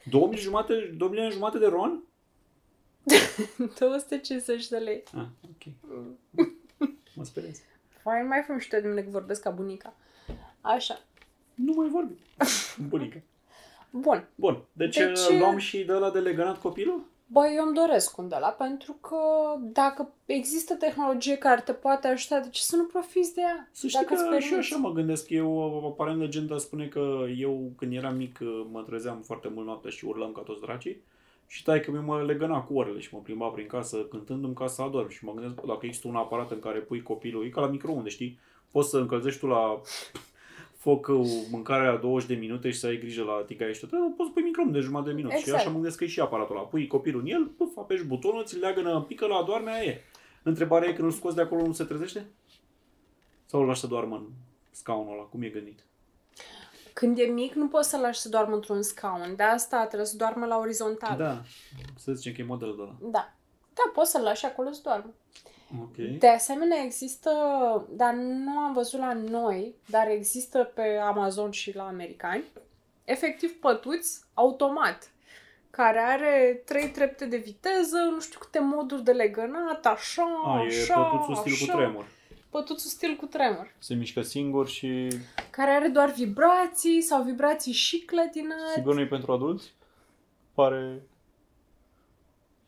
Două 0.09 0.27
milioane 0.27 0.45
jumate, 0.45 0.93
două 0.97 1.09
milioane 1.09 1.33
jumate 1.33 1.57
de 1.57 1.65
ron? 1.65 2.03
250 3.79 4.67
de 4.67 4.77
lei. 4.77 5.03
Ah, 5.15 5.25
ok. 5.43 5.73
Mă 7.15 7.23
speriați. 7.23 7.61
Mai 8.03 8.21
mai 8.21 8.43
făm 8.47 8.57
și 8.57 8.69
de 8.69 8.81
mine 8.85 9.01
că 9.01 9.09
vorbesc 9.09 9.41
ca 9.41 9.49
bunica. 9.49 9.95
Așa. 10.61 11.01
Nu 11.55 11.73
mai 11.73 11.89
vorbi. 11.89 12.13
Bunica. 12.89 13.21
Bun. 13.89 14.27
Bun, 14.35 14.61
deci, 14.73 14.97
Deci, 14.97 15.27
deci 15.27 15.39
luam 15.39 15.57
și 15.57 15.83
de 15.83 15.93
la 15.93 16.09
de 16.09 16.19
legănat 16.19 16.61
copilul? 16.61 17.03
Băi, 17.31 17.53
eu 17.55 17.65
îmi 17.65 17.75
doresc 17.75 18.17
un 18.17 18.27
de 18.27 18.35
la 18.39 18.47
pentru 18.47 18.93
că 19.01 19.17
dacă 19.59 20.09
există 20.25 20.73
tehnologie 20.73 21.37
care 21.37 21.61
te 21.61 21.73
poate 21.73 22.07
ajuta, 22.07 22.39
de 22.39 22.49
ce 22.49 22.61
să 22.61 22.75
nu 22.75 22.83
profiți 22.83 23.33
de 23.33 23.41
ea? 23.41 23.69
Să 23.71 23.87
știi 23.87 23.99
dacă 24.01 24.13
îți 24.13 24.23
că 24.23 24.39
și 24.39 24.49
permiți. 24.49 24.73
așa 24.73 24.81
mă 24.81 24.91
gândesc. 24.91 25.29
Eu, 25.29 25.87
aparent, 25.87 26.19
legenda 26.19 26.57
spune 26.57 26.87
că 26.87 27.25
eu, 27.37 27.71
când 27.77 27.93
eram 27.93 28.15
mic, 28.15 28.39
mă 28.71 28.81
trezeam 28.81 29.21
foarte 29.21 29.51
mult 29.53 29.65
noaptea 29.65 29.91
și 29.91 30.05
urlam 30.05 30.31
ca 30.31 30.41
toți 30.41 30.61
dracii. 30.61 31.01
Și 31.47 31.63
tai 31.63 31.81
că 31.81 31.91
mi 31.91 32.03
mă 32.05 32.23
legăna 32.23 32.61
cu 32.61 32.77
orele 32.77 32.99
și 32.99 33.13
mă 33.13 33.19
plimba 33.19 33.47
prin 33.47 33.67
casă 33.67 33.97
cântându-mi 33.97 34.53
ca 34.53 34.67
să 34.67 34.81
adorm. 34.81 35.09
Și 35.09 35.25
mă 35.25 35.31
gândesc, 35.33 35.53
bă, 35.53 35.63
dacă 35.67 35.85
există 35.85 36.07
un 36.07 36.15
aparat 36.15 36.51
în 36.51 36.59
care 36.59 36.79
pui 36.79 37.01
copilul, 37.01 37.45
e 37.45 37.49
ca 37.49 37.61
la 37.61 37.67
microunde, 37.67 38.09
știi? 38.09 38.39
Poți 38.71 38.89
să 38.89 38.97
încălzești 38.97 39.39
tu 39.39 39.47
la 39.47 39.81
foc 40.79 41.07
uh, 41.07 41.27
mâncarea 41.51 41.91
la 41.91 41.97
20 41.97 42.27
de 42.29 42.35
minute 42.35 42.71
și 42.71 42.79
să 42.79 42.87
ai 42.87 42.97
grijă 42.97 43.23
la 43.23 43.43
tigaie 43.45 43.73
și 43.73 43.79
tot. 43.79 43.89
Da, 43.89 44.13
poți 44.17 44.27
să 44.27 44.33
pui 44.33 44.43
microunde 44.43 44.77
de 44.77 44.85
jumătate 44.85 45.09
de 45.09 45.15
minut. 45.15 45.31
Și 45.31 45.37
Exact. 45.37 45.59
așa 45.59 45.69
mă 45.69 45.75
gândesc 45.75 45.97
că 45.97 46.03
e 46.03 46.07
și 46.07 46.19
aparatul 46.19 46.55
ăla. 46.55 46.65
Pui 46.65 46.87
copilul 46.87 47.21
în 47.21 47.27
el, 47.27 47.45
puf, 47.45 47.77
apeși 47.77 48.03
butonul, 48.03 48.45
ți 48.45 48.57
leagănă, 48.57 49.01
pică 49.01 49.25
la 49.25 49.35
adorme, 49.35 49.71
aia 49.71 49.83
e. 49.83 50.01
Întrebarea 50.43 50.89
e 50.89 50.93
când 50.93 51.07
îl 51.07 51.13
scoți 51.13 51.35
de 51.35 51.41
acolo, 51.41 51.65
nu 51.65 51.73
se 51.73 51.83
trezește? 51.83 52.29
Sau 53.45 53.59
îl 53.61 53.67
lași 53.67 53.79
să 53.79 53.87
doarmă 53.87 54.15
în 54.15 54.27
scaunul 54.71 55.13
ăla? 55.13 55.21
Cum 55.21 55.41
e 55.41 55.47
gândit? 55.47 55.83
Când 56.93 57.19
e 57.19 57.23
mic, 57.23 57.53
nu 57.53 57.67
poți 57.67 57.89
să-l 57.89 58.01
lași 58.01 58.19
să 58.19 58.29
doarmă 58.29 58.55
într-un 58.55 58.81
scaun. 58.81 59.33
De 59.35 59.43
asta 59.43 59.85
trebuie 59.85 60.07
să 60.07 60.15
doarmă 60.15 60.45
la 60.45 60.57
orizontal. 60.57 61.17
Da, 61.17 61.41
să 61.95 62.13
zicem 62.13 62.33
că 62.33 62.41
e 62.41 62.43
modelul 62.43 62.75
de 62.75 62.81
ăla. 62.81 62.95
Da. 62.99 63.33
Da, 63.73 63.91
poți 63.93 64.11
să-l 64.11 64.21
lași 64.21 64.45
acolo 64.45 64.71
să 64.71 64.79
doarmă. 64.83 65.13
Ok. 65.81 65.95
De 66.19 66.27
asemenea, 66.27 66.83
există, 66.83 67.31
dar 67.89 68.13
nu 68.13 68.57
am 68.57 68.73
văzut 68.73 68.99
la 68.99 69.13
noi, 69.13 69.75
dar 69.89 70.09
există 70.09 70.71
pe 70.75 70.97
Amazon 71.03 71.51
și 71.51 71.75
la 71.75 71.83
americani, 71.83 72.43
efectiv 73.03 73.59
pătuți 73.59 74.21
automat, 74.33 75.11
care 75.69 75.99
are 75.99 76.61
trei 76.65 76.89
trepte 76.89 77.25
de 77.25 77.37
viteză, 77.37 77.97
nu 78.13 78.19
știu 78.19 78.39
câte 78.39 78.59
moduri 78.59 79.03
de 79.03 79.11
legănat, 79.11 79.85
așa, 79.85 80.41
A, 80.45 80.61
e 80.63 80.67
așa, 80.67 81.01
pătuțul 81.01 81.35
stil 81.35 81.53
așa. 81.53 81.71
cu 81.71 81.77
tremur. 81.77 82.07
Pătuțul 82.49 82.89
stil 82.89 83.15
cu 83.15 83.25
tremur. 83.25 83.73
Se 83.79 83.93
mișcă 83.93 84.21
singur 84.21 84.67
și 84.67 85.07
Care 85.49 85.71
are 85.71 85.87
doar 85.87 86.11
vibrații 86.11 87.01
sau 87.01 87.23
vibrații 87.23 87.73
și 87.73 87.99
clătinări. 87.99 88.73
sigur 88.75 88.93
nu 88.93 88.99
e 89.01 89.05
pentru 89.07 89.31
adulți? 89.31 89.73
Pare... 90.53 91.01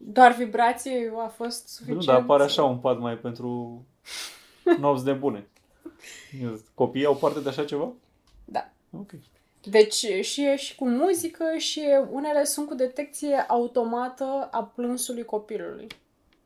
Doar 0.03 0.31
vibrații 0.35 1.11
a 1.23 1.27
fost 1.27 1.61
Nu, 1.61 1.85
suficient. 1.85 2.05
dar 2.05 2.23
pare 2.25 2.43
așa 2.43 2.63
un 2.63 2.77
pad 2.77 2.99
mai 2.99 3.17
pentru 3.17 3.81
nopți 4.79 5.03
de 5.03 5.13
bune. 5.13 5.47
Copiii 6.73 7.05
au 7.05 7.15
parte 7.15 7.39
de 7.39 7.49
așa 7.49 7.65
ceva? 7.65 7.91
Da. 8.45 8.69
Ok. 8.97 9.11
Deci 9.63 10.05
și 10.21 10.43
e 10.45 10.55
și 10.55 10.75
cu 10.75 10.87
muzică 10.89 11.43
și 11.57 11.79
e- 11.79 12.07
unele 12.11 12.43
sunt 12.43 12.67
cu 12.67 12.73
detecție 12.75 13.35
automată 13.47 14.47
a 14.51 14.63
plânsului 14.63 15.25
copilului. 15.25 15.87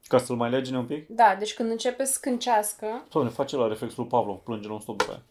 Ca 0.07 0.17
să-l 0.17 0.35
mai 0.35 0.49
legine 0.49 0.77
un 0.77 0.85
pic? 0.85 1.07
Da, 1.07 1.35
deci 1.39 1.53
când 1.53 1.69
începe 1.71 2.05
să 2.05 2.11
scâncească, 2.13 3.05
Sau 3.11 3.23
ne 3.23 3.29
face 3.29 3.55
la 3.55 3.67
reflexul 3.67 4.01
lui 4.01 4.11
Pavlov, 4.11 4.37
plânge 4.37 4.67
non-stop 4.67 4.97
după 4.97 5.11
aia. 5.11 5.21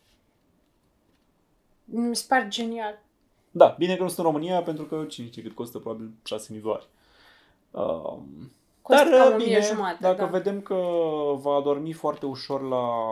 mi 1.85 2.17
se 2.17 2.25
pare 2.29 2.49
genial. 2.49 3.03
Da, 3.51 3.75
bine 3.79 3.97
că 3.97 4.03
nu 4.03 4.09
sunt 4.09 4.19
în 4.27 4.33
România, 4.33 4.63
pentru 4.63 4.85
că 4.85 5.05
cine 5.09 5.27
știe 5.27 5.43
cât 5.43 5.55
costă, 5.55 5.79
probabil 5.79 6.11
6.000 6.55 6.61
dolari. 6.63 6.87
Um, 7.75 8.53
Costă 8.83 9.09
dar 9.09 9.19
cam 9.19 9.33
o 9.33 9.37
bine, 9.37 9.49
mie 9.49 9.61
jumate, 9.61 9.99
dacă 10.01 10.25
da. 10.25 10.27
vedem 10.27 10.61
că 10.61 10.75
va 11.35 11.55
adormi 11.55 11.93
foarte 11.93 12.27
ușor 12.27 12.63
la 12.69 13.11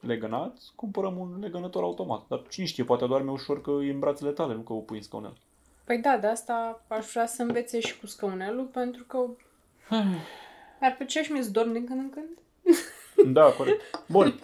legănat, 0.00 0.58
cumpărăm 0.74 1.18
un 1.18 1.38
legănător 1.40 1.82
automat. 1.82 2.22
Dar 2.28 2.42
cine 2.48 2.66
știe, 2.66 2.84
poate 2.84 3.04
adorme 3.04 3.30
ușor 3.30 3.60
că 3.60 3.70
e 3.70 3.90
în 3.90 3.98
brațele 3.98 4.30
tale, 4.30 4.54
nu 4.54 4.60
că 4.60 4.72
o 4.72 4.76
pui 4.76 4.96
în 4.96 5.02
scaunel. 5.02 5.36
Păi 5.84 5.98
da, 5.98 6.16
de 6.16 6.26
asta 6.26 6.82
aș 6.88 7.06
vrea 7.06 7.26
să 7.26 7.42
învețe 7.42 7.80
și 7.80 7.98
cu 7.98 8.06
scăunelul, 8.06 8.64
pentru 8.64 9.04
că 9.04 9.18
ar 10.80 10.94
plăcea 10.96 11.22
și 11.22 11.32
mie 11.32 11.42
să 11.42 11.50
dorm 11.50 11.72
din 11.72 11.86
când 11.86 12.00
în 12.00 12.10
când. 12.10 12.38
Da, 13.32 13.52
corect. 13.52 13.80
Bun. 14.08 14.40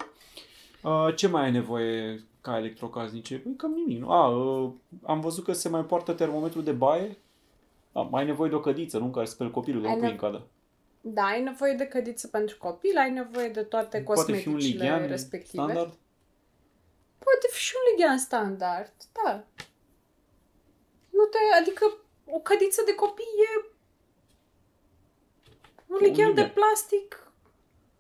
Uh, 0.83 1.15
ce 1.15 1.29
mai 1.29 1.45
ai 1.45 1.51
nevoie 1.51 2.25
ca 2.41 2.59
electrocasnice? 2.59 3.39
Păi 3.39 3.55
cam 3.57 3.73
nimic, 3.73 4.01
nu? 4.01 4.11
A, 4.11 4.29
uh, 4.29 4.71
am 5.03 5.21
văzut 5.21 5.45
că 5.45 5.53
se 5.53 5.69
mai 5.69 5.85
poartă 5.85 6.13
termometru 6.13 6.61
de 6.61 6.73
baie. 6.73 7.17
A, 7.97 8.01
mai 8.11 8.21
ai 8.21 8.27
nevoie 8.27 8.49
de 8.51 8.55
o 8.57 8.61
cădiță, 8.61 8.99
nu? 8.99 9.05
În 9.05 9.13
care 9.13 9.27
speli 9.27 9.51
copilul, 9.51 9.83
că 9.83 9.89
Ai 9.89 9.95
nu 9.95 9.99
pui 10.01 10.09
nev- 10.09 10.21
în 10.23 10.31
cadă. 10.31 10.47
Da, 11.01 11.23
ai 11.23 11.43
nevoie 11.43 11.73
de 11.73 11.87
cădiță 11.87 12.29
pentru 12.29 12.57
copil, 12.59 12.97
ai 12.97 13.11
nevoie 13.11 13.49
de 13.49 13.63
toate 13.63 14.01
Poate 14.01 14.33
fi 14.33 14.49
un 14.49 14.55
cosmeticile 14.55 14.83
lighean 14.85 15.09
respective. 15.09 15.63
standard? 15.63 15.93
Poate 17.19 17.47
fi 17.51 17.59
și 17.61 17.73
un 17.77 17.83
lighean 17.97 18.19
standard, 18.19 18.93
da. 19.25 19.45
Nu 21.11 21.25
te, 21.25 21.39
adică 21.61 21.97
o 22.27 22.39
cădiță 22.39 22.83
de 22.87 22.95
copii 22.95 23.25
e 23.53 23.67
un 25.87 25.97
Un 25.97 25.99
lighean 26.07 26.35
de 26.35 26.41
lighean. 26.41 26.51
plastic 26.55 27.31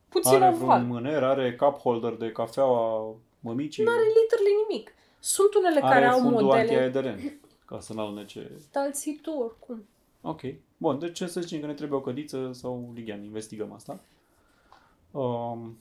puțin 0.09 0.42
Are 0.42 0.54
oval. 0.54 0.66
vreun 0.78 0.87
mâner, 0.87 1.22
are 1.22 1.54
cup 1.56 1.78
holder 1.78 2.12
de 2.12 2.32
cafeaua 2.32 3.16
mămicii. 3.40 3.85
Nu 3.85 3.90
are 3.90 4.02
literally 4.02 4.54
nimic. 4.68 4.94
Sunt 5.18 5.54
unele 5.54 5.80
are 5.82 5.92
care 5.94 6.06
au 6.06 6.18
fundul 6.18 6.42
modele 6.42 6.61
antiaderent, 6.61 7.20
ca 7.66 7.81
să 7.81 7.92
n-alnece. 7.92 8.50
talțitu 8.70 9.31
oricum. 9.31 9.85
Ok. 10.20 10.40
Bun, 10.76 10.98
deci 10.98 11.16
ce 11.16 11.26
să 11.26 11.40
zicem 11.40 11.61
că 11.61 11.66
ne 11.66 11.74
trebuie 11.74 11.98
o 11.98 12.02
cădiță 12.02 12.50
sau 12.52 12.90
lighean, 12.94 13.24
investigăm 13.24 13.72
asta. 13.72 14.00
Um, 15.11 15.79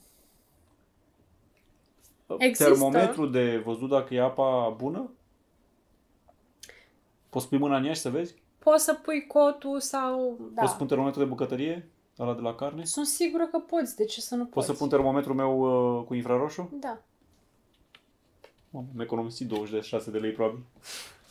Există. 2.38 2.64
Termometru 2.64 3.26
de 3.26 3.62
văzut 3.64 3.88
dacă 3.88 4.14
e 4.14 4.20
apa 4.20 4.74
bună? 4.76 5.10
Poți 7.30 7.48
pui 7.48 7.58
mâna 7.58 7.76
în 7.76 7.84
ea 7.84 7.92
și 7.92 8.00
să 8.00 8.10
vezi? 8.10 8.34
Poți 8.58 8.84
să 8.84 8.94
pui 8.94 9.26
cotul 9.26 9.80
sau... 9.80 10.38
Da. 10.54 10.60
Poți 10.60 10.72
să 10.72 10.78
pun 10.78 10.86
termometru 10.86 11.20
de 11.20 11.26
bucătărie? 11.26 11.88
Ăla 12.18 12.34
de 12.34 12.40
la 12.40 12.54
carne? 12.54 12.84
Sunt 12.84 13.06
sigură 13.06 13.46
că 13.46 13.58
poți, 13.58 13.96
de 13.96 14.04
ce 14.04 14.20
să 14.20 14.34
nu 14.34 14.42
poți? 14.42 14.54
Poți 14.54 14.66
să 14.66 14.72
pun 14.72 14.88
termometrul 14.88 15.34
meu 15.34 15.58
uh, 15.98 16.04
cu 16.04 16.14
infraroșu? 16.14 16.70
Da. 16.80 17.00
Mamă, 18.70 18.86
Am 18.94 19.00
economisit 19.00 19.48
26 19.48 20.10
de 20.10 20.18
lei 20.18 20.32
probabil. 20.32 20.64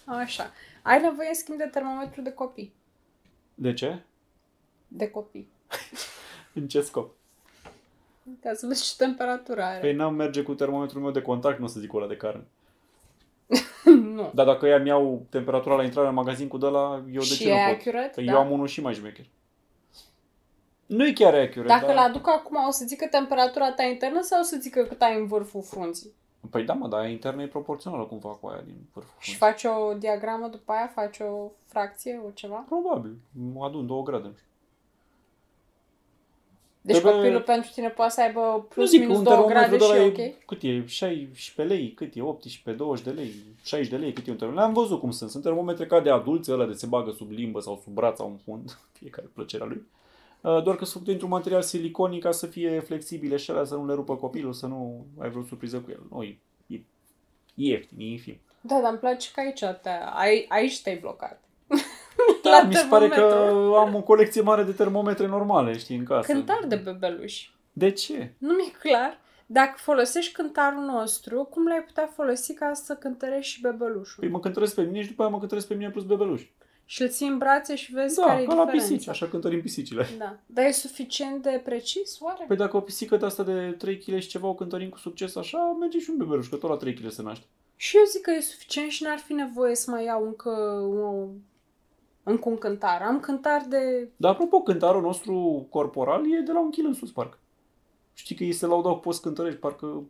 Așa. 0.06 0.52
Ai 0.82 1.02
nevoie, 1.02 1.28
în 1.28 1.34
schimb, 1.34 1.58
de 1.58 1.70
termometru 1.72 2.22
de 2.22 2.32
copii. 2.32 2.74
De 3.56 3.74
ce? 3.74 4.04
De 4.88 5.10
copii. 5.10 5.48
În 6.54 6.68
ce 6.68 6.82
scop? 6.82 7.14
Ca 8.42 8.54
să 8.54 8.68
vezi 8.68 8.84
ce 8.84 9.04
temperatură 9.04 9.64
are. 9.64 9.80
Păi 9.80 9.94
n-am 9.94 10.16
merge 10.16 10.42
cu 10.42 10.54
termometrul 10.54 11.02
meu 11.02 11.12
de 11.12 11.22
contact, 11.22 11.60
nu 11.60 11.66
o 11.66 11.68
să 11.68 11.80
zic 11.80 11.94
ăla 11.94 12.08
de 12.08 12.18
carne. 12.18 12.44
nu. 14.16 14.32
Dar 14.34 14.46
dacă 14.46 14.66
ea 14.68 14.80
mi-au 14.80 15.26
temperatura 15.30 15.76
la 15.76 15.84
intrare 15.84 16.08
în 16.08 16.14
magazin 16.14 16.48
cu 16.48 16.58
de 16.58 16.66
la, 16.66 17.04
eu 17.12 17.20
de 17.20 17.26
și 17.26 17.38
ce 17.38 17.50
e 17.50 17.54
nu 17.54 17.70
pot? 17.70 17.80
accurate? 17.80 18.12
Că 18.16 18.22
da? 18.22 18.32
eu 18.32 18.38
am 18.38 18.52
unul 18.52 18.68
și 18.68 18.82
mai 18.82 18.94
șmecher. 18.94 19.26
Nu 20.86 21.08
e 21.08 21.14
chiar 21.14 21.34
accurate, 21.34 21.68
Dacă 21.68 21.86
dar... 21.86 21.96
îl 21.96 22.02
aduc 22.02 22.28
acum, 22.28 22.66
o 22.68 22.72
să 22.72 22.86
zică 22.88 23.08
temperatura 23.08 23.72
ta 23.74 23.84
internă 23.84 24.22
sau 24.22 24.40
o 24.40 24.44
să 24.44 24.58
zică 24.60 24.84
cât 24.84 25.02
ai 25.02 25.20
în 25.20 25.28
vârful 25.28 25.64
frunții? 25.64 26.14
Păi 26.50 26.64
da, 26.64 26.74
mă, 26.74 26.88
dar 26.88 27.00
aia 27.00 27.10
internă 27.10 27.42
e 27.42 27.48
proporțională 27.48 28.04
cum 28.04 28.20
fac 28.20 28.40
cu 28.40 28.48
aia 28.48 28.62
din 28.66 28.76
vârful. 28.94 29.14
Și 29.20 29.36
faci 29.36 29.64
o 29.64 29.94
diagramă 29.94 30.48
după 30.48 30.72
aia? 30.72 30.88
Faci 30.88 31.20
o 31.20 31.52
fracție, 31.66 32.22
o 32.26 32.30
ceva? 32.30 32.66
Probabil. 32.68 33.16
Mă 33.54 33.66
adun 33.66 33.88
două 33.88 34.04
grade. 34.04 34.28
nu 34.28 34.34
știu. 34.34 34.46
Deci 36.82 36.96
Trebuie- 36.96 37.14
copilul 37.22 37.42
pentru 37.42 37.72
tine 37.74 37.90
poate 37.90 38.12
să 38.12 38.22
aibă 38.22 38.40
Nu 38.40 38.66
plus 38.70 38.90
zic, 38.90 39.00
minus 39.00 39.18
un 39.18 39.24
2 39.24 39.34
termometru 39.34 39.60
grade 39.60 39.78
de 39.78 39.84
și 39.84 39.90
la 39.90 39.98
e 39.98 40.06
e, 40.06 40.34
ok? 40.36 40.46
cât 40.46 40.62
e, 40.64 40.86
16 40.86 41.62
lei, 41.76 41.92
cât 41.92 42.16
e, 42.16 42.22
18, 42.22 42.72
20 42.72 43.06
de 43.06 43.12
lei, 43.12 43.32
60 43.64 43.90
de 43.92 43.98
lei, 43.98 44.14
cât 44.14 44.28
e 44.28 44.32
un 44.32 44.38
termometru. 44.38 44.68
Le-am 44.68 44.84
văzut 44.84 45.00
cum 45.00 45.12
sunt. 45.12 45.30
Sunt 45.30 45.44
termometre 45.44 45.86
ca 45.86 46.00
de 46.00 46.10
adulți, 46.10 46.52
ăla 46.52 46.66
de 46.66 46.74
se 46.74 46.86
bagă 46.86 47.12
sub 47.12 47.32
limbă 47.32 47.60
sau 47.60 47.80
sub 47.84 47.94
braț 47.94 48.18
sau 48.18 48.28
în 48.28 48.38
fund, 48.44 48.78
fiecare 49.00 49.28
plăcerea 49.34 49.66
lui. 49.66 49.86
Uh, 50.46 50.64
Doar 50.64 50.76
că 50.76 50.86
sunt 50.86 51.04
dintr-un 51.04 51.30
material 51.30 51.62
siliconic 51.62 52.24
ca 52.24 52.32
să 52.32 52.46
fie 52.46 52.80
flexibile 52.80 53.36
și 53.38 53.52
alea 53.52 53.64
să 53.64 53.76
nu 53.76 53.86
le 53.86 53.94
rupă 53.94 54.16
copilul, 54.16 54.54
să 54.54 54.68
nu 54.68 55.06
ai 55.20 55.30
vreo 55.30 55.44
surpriză 55.44 55.78
cu 55.78 55.92
el. 55.92 56.02
Nu, 56.10 56.24
e, 56.24 56.40
e 56.68 56.80
ieftin, 57.54 58.00
e 58.00 58.04
infim. 58.04 58.40
Da, 58.62 58.80
dar 58.82 58.90
îmi 58.90 59.00
place 59.00 59.30
că 59.34 59.40
aici, 59.40 59.80
te, 59.82 59.90
ai, 60.14 60.46
aici 60.50 60.82
te-ai 60.82 60.98
blocat. 60.98 61.42
Da, 62.44 62.64
mi 62.68 62.74
se 62.76 62.86
pare 62.90 63.08
că 63.08 63.16
termometru. 63.16 63.76
am 63.76 63.96
o 63.96 64.02
colecție 64.02 64.42
mare 64.42 64.64
de 64.64 64.72
termometre 64.72 65.28
normale, 65.28 65.78
știi, 65.78 65.98
în 65.98 66.04
casă. 66.04 66.32
Cântar 66.32 66.66
de 66.68 66.76
bebeluși. 66.76 67.54
De 67.74 67.92
ce? 67.92 68.34
Nu 68.38 68.54
mi-e 68.54 68.72
clar. 68.90 69.20
Dacă 69.46 69.74
folosești 69.78 70.34
cântarul 70.34 70.84
nostru, 70.84 71.44
cum 71.44 71.68
l-ai 71.68 71.84
putea 71.86 72.10
folosi 72.16 72.54
ca 72.54 72.74
să 72.74 72.94
cântărești 72.94 73.54
și 73.54 73.62
bebelușul? 73.62 74.20
Păi 74.20 74.30
mă 74.30 74.40
cântăresc 74.40 74.76
pe 74.76 74.82
mine 74.82 75.02
și 75.02 75.08
după 75.08 75.22
aia 75.22 75.32
mă 75.32 75.40
cântăresc 75.40 75.68
pe 75.68 75.74
mine 75.74 75.90
plus 75.90 76.04
bebeluș. 76.04 76.42
Și 76.86 77.02
îl 77.02 77.10
ții 77.10 77.28
în 77.28 77.38
brațe 77.38 77.76
și 77.76 77.92
vezi 77.94 78.16
Da, 78.16 78.26
care 78.26 78.42
e 78.42 78.46
ca 78.46 78.54
la 78.54 78.64
diferența. 78.64 78.88
pisici, 78.88 79.08
așa 79.08 79.28
cântărim 79.28 79.62
pisicile. 79.62 80.06
Da. 80.18 80.38
Dar 80.46 80.66
e 80.66 80.72
suficient 80.72 81.42
de 81.42 81.62
precis, 81.64 82.20
oare? 82.20 82.44
Păi 82.48 82.56
dacă 82.56 82.78
o 82.78 82.82
pisică 82.82 83.18
de 83.18 83.26
asta 83.26 83.44
de 83.44 83.76
3 83.78 83.98
kg 83.98 84.20
și 84.20 84.28
ceva 84.28 84.48
o 84.48 84.56
cântărim 84.56 84.90
cu 84.90 84.98
succes 84.98 85.36
așa, 85.36 85.76
merge 85.80 86.00
și 86.00 86.10
un 86.10 86.18
bebeluș, 86.18 86.48
că 86.48 86.56
tot 86.56 86.70
la 86.70 86.76
3 86.76 86.94
kg 86.94 87.10
se 87.10 87.22
naște. 87.22 87.46
Și 87.76 87.98
eu 87.98 88.04
zic 88.04 88.22
că 88.22 88.32
e 88.32 88.40
suficient 88.40 88.90
și 88.92 89.04
n-ar 89.04 89.18
fi 89.18 89.34
nevoie 89.34 89.76
să 89.76 89.92
mai 89.92 90.04
iau 90.04 90.26
încă, 90.26 90.50
o, 91.04 91.28
încă 92.24 92.50
un 92.50 92.58
cântar. 92.58 93.02
Am 93.02 93.20
cântar 93.20 93.66
de... 93.70 94.10
Dar 94.16 94.32
apropo, 94.32 94.62
cântarul 94.62 95.02
nostru 95.02 95.68
corporal 95.70 96.34
e 96.34 96.40
de 96.40 96.52
la 96.52 96.60
un 96.60 96.72
kg 96.72 96.86
în 96.86 96.94
sus, 96.94 97.12
parcă. 97.12 97.38
Știi 98.14 98.36
că 98.36 98.44
ei 98.44 98.52
se 98.54 98.66
laudau 98.66 98.94
că 98.94 99.00
poți 99.00 99.22
cântărești, 99.22 99.60
parcă 99.60 100.04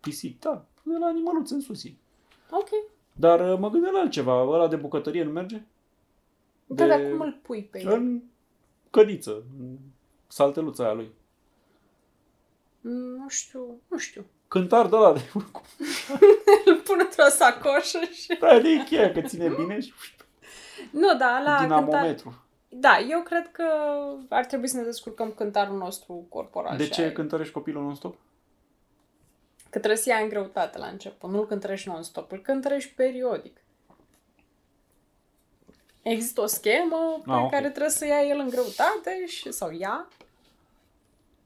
pisic, 0.00 0.40
da, 0.40 0.64
de 0.82 0.96
la 0.98 1.06
animăluț 1.06 1.50
în 1.50 1.60
sus 1.60 1.84
e. 1.84 1.94
Ok. 2.50 2.68
Dar 3.20 3.52
uh, 3.52 3.58
mă 3.58 3.70
gândeam 3.70 3.94
la 3.94 4.00
altceva, 4.00 4.40
ăla 4.42 4.68
de 4.68 4.76
bucătărie 4.76 5.24
nu 5.24 5.30
merge? 5.30 5.60
Da, 6.66 6.86
dar 6.86 7.00
cum 7.10 7.20
îl 7.20 7.38
pui 7.42 7.62
pe 7.70 7.80
el? 7.82 7.92
În 7.92 8.22
cădiță, 8.90 9.42
în 9.58 9.76
salteluța 10.26 10.84
aia 10.84 10.92
lui. 10.92 11.10
Mm, 12.80 12.92
Nu 12.92 13.28
știu, 13.28 13.60
nu 13.88 13.98
știu. 13.98 14.24
Cântar 14.48 14.86
de 14.88 14.96
la 14.96 15.12
de, 15.12 15.20
Îl 16.64 16.76
pun 16.76 16.96
într-o 17.00 17.28
sacoșă 17.28 17.98
și... 18.12 18.36
da, 18.40 18.58
de 18.60 18.68
Ikea, 18.72 19.10
că 19.12 19.20
ține 19.20 19.48
bine 19.48 19.80
și 19.80 19.92
Nu, 20.90 21.16
da, 21.18 21.40
la 21.44 21.56
cântar... 21.56 21.82
dinamometru. 21.84 22.42
Da, 22.68 22.98
eu 23.10 23.22
cred 23.22 23.50
că 23.52 23.64
ar 24.28 24.44
trebui 24.44 24.68
să 24.68 24.76
ne 24.76 24.82
descurcăm 24.82 25.30
cântarul 25.30 25.76
nostru 25.76 26.26
corporal. 26.28 26.76
De 26.76 26.84
și 26.84 26.90
ce 26.90 27.02
ai- 27.02 27.12
cântărești 27.12 27.52
copilul 27.52 27.82
non-stop? 27.82 28.16
Că 29.70 29.78
trebuie 29.78 29.96
să 29.96 30.08
ia 30.08 30.16
în 30.16 30.28
greutate 30.28 30.78
la 30.78 30.86
început. 30.86 31.30
Nu-l 31.30 31.46
cântărești 31.46 31.88
non-stop, 31.88 32.32
îl 32.32 32.38
cântărești 32.38 32.92
periodic. 32.94 33.56
Există 36.02 36.40
o 36.40 36.46
schemă 36.46 37.20
pe 37.24 37.30
Ah, 37.30 37.42
ok. 37.42 37.50
care 37.50 37.68
trebuie 37.68 37.90
să 37.90 38.06
ia 38.06 38.22
el 38.22 38.38
în 38.38 38.48
greutate 38.48 39.26
și, 39.26 39.52
sau 39.52 39.74
ea, 39.74 40.08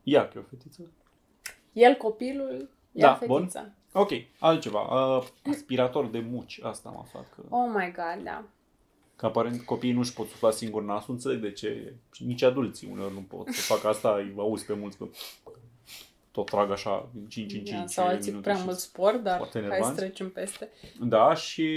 Ia 0.02 0.28
că 0.28 0.38
e 0.38 0.40
o 0.40 0.44
fetiță. 0.48 0.82
el 1.72 1.94
copilul, 1.94 2.70
Da, 2.92 3.06
ea 3.06 3.20
bun. 3.26 3.38
fetița. 3.40 3.70
Ok, 3.92 4.10
altceva. 4.38 4.80
Uh, 5.16 5.26
aspirator 5.50 6.06
de 6.06 6.18
muci. 6.18 6.60
Asta 6.62 6.88
am 6.88 6.98
aflat. 6.98 7.26
Că, 7.34 7.42
Oh 7.48 7.70
my 7.74 7.92
god, 7.96 8.24
da. 8.24 8.44
că 9.16 9.26
aparent 9.26 9.62
copiii 9.62 9.92
nu-și 9.92 10.12
pot 10.12 10.28
sufla 10.28 10.50
singur 10.50 10.82
nasul. 10.82 11.14
Înțeleg 11.14 11.40
de 11.40 11.52
ce. 11.52 11.94
Și 12.12 12.24
nici 12.24 12.42
adulții 12.42 12.88
uneori 12.92 13.14
nu 13.14 13.20
pot 13.20 13.48
să 13.48 13.60
facă 13.74 13.88
asta. 13.88 14.14
Îi 14.16 14.34
auzi 14.36 14.64
pe 14.66 14.72
mulți 14.74 14.96
că 14.96 15.06
tot 16.32 16.46
trag 16.50 16.70
așa 16.70 17.08
din 17.12 17.26
5 17.28 17.52
în 17.52 17.64
5 17.64 17.78
Da, 17.78 17.86
sau 17.86 18.06
alții 18.06 18.20
cu 18.20 18.26
minute 18.28 18.48
prea 18.48 18.56
și- 18.60 18.64
mult 18.64 18.78
spor, 18.78 19.16
dar 19.16 19.36
foarte 19.36 19.58
hai 19.58 19.68
să 19.68 19.74
enervanți. 19.74 20.00
trecem 20.00 20.30
peste. 20.30 20.68
Da, 21.00 21.34
și 21.34 21.68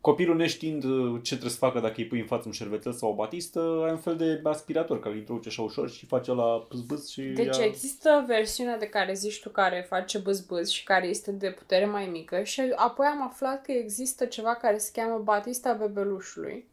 copilul 0.00 0.36
neștiind 0.36 0.84
uh, 0.84 1.20
ce 1.22 1.28
trebuie 1.30 1.50
să 1.50 1.56
facă 1.58 1.80
dacă 1.80 1.94
îi 1.96 2.06
pui 2.06 2.20
în 2.20 2.26
față 2.26 2.42
un 2.46 2.52
șervețel 2.52 2.92
sau 2.92 3.10
o 3.10 3.14
batistă, 3.14 3.82
ai 3.84 3.90
un 3.90 3.98
fel 3.98 4.16
de 4.16 4.40
aspirator 4.42 4.98
care 5.00 5.14
îl 5.14 5.18
introduce 5.20 5.48
așa 5.48 5.62
ușor 5.62 5.90
și 5.90 6.06
face 6.06 6.32
la 6.32 6.66
bâz 6.86 7.08
și 7.08 7.22
Deci 7.22 7.56
ia... 7.56 7.64
există 7.64 8.24
versiunea 8.26 8.78
de 8.78 8.86
care 8.86 9.14
zici 9.14 9.40
tu 9.40 9.48
care 9.50 9.86
face 9.88 10.18
bâzbâz 10.18 10.68
și 10.68 10.84
care 10.84 11.06
este 11.06 11.32
de 11.32 11.50
putere 11.50 11.86
mai 11.86 12.06
mică 12.06 12.42
și 12.42 12.62
apoi 12.76 13.06
am 13.06 13.22
aflat 13.22 13.62
că 13.62 13.72
există 13.72 14.24
ceva 14.24 14.54
care 14.54 14.78
se 14.78 14.90
cheamă 14.92 15.18
Batista 15.24 15.72
bebelușului. 15.72 16.66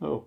Oh. 0.00 0.20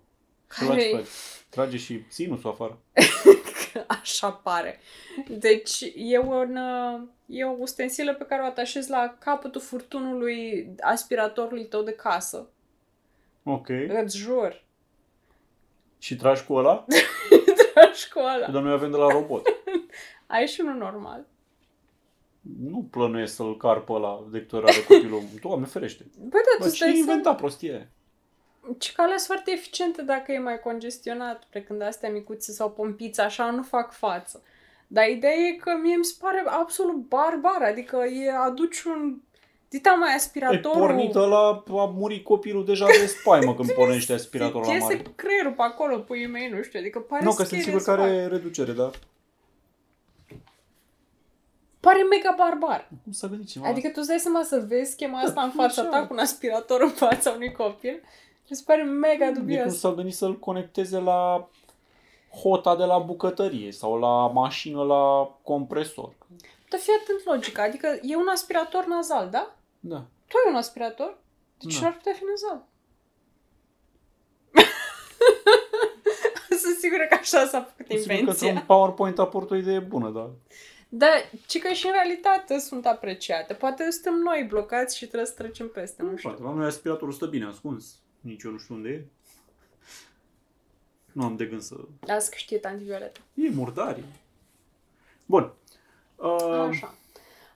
Ce 0.60 0.66
Care- 0.66 0.90
faci? 0.94 1.06
Trage 1.50 1.78
și 1.78 2.02
sinusul 2.10 2.50
afară. 2.50 2.80
Așa 4.02 4.32
pare. 4.32 4.80
Deci 5.28 5.92
e, 5.96 6.18
un, 6.18 6.56
uh, 6.56 7.02
e 7.26 7.46
o 7.46 7.56
ustensilă 7.60 8.14
pe 8.14 8.24
care 8.24 8.42
o 8.42 8.46
atașezi 8.46 8.90
la 8.90 9.16
capătul 9.20 9.62
furtunului 9.62 10.70
aspiratorului 10.80 11.66
tău 11.66 11.82
de 11.82 11.94
casă. 11.94 12.50
Ok. 13.44 13.70
Îți 14.04 14.18
jur. 14.18 14.64
Și 15.98 16.16
tragi 16.16 16.44
cu 16.44 16.54
ăla? 16.54 16.86
La 17.74 17.92
școală. 17.94 18.48
Dar 18.52 18.62
noi 18.62 18.72
avem 18.72 18.92
de 18.92 18.98
la 18.98 19.08
robot. 19.08 19.46
Ai 20.28 20.48
și 20.48 20.62
unul 20.62 20.76
normal. 20.76 21.26
Nu 22.60 22.88
plănuiesc 22.92 23.36
să-l 23.36 23.58
car 23.58 23.82
pe 23.82 23.92
ăla 23.92 24.24
de 24.32 24.40
câte 24.40 24.56
ori 24.56 24.66
are 24.68 24.84
copilul. 24.88 25.22
Doamne 25.42 25.66
ferește. 25.66 26.06
Bă, 26.18 26.30
dar 26.30 26.56
tu 26.58 26.60
Bă, 26.60 26.66
îți 26.66 26.76
ce 26.76 26.84
dai 26.84 26.98
inventa 26.98 27.22
seama 27.22 27.38
prostie 27.38 27.92
aia? 28.64 28.76
ce 28.78 28.92
calea 28.96 29.18
sunt 29.18 29.28
foarte 29.28 29.52
eficiente 29.52 30.02
dacă 30.02 30.32
e 30.32 30.40
mai 30.40 30.60
congestionat, 30.60 31.44
precând 31.50 31.82
astea 31.82 32.10
micuțe 32.10 32.52
sau 32.52 32.72
pompiți, 32.72 33.20
așa 33.22 33.52
nu 33.52 33.64
fac 33.64 33.94
față. 33.94 34.44
Dar 34.88 35.08
ideea 35.10 35.34
e 35.34 35.52
că 35.52 35.72
mie 35.82 35.96
mi 35.96 36.06
se 36.06 36.16
pare 36.20 36.44
absolut 36.46 36.96
barbar, 36.96 37.62
adică 37.62 37.98
e, 37.98 38.32
aduci 38.36 38.84
un... 38.84 39.18
Dita 39.70 39.94
mai 39.94 40.10
Ai 40.10 40.16
aspiratorul... 40.16 40.80
pornit 40.80 41.16
ăla, 41.16 41.64
a 41.68 41.86
murit 41.96 42.24
copilul 42.24 42.66
deja 42.66 42.86
de 42.86 43.06
spaimă 43.20 43.56
când 43.56 43.72
pornește 43.72 44.14
aspiratorul 44.14 44.68
la 44.68 44.74
Iese 44.74 44.86
mare. 44.86 45.04
creierul 45.16 45.52
pe 45.52 45.62
acolo, 45.62 45.98
puii 45.98 46.28
mei, 46.28 46.50
nu 46.50 46.62
știu, 46.62 46.80
adică 46.80 47.00
pare 47.00 47.24
Nu, 47.24 47.30
că 47.30 47.36
sunt 47.36 47.48
scary 47.48 47.64
sigur 47.64 47.80
as 47.80 47.86
că 47.86 47.92
fuck. 47.92 48.04
are 48.04 48.28
reducere, 48.28 48.72
dar 48.72 48.92
Pare 51.80 52.04
mega 52.04 52.34
barbar. 52.38 52.90
cum 53.04 53.12
s-a 53.12 53.28
gândit 53.28 53.48
cineva? 53.48 53.70
Adică 53.70 53.88
tu 53.88 53.94
îți 53.98 54.08
dai 54.08 54.20
seama 54.20 54.44
să 54.44 54.66
vezi 54.68 54.92
schema 54.92 55.20
asta 55.20 55.42
în 55.42 55.52
fața 55.52 55.82
Așa. 55.82 55.90
ta 55.90 56.08
cu 56.08 56.14
un 56.14 56.20
aspirator 56.20 56.82
în 56.82 56.90
fața 56.90 57.32
unui 57.32 57.52
copil? 57.52 58.02
Mi 58.52 58.58
se 58.58 58.64
pare 58.66 58.84
mega 58.84 59.26
de 59.26 59.32
cum 59.32 59.42
dubios. 59.42 59.80
s-a 59.80 59.94
gândit 59.94 60.16
să-l 60.16 60.40
conecteze 60.40 61.00
la 61.00 61.50
hota 62.42 62.76
de 62.76 62.84
la 62.84 62.98
bucătărie 62.98 63.72
sau 63.72 64.00
la 64.00 64.28
mașină 64.28 64.84
la 64.84 65.36
compresor. 65.44 66.14
Dar 66.70 66.80
fii 66.80 66.94
atent 67.02 67.26
logica, 67.26 67.64
adică 67.64 68.00
e 68.02 68.16
un 68.16 68.28
aspirator 68.28 68.86
nazal, 68.86 69.30
da? 69.30 69.56
Da. 69.80 69.96
Tu 70.28 70.36
ai 70.46 70.52
un 70.52 70.56
aspirator? 70.58 71.18
Deci 71.60 71.74
Da. 71.74 71.80
nu 71.82 71.88
ar 71.88 71.94
putea 71.94 72.14
fi 72.14 72.22
nazal. 72.30 72.66
Sunt 76.64 76.76
sigură 76.80 77.06
că 77.10 77.18
așa 77.20 77.46
s-a 77.46 77.62
făcut 77.62 77.86
Sigur 77.86 78.06
că 78.08 78.14
invenția. 78.14 78.48
într-un 78.50 78.66
PowerPoint 78.68 79.20
aport 79.20 79.52
o 79.52 79.56
idee 79.56 79.80
bună, 79.80 80.10
dar 80.10 80.30
Dar 80.90 81.30
ci 81.48 81.60
că 81.60 81.74
și 81.74 81.86
în 81.86 81.92
realitate 81.92 82.60
sunt 82.60 82.86
apreciate. 82.86 83.54
Poate 83.54 83.92
suntem 83.92 84.14
noi 84.14 84.46
blocați 84.50 84.98
și 84.98 85.06
trebuie 85.06 85.28
să 85.28 85.34
trecem 85.38 85.70
peste, 85.70 86.04
nu 86.04 86.10
nu 86.10 86.18
știu. 86.18 86.32
știu. 86.32 86.46
La 86.46 86.54
noi 86.54 86.66
aspiratorul 86.66 87.14
stă 87.14 87.26
bine 87.26 87.46
ascuns. 87.46 87.96
Nici 88.22 88.44
eu 88.44 88.52
nu 88.52 88.58
știu 88.58 88.76
unde 88.76 88.90
e. 88.90 89.06
Nu 91.12 91.24
am 91.24 91.36
de 91.36 91.46
gând 91.46 91.62
să... 91.62 91.76
Las 92.00 92.30
că 92.30 92.36
știe 92.38 92.58
tanti 92.58 92.84
Violeta. 92.84 93.20
E 93.34 93.50
murdari. 93.50 94.04
Bun. 95.26 95.54
Uh, 96.16 96.68
Așa. 96.70 96.96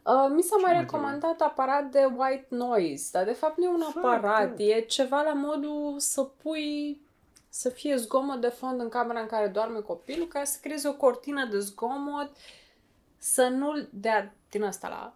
Uh, 0.04 0.32
mi 0.36 0.42
s-a 0.42 0.56
ce 0.56 0.62
mai 0.62 0.74
mai 0.74 0.82
recomandat 0.82 1.42
aparat 1.42 1.92
de 1.92 2.06
white 2.18 2.48
noise, 2.50 3.10
dar 3.12 3.26
de 3.26 3.32
fapt 3.32 3.58
nu 3.58 3.64
e 3.64 3.68
un 3.68 3.80
Foarte. 3.80 4.00
aparat, 4.00 4.60
e 4.60 4.80
ceva 4.80 5.22
la 5.22 5.34
modul 5.34 5.96
să 6.00 6.24
pui 6.24 7.02
să 7.50 7.70
fie 7.70 7.96
zgomot 7.96 8.42
de 8.42 8.48
fond 8.48 8.80
în 8.80 8.90
camera 8.90 9.20
în 9.20 9.28
care 9.28 9.48
doarme 9.48 9.80
copilul, 9.80 10.28
ca 10.28 10.44
să 10.44 10.58
creezi 10.62 10.88
o 10.88 10.94
cortină 10.94 11.46
de 11.46 11.60
zgomot, 11.60 12.32
să 13.18 13.48
nu 13.48 13.88
dea 13.90 14.36
din 14.50 14.64
asta 14.64 14.88
la 14.88 15.16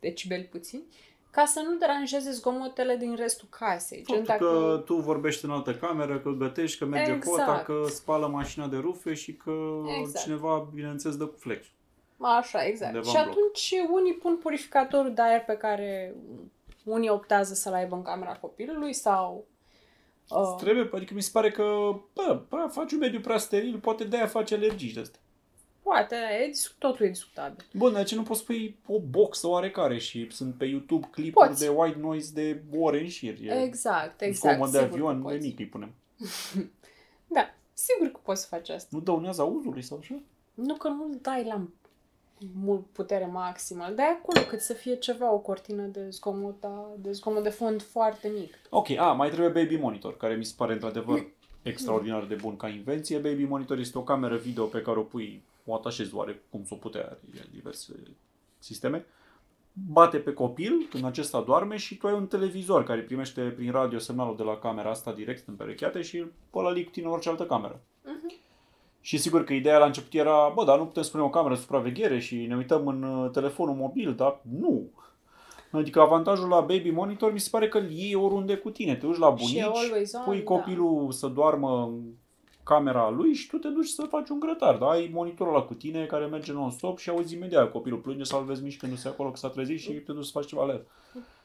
decibeli 0.00 0.44
puțini, 0.44 0.82
ca 1.30 1.44
să 1.44 1.60
nu 1.60 1.76
deranjeze 1.76 2.30
zgomotele 2.30 2.96
din 2.96 3.14
restul 3.16 3.48
casei. 3.50 4.04
Gen 4.06 4.24
Faptul 4.24 4.46
dacă... 4.46 4.76
că 4.76 4.82
tu 4.84 4.94
vorbești 4.94 5.44
în 5.44 5.50
altă 5.50 5.74
cameră, 5.74 6.18
că 6.18 6.30
gătești, 6.30 6.78
că 6.78 6.84
merge 6.84 7.12
Exact. 7.12 7.36
pota, 7.36 7.62
că 7.62 7.82
spală 7.88 8.26
mașina 8.26 8.66
de 8.66 8.76
rufe 8.76 9.14
și 9.14 9.34
că 9.34 9.52
Exact. 10.00 10.24
cineva, 10.24 10.68
bineînțeles, 10.74 11.16
dă 11.16 11.26
cu 11.26 11.36
flexul. 11.38 11.72
Așa, 12.20 12.64
exact. 12.64 12.94
Undeva 12.94 13.10
și 13.10 13.16
în 13.16 13.22
bloc. 13.22 13.36
atunci 13.36 13.74
unii 13.90 14.14
pun 14.14 14.36
purificatorul 14.36 15.14
de 15.14 15.22
aer 15.22 15.44
pe 15.44 15.56
care 15.56 16.14
unii 16.84 17.08
optează 17.08 17.54
să-l 17.54 17.72
aibă 17.72 17.94
în 17.94 18.02
camera 18.02 18.32
copilului 18.32 18.92
sau... 18.92 19.46
Uh, 20.30 20.54
Trebuie, 20.58 20.90
adică 20.94 21.14
mi 21.14 21.22
se 21.22 21.30
pare 21.32 21.50
că, 21.50 21.64
bă, 22.14 22.42
prea 22.48 22.68
faci 22.68 22.92
un 22.92 22.98
mediu 22.98 23.20
prea 23.20 23.38
steril, 23.38 23.78
poate 23.78 24.04
de-aia 24.04 24.26
face 24.26 24.54
alergii 24.54 24.92
de 24.92 25.00
astea. 25.00 25.20
Poate, 25.88 26.16
e, 26.42 26.46
dis- 26.48 26.74
totul 26.78 27.06
e 27.06 27.08
discutabil. 27.08 27.64
Bun, 27.72 27.92
dar 27.92 28.04
ce 28.04 28.14
nu 28.14 28.22
poți 28.22 28.44
pui 28.44 28.76
o 28.86 28.98
boxă 29.00 29.46
oarecare 29.46 29.98
și 29.98 30.28
sunt 30.30 30.54
pe 30.54 30.64
YouTube 30.64 31.08
clipuri 31.10 31.48
Poți. 31.48 31.60
de 31.60 31.68
white 31.68 31.98
noise 31.98 32.30
de 32.34 32.62
ore 32.78 33.00
în 33.00 33.08
șir. 33.08 33.36
E 33.42 33.62
Exact, 33.62 34.20
un 34.20 34.26
exact. 34.26 34.54
zgomot 34.54 34.72
de 34.72 34.78
sigur 34.78 34.92
avion, 34.92 35.22
că 35.22 35.28
de 35.28 35.34
poți. 35.34 35.46
mic 35.46 35.58
îi 35.58 35.66
punem. 35.66 35.94
Da, 37.26 37.54
sigur 37.72 38.06
că 38.12 38.18
poți 38.22 38.40
să 38.40 38.46
faci 38.46 38.68
asta. 38.68 38.88
Nu 38.92 39.00
dăunează 39.00 39.42
auzului 39.42 39.82
sau 39.82 39.98
așa? 40.00 40.14
Nu 40.54 40.74
că 40.74 40.88
nu 40.88 41.18
dai 41.22 41.44
la 41.44 41.66
mult 42.62 42.86
putere 42.86 43.26
maximă. 43.26 43.92
Dai 43.96 44.06
acolo 44.20 44.46
cât 44.48 44.60
să 44.60 44.72
fie 44.72 44.96
ceva, 44.96 45.32
o 45.32 45.38
cortină 45.38 45.82
de 45.82 46.08
zgomot, 46.10 46.60
da, 46.60 46.90
de 46.98 47.12
zgomot 47.12 47.42
de 47.42 47.48
fond 47.48 47.82
foarte 47.82 48.30
mic. 48.38 48.54
Ok, 48.70 48.90
a, 48.90 49.12
mai 49.12 49.30
trebuie 49.30 49.62
Baby 49.64 49.76
Monitor, 49.76 50.16
care 50.16 50.34
mi 50.34 50.44
se 50.44 50.54
pare 50.56 50.72
într-adevăr 50.72 51.26
extraordinar 51.62 52.24
de 52.24 52.34
bun 52.34 52.56
ca 52.56 52.68
invenție. 52.68 53.18
Baby 53.18 53.44
Monitor 53.44 53.78
este 53.78 53.98
o 53.98 54.02
cameră 54.02 54.36
video 54.36 54.64
pe 54.64 54.80
care 54.82 54.98
o 54.98 55.02
pui, 55.02 55.42
o 55.68 55.74
atașezi 55.74 56.14
oare 56.14 56.42
cum 56.50 56.64
s-o 56.64 56.74
putea, 56.74 57.18
are 57.34 57.48
diverse 57.52 57.92
sisteme. 58.58 59.06
Bate 59.72 60.18
pe 60.18 60.32
copil 60.32 60.86
când 60.90 61.04
acesta 61.04 61.40
doarme 61.40 61.76
și 61.76 61.96
tu 61.96 62.06
ai 62.06 62.14
un 62.14 62.26
televizor 62.26 62.84
care 62.84 63.00
primește 63.00 63.40
prin 63.40 63.70
radio 63.70 63.98
semnalul 63.98 64.36
de 64.36 64.42
la 64.42 64.56
camera 64.56 64.90
asta 64.90 65.12
direct 65.12 65.48
împerecheate 65.48 66.02
și 66.02 66.24
îl 66.50 66.66
alic 66.66 66.84
cu 66.84 66.90
tine 66.90 67.06
în 67.06 67.12
orice 67.12 67.28
altă 67.28 67.46
cameră. 67.46 67.80
Și 69.00 69.16
sigur 69.16 69.44
că 69.44 69.52
ideea 69.52 69.78
la 69.78 69.84
început 69.84 70.14
era, 70.14 70.52
bă, 70.54 70.64
dar 70.64 70.78
nu 70.78 70.86
putem 70.86 71.02
spune 71.02 71.22
o 71.22 71.30
cameră 71.30 71.54
de 71.54 71.60
supraveghere 71.60 72.18
și 72.18 72.46
ne 72.46 72.56
uităm 72.56 72.86
în 72.86 73.02
uh, 73.02 73.30
telefonul 73.30 73.74
mobil, 73.74 74.14
dar 74.14 74.40
nu. 74.60 74.90
Adică 75.70 76.00
avantajul 76.00 76.48
la 76.48 76.60
Baby 76.60 76.90
Monitor 76.90 77.32
mi 77.32 77.40
se 77.40 77.48
pare 77.50 77.68
că 77.68 77.78
îl 77.78 77.90
iei 77.90 78.14
oriunde 78.14 78.56
cu 78.56 78.70
tine. 78.70 78.96
Te 78.96 79.06
duci 79.06 79.16
la 79.16 79.36
Și 79.36 79.58
e 79.58 79.64
bunici, 79.64 79.82
always 79.82 80.12
on, 80.12 80.22
pui 80.24 80.38
da. 80.38 80.44
copilul 80.44 81.12
să 81.12 81.26
doarmă 81.26 81.82
în 81.82 82.00
camera 82.68 83.10
lui 83.10 83.34
și 83.34 83.48
tu 83.48 83.56
te 83.56 83.68
duci 83.68 83.88
să 83.88 84.02
faci 84.02 84.28
un 84.28 84.40
grătar. 84.40 84.76
Da? 84.76 84.88
Ai 84.88 85.10
monitorul 85.12 85.54
ăla 85.54 85.62
cu 85.62 85.74
tine 85.74 86.06
care 86.06 86.26
merge 86.26 86.52
non-stop 86.52 86.98
și 86.98 87.10
auzi 87.10 87.34
imediat 87.34 87.70
copilul 87.70 87.98
plânge 87.98 88.22
sau 88.22 88.40
îl 88.40 88.46
vezi 88.46 88.62
mișcându-se 88.62 89.08
acolo 89.08 89.30
că 89.30 89.36
s-a 89.36 89.48
trezit 89.48 89.78
și 89.80 89.92
te 89.92 90.12
duci 90.12 90.24
să 90.24 90.30
faci 90.32 90.46
ceva 90.46 90.64
la 90.64 90.72
el. 90.72 90.86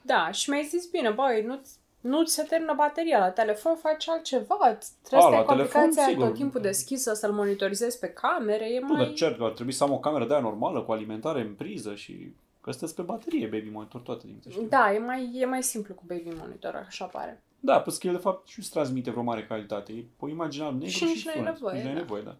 Da, 0.02 0.30
și 0.30 0.50
mi-ai 0.50 0.64
zis 0.64 0.90
bine, 0.90 1.10
băi, 1.10 1.42
nu 1.46 1.60
nu 2.00 2.24
ți 2.24 2.34
se 2.34 2.42
termină 2.42 2.74
bateria 2.76 3.18
la 3.18 3.30
telefon, 3.30 3.76
faci 3.76 4.08
altceva. 4.08 4.56
Trebuie 5.02 5.20
A, 5.20 5.20
să 5.20 5.28
la 5.28 5.30
stai 5.30 5.44
cu 5.44 5.52
telefon, 5.52 5.80
aplicația 5.80 6.06
sigur. 6.08 6.26
tot 6.26 6.34
timpul 6.34 6.60
deschisă, 6.60 7.14
să-l 7.14 7.32
monitorizezi 7.32 7.98
pe 7.98 8.08
camere, 8.08 8.72
e 8.72 8.80
Nu, 8.80 8.86
mai... 8.86 9.04
dar 9.04 9.12
cer 9.12 9.34
că 9.34 9.44
ar 9.44 9.50
trebui 9.50 9.72
să 9.72 9.84
am 9.84 9.92
o 9.92 9.98
cameră 9.98 10.26
de 10.26 10.32
aia 10.32 10.42
normală 10.42 10.82
cu 10.82 10.92
alimentare 10.92 11.40
în 11.40 11.54
priză 11.54 11.94
și 11.94 12.32
că 12.60 12.70
astea 12.70 12.86
sunt 12.86 13.06
pe 13.06 13.12
baterie 13.12 13.46
Baby 13.46 13.68
Monitor 13.72 14.00
toate 14.00 14.22
din 14.26 14.34
câte 14.34 14.50
știu. 14.50 14.66
Da, 14.68 14.92
e 14.92 14.98
mai, 14.98 15.30
e 15.34 15.46
mai 15.46 15.62
simplu 15.62 15.94
cu 15.94 16.02
Baby 16.06 16.32
Monitor, 16.38 16.84
așa 16.86 17.04
pare. 17.04 17.42
Da, 17.64 17.80
plus 17.80 17.98
că 17.98 18.06
el 18.06 18.12
de 18.12 18.18
fapt 18.18 18.48
și 18.48 18.58
îți 18.58 18.70
transmite 18.70 19.10
vreo 19.10 19.22
mare 19.22 19.44
calitate. 19.46 19.92
E 19.92 20.04
o 20.18 20.28
imagine 20.28 20.70
negru 20.70 20.86
Și 20.86 20.96
și, 20.96 21.04
nici 21.04 21.24
n-ai 21.24 21.34
sunet. 21.34 21.52
nevoie, 21.52 21.74
Nici 21.74 21.84
n-ai 21.84 21.94
da. 21.94 22.00
nevoie, 22.00 22.22
da. 22.22 22.36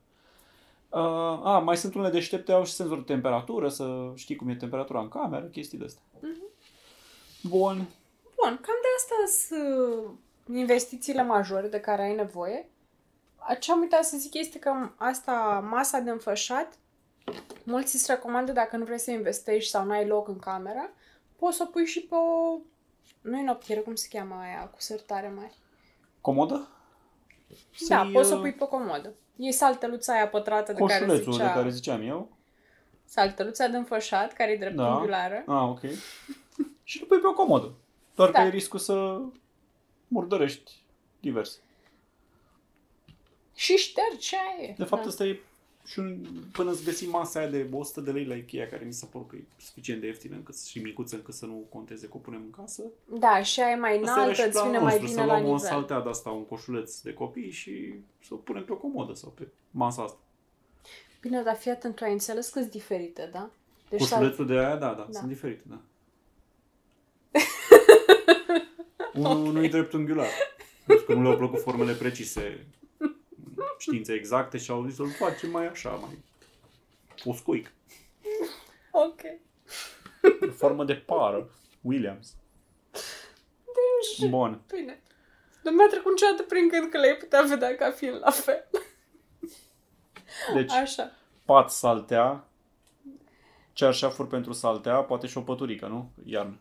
Uh, 0.98 1.46
a, 1.46 1.58
mai 1.58 1.76
sunt 1.76 1.94
unele 1.94 2.10
deștepte, 2.12 2.52
au 2.52 2.64
și 2.64 2.72
senzor 2.72 2.96
de 2.96 3.12
temperatură, 3.12 3.68
să 3.68 4.12
știi 4.14 4.36
cum 4.36 4.48
e 4.48 4.54
temperatura 4.54 5.00
în 5.00 5.08
cameră, 5.08 5.44
chestii 5.44 5.78
de 5.78 5.84
astea. 5.84 6.02
Mhm. 6.20 6.42
Bun. 7.42 7.76
Bun, 8.42 8.58
cam 8.60 8.78
de 8.82 8.88
asta 8.96 9.14
sunt 9.46 10.18
investițiile 10.56 11.22
majore 11.22 11.68
de 11.68 11.80
care 11.80 12.02
ai 12.02 12.14
nevoie. 12.14 12.68
Ce 13.60 13.72
am 13.72 13.80
uitat 13.80 14.04
să 14.04 14.16
zic 14.16 14.34
este 14.34 14.58
că 14.58 14.72
asta, 14.96 15.66
masa 15.70 15.98
de 15.98 16.10
înfășat, 16.10 16.78
mulți 17.64 17.94
îți 17.94 18.10
recomandă 18.10 18.52
dacă 18.52 18.76
nu 18.76 18.84
vrei 18.84 18.98
să 18.98 19.10
investești 19.10 19.70
sau 19.70 19.84
n-ai 19.84 20.06
loc 20.06 20.28
în 20.28 20.38
camera, 20.38 20.90
poți 21.36 21.56
să 21.56 21.64
o 21.66 21.70
pui 21.70 21.84
și 21.86 22.00
pe 22.00 22.14
o... 22.14 22.58
Nu 23.24 23.38
e 23.38 23.42
noptieră, 23.42 23.80
cum 23.80 23.94
se 23.94 24.08
cheamă 24.10 24.34
aia, 24.34 24.68
cu 24.68 24.80
sertare 24.80 25.32
mari. 25.36 25.54
Comodă? 26.20 26.68
Da, 27.88 28.02
Să-i, 28.02 28.12
poți 28.12 28.28
să 28.28 28.34
o 28.34 28.36
uh, 28.36 28.42
pui 28.42 28.52
pe 28.52 28.64
comodă. 28.64 29.12
E 29.36 29.50
salteluța 29.50 30.12
aia 30.12 30.28
pătrată 30.28 30.72
de 30.72 30.78
care 30.86 30.98
Coșulețul 31.04 31.32
zicea... 31.32 31.46
de 31.46 31.52
care 31.52 31.70
ziceam 31.70 32.02
eu. 32.08 32.36
Salteluța 33.04 33.66
de 33.66 33.76
înfășat, 33.76 34.32
care 34.32 34.50
e 34.50 34.56
Da. 34.56 34.64
dreptunghiulară. 34.64 35.44
Ah, 35.46 35.62
ok. 35.68 35.80
și 36.82 37.00
îl 37.00 37.06
pui 37.06 37.18
pe 37.18 37.26
o 37.26 37.32
comodă. 37.32 37.72
Doar 38.14 38.30
Da. 38.30 38.40
că 38.40 38.46
e 38.46 38.50
riscul 38.50 38.78
să 38.78 39.20
murdărești 40.08 40.72
divers. 41.20 41.60
Și 43.54 43.76
ștergi 43.76 44.18
ce 44.18 44.36
aia 44.36 44.68
e. 44.68 44.74
De 44.78 44.84
fapt, 44.84 45.02
Da. 45.02 45.08
ăsta 45.08 45.24
e 45.24 45.40
și 45.86 45.98
un, 45.98 46.24
până 46.52 46.70
îți 46.70 46.84
găsi 46.84 47.06
masa 47.06 47.38
aia 47.38 47.48
de 47.48 47.66
100 47.72 48.00
de 48.00 48.10
lei 48.10 48.24
la 48.24 48.34
Ikea, 48.34 48.66
care 48.66 48.84
mi 48.84 48.92
se 48.92 49.06
pare 49.12 49.24
că 49.28 49.36
e 49.36 49.44
suficient 49.56 50.00
de 50.00 50.06
ieftină 50.06 50.34
încât, 50.34 50.60
și 50.60 50.78
micuță 50.78 51.14
încât 51.14 51.34
să 51.34 51.46
nu 51.46 51.66
conteze 51.68 52.06
că 52.06 52.12
o 52.14 52.18
punem 52.18 52.40
în 52.44 52.50
casă. 52.50 52.82
Da, 53.18 53.42
și 53.42 53.60
aia 53.60 53.70
e 53.70 53.74
mai 53.76 53.90
Asta 53.90 54.02
era 54.10 54.12
înaltă, 54.20 54.34
și 54.34 54.46
îți 54.46 54.62
vine 54.62 54.62
planul 54.78 54.82
mai 54.82 54.92
nostru, 54.92 55.06
bine 55.06 55.20
să 55.20 55.26
la 55.26 55.32
luăm 55.40 55.50
o 55.50 55.54
nivel. 55.54 55.68
saltea 55.68 56.00
de 56.00 56.08
asta, 56.08 56.30
un 56.30 56.44
coșuleț 56.46 57.00
de 57.00 57.12
copii 57.12 57.50
și 57.50 57.94
să 58.26 58.34
o 58.34 58.36
punem 58.36 58.64
pe 58.64 58.72
o 58.72 58.76
comodă 58.76 59.14
sau 59.14 59.30
pe 59.30 59.48
masa 59.70 60.02
asta. 60.02 60.18
Bine, 61.20 61.42
dar 61.42 61.56
fii 61.56 61.70
atent, 61.70 61.94
tu 61.94 62.04
ai 62.04 62.12
înțeles 62.12 62.48
că 62.48 62.58
sunt 62.58 62.70
diferite, 62.70 63.28
da? 63.32 63.50
Deci 63.88 64.00
sal... 64.00 64.18
Coșulețul 64.18 64.46
de 64.46 64.52
aia, 64.58 64.76
da, 64.76 64.86
da, 64.88 65.06
Da. 65.10 65.18
sunt 65.18 65.28
diferite, 65.28 65.62
da. 65.68 65.80
Unul 69.30 69.52
nu 69.52 69.64
e 69.64 69.68
dreptunghiular. 69.68 70.26
Pentru 70.86 71.04
că 71.04 71.14
nu 71.14 71.22
le-au 71.22 71.36
plăcut 71.36 71.60
formele 71.60 71.92
precise, 71.92 72.66
științe 73.78 74.12
exacte 74.12 74.58
și 74.58 74.70
au 74.70 74.86
zis 74.86 74.94
să-l 74.94 75.10
facem 75.10 75.50
mai 75.50 75.66
așa, 75.66 75.90
mai 75.90 76.18
poscoic. 77.24 77.72
Ok. 78.90 79.20
Formă 80.56 80.84
de 80.84 80.94
pară. 80.94 81.50
Williams. 81.80 82.34
Bun. 84.28 84.60
Bine. 84.74 85.02
Nu 85.62 85.70
mi-a 85.70 85.86
trecut 85.86 86.10
niciodată 86.10 86.42
prin 86.42 86.68
gând 86.68 86.90
că 86.90 86.98
le-ai 86.98 87.16
putea 87.16 87.42
vedea 87.42 87.76
ca 87.76 87.90
fiind 87.90 88.18
la 88.20 88.30
fel. 88.30 88.68
Deci, 90.54 90.72
Așa. 90.72 91.12
pat 91.44 91.70
saltea, 91.70 92.48
cearșafuri 93.72 94.28
pentru 94.28 94.52
saltea, 94.52 95.02
poate 95.02 95.26
și 95.26 95.38
o 95.38 95.40
păturică, 95.40 95.86
nu? 95.86 96.10
Iarnă. 96.24 96.58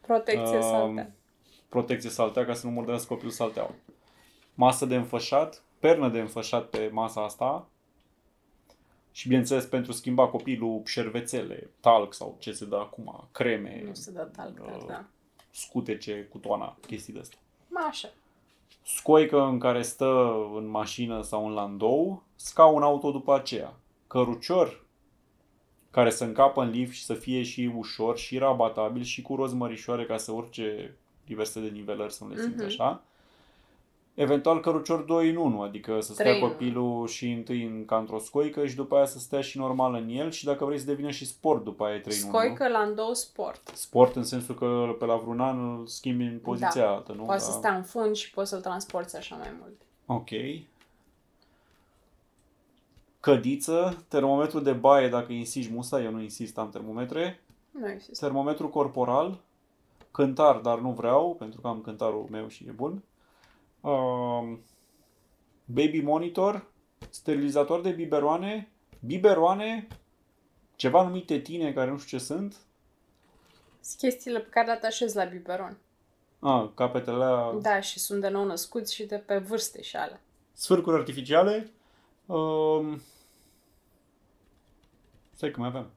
Protecție 0.00 0.56
Um, 0.56 0.62
saltea. 0.62 1.14
Protecție 1.68 2.10
saltea 2.10 2.44
ca 2.44 2.54
să 2.54 2.66
nu 2.66 2.72
murdărească 2.72 3.08
copilul 3.08 3.32
salteaua. 3.32 3.74
Masă 4.54 4.86
de 4.86 4.94
înfășat, 4.94 5.62
pernă 5.82 6.08
de 6.08 6.20
înfășat 6.20 6.68
pe 6.68 6.88
masa 6.92 7.24
asta 7.24 7.66
și 9.12 9.28
bineînțeles 9.28 9.64
pentru 9.64 9.92
schimba 9.92 10.26
copilul 10.28 10.82
șervețele, 10.84 11.70
talc 11.80 12.14
sau 12.14 12.36
ce 12.38 12.52
se 12.52 12.64
dă 12.64 12.76
acum, 12.76 13.28
creme, 13.32 13.82
Nu 13.86 13.94
se 13.94 14.10
dă 14.10 14.20
talc, 14.36 14.60
dar 14.60 14.76
uh, 14.76 14.84
da. 14.86 15.04
scutece 15.50 16.22
cu 16.30 16.38
toana, 16.38 16.76
chestii 16.86 17.12
de 17.12 17.18
astea. 17.18 17.38
Așa. 17.88 18.08
Scoică 18.84 19.40
în 19.42 19.58
care 19.58 19.82
stă 19.82 20.34
în 20.56 20.66
mașină 20.66 21.22
sau 21.22 21.46
în 21.46 21.52
landou, 21.52 22.22
scaun 22.36 22.82
auto 22.82 23.10
după 23.10 23.34
aceea. 23.34 23.74
Cărucior 24.06 24.84
care 25.90 26.10
să 26.10 26.24
încapă 26.24 26.62
în 26.62 26.70
lift 26.70 26.92
și 26.94 27.04
să 27.04 27.14
fie 27.14 27.42
și 27.42 27.72
ușor 27.76 28.16
și 28.18 28.38
rabatabil 28.38 29.02
și 29.02 29.22
cu 29.22 29.34
rozmărișoare 29.36 30.04
ca 30.06 30.16
să 30.16 30.32
urce 30.32 30.96
diverse 31.26 31.60
de 31.60 31.68
nivelări 31.68 32.12
să 32.12 32.24
nu 32.24 32.30
le 32.30 32.40
simți 32.40 32.56
Mhm. 32.56 32.64
așa. 32.66 33.02
Eventual 34.14 34.60
cărucior 34.60 35.00
2 35.00 35.30
în 35.30 35.36
1, 35.36 35.60
adică 35.60 36.00
să 36.00 36.12
stea 36.12 36.24
Trei 36.24 36.40
în 36.40 36.48
copilul 36.48 37.06
și 37.06 37.30
întâi 37.30 37.64
în, 37.64 37.84
ca 37.84 37.96
într-o 37.96 38.18
scoică 38.18 38.66
și 38.66 38.74
după 38.76 38.96
aia 38.96 39.06
să 39.06 39.18
stea 39.18 39.40
și 39.40 39.58
normal 39.58 39.94
în 39.94 40.08
el 40.08 40.30
și 40.30 40.44
dacă 40.44 40.64
vrei 40.64 40.78
să 40.78 40.84
devină 40.86 41.10
și 41.10 41.26
sport 41.26 41.64
după 41.64 41.84
aia 41.84 41.94
e 41.94 41.98
3 41.98 42.16
în 42.16 42.28
1. 42.28 42.32
Scoică 42.32 42.68
landou 42.68 43.12
sport. 43.14 43.70
Sport 43.74 44.16
în 44.16 44.24
sensul 44.24 44.54
că 44.54 44.96
pe 44.98 45.04
la 45.04 45.16
vreun 45.16 45.40
an 45.40 45.78
îl 45.78 45.86
schimbi 45.86 46.24
în 46.24 46.38
poziția 46.38 46.82
Da. 46.82 46.90
altă, 46.90 47.12
nu? 47.12 47.22
Poate 47.22 47.44
Da. 47.44 47.50
să 47.50 47.56
stea 47.56 47.74
în 47.76 47.82
fund 47.82 48.14
și 48.14 48.30
poți 48.30 48.48
să-l 48.50 48.60
transporti 48.60 49.16
așa 49.16 49.36
mai 49.36 49.52
mult. 49.60 49.80
Ok. 50.06 50.28
Cădiță, 53.20 54.04
termometru 54.08 54.60
de 54.60 54.72
baie 54.72 55.08
dacă 55.08 55.32
insisti 55.32 55.72
musa, 55.72 56.02
eu 56.02 56.10
nu 56.10 56.20
insist, 56.20 56.58
am 56.58 56.70
termometre. 56.70 57.40
Nu 57.70 57.90
există. 57.90 58.24
Termometru 58.24 58.68
corporal, 58.68 59.38
cântar, 60.10 60.56
dar 60.56 60.78
nu 60.78 60.90
vreau, 60.90 61.34
pentru 61.38 61.60
că 61.60 61.66
am 61.68 61.80
cântarul 61.80 62.26
meu 62.30 62.48
și 62.48 62.64
e 62.68 62.70
bun. 62.70 63.02
Um, 63.82 64.62
baby 65.64 66.00
monitor, 66.00 66.66
sterilizator 67.10 67.80
de 67.80 67.90
biberoane, 67.90 68.68
biberoane, 69.00 69.86
ceva 70.76 71.02
numite 71.02 71.38
tine 71.38 71.72
care 71.72 71.90
nu 71.90 71.98
știu 71.98 72.18
ce 72.18 72.24
sunt. 72.24 72.56
Sunt 73.80 73.98
chestiile 73.98 74.40
pe 74.40 74.48
care 74.48 74.66
le 74.66 74.72
atașezi 74.72 75.16
la 75.16 75.24
biberon. 75.24 75.78
Ah, 76.38 76.68
capetele 76.74 77.24
alea, 77.24 77.58
Da, 77.60 77.80
și 77.80 77.98
sunt 77.98 78.20
de 78.20 78.28
nou 78.28 78.44
născuți 78.44 78.94
și 78.94 79.04
de 79.04 79.16
pe 79.16 79.38
vârste 79.38 79.82
și 79.82 79.96
ale. 79.96 80.20
sfârcuri 80.52 80.96
artificiale. 80.96 81.70
Um, 82.26 83.00
stai 85.34 85.50
că 85.50 85.60
mai 85.60 85.68
aveam. 85.68 85.90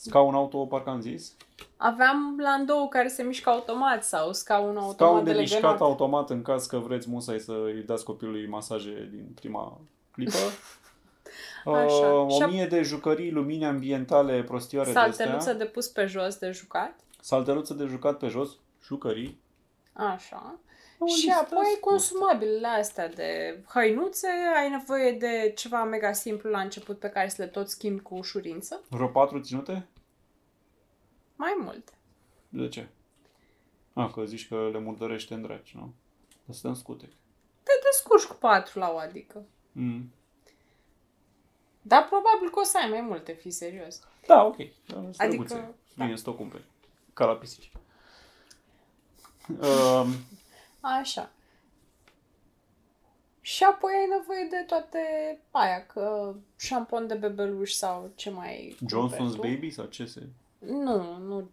Scaun 0.00 0.34
auto, 0.34 0.66
parcă 0.66 0.90
am 0.90 1.00
zis. 1.00 1.32
Aveam 1.76 2.38
landou 2.42 2.88
care 2.88 3.08
se 3.08 3.22
mișcă 3.22 3.50
automat 3.50 4.04
sau 4.04 4.32
scaun 4.32 4.76
automat 4.76 4.94
Scaun 5.08 5.24
de 5.24 5.32
de 5.32 5.38
mișcat 5.38 5.60
legănat. 5.60 5.80
automat 5.80 6.30
în 6.30 6.42
caz 6.42 6.66
că 6.66 6.78
vreți 6.78 7.08
musai 7.10 7.38
să 7.38 7.52
îi 7.64 7.82
dați 7.86 8.04
copilului 8.04 8.46
masaje 8.48 9.08
din 9.12 9.26
prima 9.34 9.80
clipă. 10.12 10.36
Așa. 11.64 12.06
Uh, 12.06 12.32
Și 12.32 12.40
o 12.40 12.44
a- 12.44 12.46
mie 12.46 12.66
de 12.66 12.82
jucării, 12.82 13.30
lumini 13.30 13.64
ambientale, 13.66 14.42
prostioare 14.42 14.88
de 14.88 14.94
Salteluță 14.94 15.36
astea. 15.36 15.54
de 15.54 15.64
pus 15.64 15.88
pe 15.88 16.06
jos 16.06 16.36
de 16.36 16.50
jucat. 16.50 16.94
Salteluță 17.20 17.74
de 17.74 17.84
jucat 17.84 18.18
pe 18.18 18.26
jos, 18.26 18.50
jucării. 18.84 19.40
Așa. 19.92 20.54
O 20.98 21.06
și 21.06 21.14
listă 21.14 21.38
apoi 21.40 21.64
scurtă. 21.64 21.80
consumabilele 21.80 22.66
astea 22.66 23.08
de 23.08 23.60
hăinuțe, 23.68 24.28
ai 24.56 24.70
nevoie 24.70 25.12
de 25.12 25.52
ceva 25.56 25.84
mega 25.84 26.12
simplu 26.12 26.50
la 26.50 26.60
început 26.60 26.98
pe 26.98 27.08
care 27.08 27.28
să 27.28 27.42
le 27.42 27.48
tot 27.48 27.68
schimbi 27.68 28.02
cu 28.02 28.14
ușurință. 28.14 28.80
Vreo 28.88 29.06
patru 29.06 29.40
ținute? 29.40 29.86
Mai 31.36 31.56
mult. 31.58 31.92
De 32.48 32.68
ce? 32.68 32.88
A, 33.92 34.10
că 34.10 34.24
zici 34.24 34.48
că 34.48 34.68
le 34.72 34.78
murdărește 34.78 35.34
în 35.34 35.42
draci, 35.42 35.74
nu? 35.74 35.92
Să 36.46 36.52
stăm 36.52 36.74
scutec. 36.74 37.08
Te 37.62 37.72
descurci 37.90 38.24
cu 38.24 38.34
patru 38.34 38.78
la 38.78 38.90
o 38.90 38.96
adică. 38.96 39.44
Mm. 39.72 40.12
Dar 41.82 42.06
probabil 42.08 42.50
că 42.50 42.60
o 42.60 42.62
să 42.62 42.78
ai 42.82 42.88
mai 42.90 43.00
multe, 43.00 43.32
fi 43.32 43.50
serios. 43.50 44.00
Da, 44.26 44.44
ok. 44.44 44.56
Da, 44.56 44.98
Adică, 44.98 45.22
adică, 45.22 45.74
da. 45.96 46.04
Bine, 46.04 46.16
să 46.16 46.30
o 46.30 46.34
cumperi. 46.34 46.64
Ca 47.12 47.24
la 47.24 47.34
pisici. 47.34 47.70
Um, 49.48 50.08
Așa. 50.80 51.30
Și 53.40 53.64
apoi 53.64 53.92
ai 53.92 54.18
nevoie 54.18 54.46
de 54.50 54.64
toate 54.66 54.98
aia, 55.50 55.86
că 55.86 56.34
șampon 56.58 57.06
de 57.06 57.14
bebeluș 57.14 57.72
sau 57.72 58.10
ce 58.14 58.30
mai 58.30 58.76
cumperi 58.78 59.08
Johnson's 59.08 59.34
tu. 59.34 59.40
Baby 59.40 59.70
sau 59.70 59.84
ce 59.84 60.06
se... 60.06 60.22
Nu, 60.58 61.16
nu. 61.16 61.50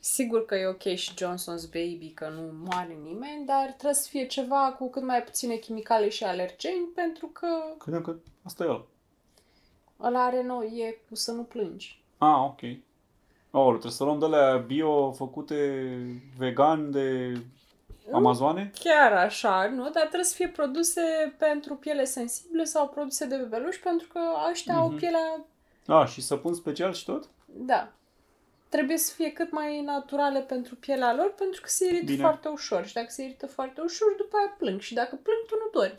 Sigur 0.00 0.44
că 0.44 0.54
e 0.54 0.66
ok 0.66 0.82
și 0.82 1.12
Johnson's 1.14 1.64
Baby, 1.72 2.10
că 2.14 2.28
nu 2.28 2.52
moare 2.68 2.98
nimeni, 3.02 3.46
dar 3.46 3.66
trebuie 3.66 3.94
să 3.94 4.08
fie 4.08 4.26
ceva 4.26 4.76
cu 4.78 4.90
cât 4.90 5.02
mai 5.02 5.22
puține 5.22 5.54
chimicale 5.56 6.08
și 6.08 6.24
alergeni, 6.24 6.86
pentru 6.94 7.26
că 7.26 7.46
Credeam 7.78 8.02
că 8.02 8.16
asta 8.42 8.64
e 8.64 8.66
el. 8.66 8.84
ăla 10.00 10.24
are 10.24 10.42
nou, 10.42 10.62
e 10.62 10.98
cu 11.08 11.14
să 11.14 11.32
nu 11.32 11.42
plângi. 11.42 12.02
Ah, 12.18 12.44
ok. 12.44 12.60
Oh, 13.50 13.68
trebuie 13.70 13.92
să 13.92 14.04
luăm 14.04 14.18
de 14.18 14.24
alea 14.24 14.56
bio 14.56 15.12
făcute 15.12 15.84
vegan 16.38 16.90
de 16.90 17.32
Amazoane? 18.12 18.70
Chiar 18.80 19.12
așa, 19.12 19.68
nu? 19.68 19.82
Dar 19.82 20.02
trebuie 20.02 20.24
să 20.24 20.34
fie 20.34 20.48
produse 20.48 21.00
pentru 21.38 21.74
piele 21.74 22.04
sensibilă 22.04 22.64
sau 22.64 22.88
produse 22.88 23.26
de 23.26 23.36
bebeluș, 23.36 23.76
pentru 23.76 24.08
că 24.12 24.20
ăștia 24.50 24.74
au 24.74 24.88
Mhm. 24.88 24.96
pielea 24.96 25.44
Ah, 25.86 26.06
și 26.08 26.20
săpun 26.20 26.54
special 26.54 26.92
și 26.92 27.04
tot? 27.04 27.28
Da. 27.46 27.92
Trebuie 28.68 28.96
să 28.96 29.14
fie 29.14 29.30
cât 29.32 29.50
mai 29.50 29.80
naturale 29.80 30.40
pentru 30.40 30.74
pielea 30.74 31.14
lor, 31.14 31.34
pentru 31.36 31.60
că 31.60 31.68
se 31.68 31.86
irită 31.86 32.04
Bine. 32.04 32.20
foarte 32.22 32.48
ușor. 32.48 32.86
Și 32.86 32.92
dacă 32.94 33.06
se 33.10 33.22
irită 33.24 33.46
foarte 33.46 33.80
ușor, 33.80 34.14
după 34.16 34.36
aia 34.36 34.54
plâng. 34.58 34.80
Și 34.80 34.94
dacă 34.94 35.18
plâng, 35.22 35.38
tu 35.46 35.54
nu 35.54 35.80
dori. 35.80 35.98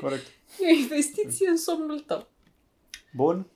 Corect. 0.00 0.26
E 0.60 0.66
o 0.66 0.76
investiție 0.78 1.48
în 1.48 1.56
somnul 1.56 2.00
tău. 2.00 2.26
Bun. 3.16 3.46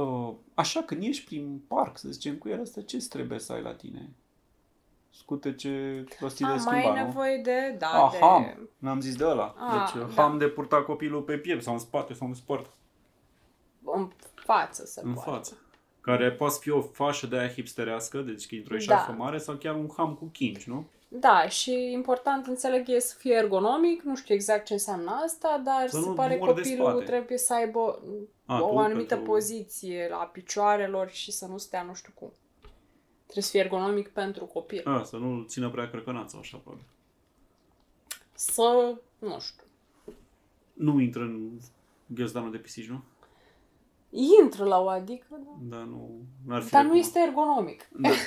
Uh, 0.00 0.34
așa, 0.54 0.82
când 0.82 1.02
ești 1.02 1.24
prin 1.24 1.60
parc, 1.68 1.98
să 1.98 2.08
zicem, 2.08 2.36
cu 2.36 2.48
el 2.48 2.60
asta, 2.60 2.80
ce 2.80 2.96
trebuie 3.08 3.38
să 3.38 3.52
ai 3.52 3.62
la 3.62 3.74
tine? 3.74 4.10
Scutece 5.10 6.04
prostii 6.18 6.44
de 6.44 6.50
A, 6.50 6.54
mai 6.54 6.60
schimba, 6.60 6.76
ai 6.94 6.98
nu? 7.00 7.04
nevoie 7.06 7.36
de, 7.36 7.76
da, 7.78 7.86
Ah, 8.04 8.10
de... 8.12 8.18
ham. 8.20 8.68
N-am 8.78 9.00
zis 9.00 9.16
de 9.16 9.24
ăla. 9.26 9.54
Ah, 9.58 9.92
deci, 9.94 10.02
da. 10.14 10.22
ham 10.22 10.38
de 10.38 10.46
purta 10.48 10.82
copilul 10.82 11.22
pe 11.22 11.36
piept 11.38 11.62
sau 11.62 11.72
în 11.72 11.78
spate 11.78 12.12
sau 12.14 12.26
în 12.28 12.34
sport. 12.34 12.70
În 13.84 14.10
față 14.34 14.84
se 14.86 15.00
în 15.04 15.12
poate. 15.12 15.30
față. 15.30 15.56
Care 16.00 16.32
poate 16.32 16.54
fi 16.60 16.70
o 16.70 16.80
fașă 16.80 17.26
de 17.26 17.38
aia 17.38 17.48
hipsterească, 17.48 18.20
deci 18.20 18.46
că 18.46 18.54
într-o 18.54 18.74
Da. 18.76 18.80
eșarfă 18.80 19.12
mare, 19.12 19.38
sau 19.38 19.54
chiar 19.54 19.74
un 19.74 19.88
ham 19.96 20.14
cu 20.14 20.24
chinci, 20.24 20.64
nu? 20.64 20.86
Da, 21.12 21.48
și 21.48 21.90
important, 21.92 22.46
înțeleg, 22.46 22.88
e 22.88 22.98
să 22.98 23.14
fie 23.18 23.32
ergonomic, 23.34 24.02
nu 24.02 24.16
știu 24.16 24.34
exact 24.34 24.64
ce 24.64 24.72
înseamnă 24.72 25.10
asta, 25.24 25.60
dar 25.64 25.88
Să 25.88 26.00
se 26.00 26.08
nu 26.08 26.14
pare 26.14 26.36
mor 26.36 26.52
de 26.52 26.60
copilul 26.60 26.88
spate. 26.90 27.04
trebuie 27.04 27.38
să 27.38 27.54
aibă 27.54 28.02
A, 28.46 28.62
o 28.62 28.68
tu 28.70 28.78
anumită 28.78 29.14
pentru- 29.14 29.32
poziție 29.32 30.06
la 30.10 30.16
picioarelor 30.16 31.08
și 31.08 31.32
să 31.32 31.46
nu 31.46 31.58
stea 31.58 31.82
nu 31.82 31.94
știu 31.94 32.12
cum. 32.14 32.32
Trebuie 33.22 33.44
să 33.44 33.50
fie 33.50 33.60
ergonomic 33.60 34.08
pentru 34.08 34.44
copil. 34.44 34.82
A, 34.88 35.02
să 35.02 35.16
nu 35.16 35.42
țină 35.42 35.70
prea 35.70 35.90
crăcănață, 35.90 36.36
așa, 36.40 36.56
probabil. 36.56 36.86
Să, 38.34 38.94
nu 39.18 39.38
știu, 39.40 39.62
Nu 40.72 41.00
intră 41.00 41.22
în 41.22 41.50
ghiozdanul 42.06 42.50
de 42.50 42.58
pisici, 42.58 42.88
nu? 42.88 43.00
intră 44.42 44.64
la 44.64 44.80
o 44.80 44.88
adică, 44.88 45.26
da. 45.30 45.76
Dar 45.76 45.84
nu 45.86 46.20
ar 46.48 46.62
fi 46.62 46.70
dar 46.70 46.82
nu 46.84 46.88
recomand- 46.92 47.00
este 47.00 47.20
ergonomic. 47.26 47.88
Da. 47.92 48.08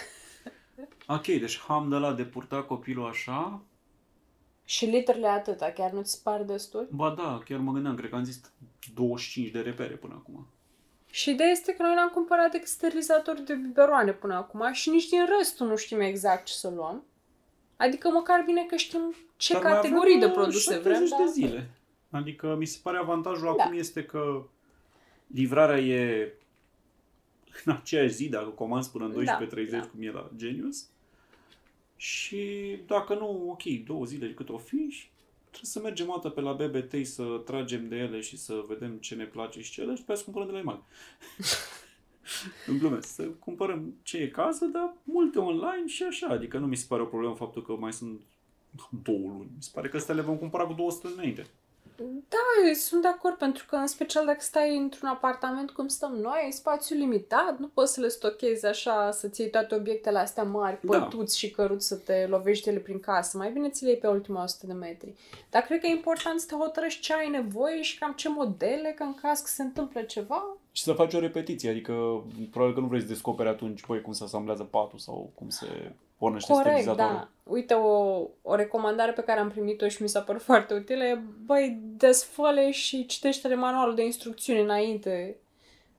Ok, 1.07 1.25
deci 1.25 1.59
ham 1.59 1.89
de 1.89 1.95
la 1.95 2.13
de 2.13 2.23
purta 2.23 2.63
copilul 2.63 3.07
așa. 3.07 3.61
Și 4.65 4.85
literele 4.85 5.27
atâta, 5.27 5.71
chiar 5.71 5.91
nu 5.91 6.01
ți 6.01 6.11
se 6.11 6.19
pare 6.23 6.43
destul? 6.43 6.87
Ba 6.91 7.09
da, 7.17 7.41
chiar 7.45 7.59
mă 7.59 7.71
gândeam, 7.71 7.95
cred 7.95 8.09
că 8.09 8.15
am 8.15 8.23
zis 8.23 8.41
25 8.93 9.49
de 9.49 9.59
repere 9.59 9.93
până 9.93 10.13
acum. 10.17 10.47
Și 11.11 11.29
ideea 11.29 11.49
este 11.49 11.73
că 11.73 11.83
noi 11.83 11.95
n-am 11.95 12.09
cumpărat 12.09 12.51
decât 12.51 12.67
sterilizator 12.67 13.39
de 13.39 13.53
biberoane 13.53 14.11
până 14.11 14.33
acum 14.33 14.71
și 14.71 14.89
nici 14.89 15.09
din 15.09 15.25
restul 15.37 15.67
nu 15.67 15.75
știm 15.75 15.99
exact 15.99 16.45
ce 16.45 16.53
să 16.53 16.69
luăm. 16.69 17.03
Adică 17.77 18.09
măcar 18.09 18.43
bine 18.45 18.63
că 18.63 18.75
știm 18.75 19.15
ce 19.37 19.53
Dar 19.53 19.63
mai 19.63 19.71
categorii 19.71 20.19
de 20.19 20.25
avem, 20.25 20.37
uh, 20.37 20.41
produse 20.41 20.77
vrem. 20.77 20.93
70 20.93 21.09
Dar... 21.09 21.19
de 21.25 21.31
zile. 21.31 21.69
Adică 22.09 22.55
mi 22.55 22.65
se 22.65 22.79
pare 22.83 22.97
avantajul 22.97 23.53
Da. 23.57 23.63
acum 23.63 23.77
este 23.77 24.03
că 24.03 24.43
livrarea 25.27 25.79
e 25.79 26.33
în 27.65 27.73
aceeași 27.73 28.13
zi, 28.13 28.29
dacă 28.29 28.49
comanzi 28.49 28.91
până 28.91 29.05
în 29.05 29.11
12.30 29.11 29.69
Da, 29.69 29.77
da. 29.77 29.85
cum 29.85 30.01
e 30.01 30.11
la 30.11 30.29
Genius. 30.35 30.85
Și 31.95 32.41
dacă 32.87 33.13
nu, 33.13 33.49
ok, 33.49 33.63
două 33.85 34.05
zile 34.05 34.33
cât 34.33 34.49
o 34.49 34.57
fi 34.57 34.87
și 34.89 35.07
trebuie 35.41 35.71
să 35.71 35.79
mergem 35.79 36.09
o 36.09 36.13
dată 36.13 36.29
pe 36.29 36.41
la 36.41 36.53
BBT 36.53 37.05
să 37.05 37.41
tragem 37.45 37.87
de 37.87 37.95
ele 37.95 38.19
și 38.19 38.37
să 38.37 38.63
vedem 38.67 38.97
ce 38.97 39.15
ne 39.15 39.25
place 39.25 39.61
și 39.61 39.71
ce 39.71 39.81
ele 39.81 39.91
și 39.91 39.99
după 39.99 40.11
aia 40.11 40.19
să 40.19 40.23
cumpărăm 40.23 40.47
de 40.47 40.53
la 40.53 40.59
EMAG. 40.59 40.83
în 42.67 42.77
glume, 42.77 43.01
să 43.01 43.23
cumpărăm 43.23 43.93
ce 44.01 44.17
e 44.17 44.27
casă, 44.27 44.65
dar 44.65 44.93
multe 45.03 45.39
online 45.39 45.87
și 45.87 46.03
așa. 46.03 46.27
Adică 46.27 46.57
nu 46.57 46.67
mi 46.67 46.75
se 46.75 46.85
pare 46.87 47.01
o 47.01 47.05
problemă 47.05 47.35
faptul 47.35 47.61
că 47.61 47.71
mai 47.71 47.93
sunt 47.93 48.21
două 49.03 49.27
luni. 49.27 49.49
Mi 49.55 49.63
se 49.63 49.69
pare 49.73 49.89
că 49.89 49.97
astea 49.97 50.15
le 50.15 50.21
vom 50.21 50.37
cumpăra 50.37 50.65
cu 50.65 50.73
două 50.73 50.91
săptămâni 50.91 51.19
înainte. 51.19 51.47
Da, 52.29 52.67
eu 52.67 52.73
sunt 52.73 53.01
de 53.01 53.07
acord, 53.07 53.35
pentru 53.35 53.65
că 53.69 53.75
în 53.75 53.87
special 53.87 54.25
dacă 54.25 54.39
stai 54.41 54.77
într-un 54.77 55.09
apartament 55.09 55.71
cum 55.71 55.87
stăm 55.87 56.11
noi, 56.11 56.41
ai 56.43 56.51
spațiu 56.51 56.95
limitat, 56.97 57.59
nu 57.59 57.67
poți 57.67 57.93
să 57.93 57.99
le 58.01 58.07
stochezi 58.07 58.65
așa, 58.65 59.11
să-ți 59.11 59.41
iei 59.41 59.49
toate 59.49 59.75
obiectele 59.75 60.19
astea 60.19 60.43
mari, 60.43 60.79
Da. 60.81 60.99
pătuți 60.99 61.37
și 61.37 61.51
căruți 61.51 61.87
să 61.87 61.95
te 61.95 62.25
lovești 62.27 62.65
de 62.65 62.71
ele 62.71 62.79
prin 62.79 62.99
casă. 62.99 63.37
Mai 63.37 63.51
bine 63.51 63.69
ți 63.69 63.83
le 63.83 63.89
iei 63.89 63.99
pe 63.99 64.07
ultima 64.07 64.43
100 64.43 64.65
de 64.67 64.73
metri. 64.73 65.13
Dar 65.49 65.61
cred 65.61 65.79
că 65.79 65.87
e 65.87 65.91
important 65.91 66.39
să 66.39 66.45
te 66.47 66.55
hotărăști 66.55 67.01
ce 67.01 67.13
ai 67.13 67.29
nevoie 67.29 67.81
și 67.81 67.99
cam 67.99 68.13
ce 68.13 68.29
modele, 68.29 68.93
că 68.95 69.03
în 69.03 69.15
caz 69.15 69.39
că 69.39 69.47
se 69.47 69.61
întâmplă 69.61 70.01
ceva, 70.01 70.57
Și 70.71 70.83
să 70.83 70.93
faci 70.93 71.13
o 71.13 71.19
repetiție, 71.19 71.69
adică 71.69 72.23
probabil 72.51 72.75
că 72.75 72.81
nu 72.81 72.87
vrei 72.87 73.01
să 73.01 73.07
descoperi 73.07 73.49
atunci, 73.49 73.85
băi, 73.85 74.01
cum 74.01 74.13
se 74.13 74.23
asamblează 74.23 74.63
patul 74.63 74.99
sau 74.99 75.31
cum 75.35 75.49
se 75.49 75.91
pornește 76.23 76.51
Corect, 76.51 76.69
sterilizatorul. 76.69 77.15
da. 77.15 77.29
Uite, 77.43 77.73
o, 77.73 78.27
o 78.41 78.55
recomandare 78.55 79.11
pe 79.11 79.23
care 79.23 79.39
am 79.39 79.49
primit-o 79.49 79.87
și 79.87 80.01
mi 80.01 80.09
s-a 80.09 80.21
părut 80.21 80.41
foarte 80.51 80.73
utilă 80.73 81.03
e, 81.03 81.21
băi, 81.45 81.79
desfăle 81.81 82.71
și 82.71 83.05
citește 83.05 83.55
manualul 83.55 83.95
de 83.95 84.05
instrucțiuni 84.05 84.61
înainte 84.61 85.37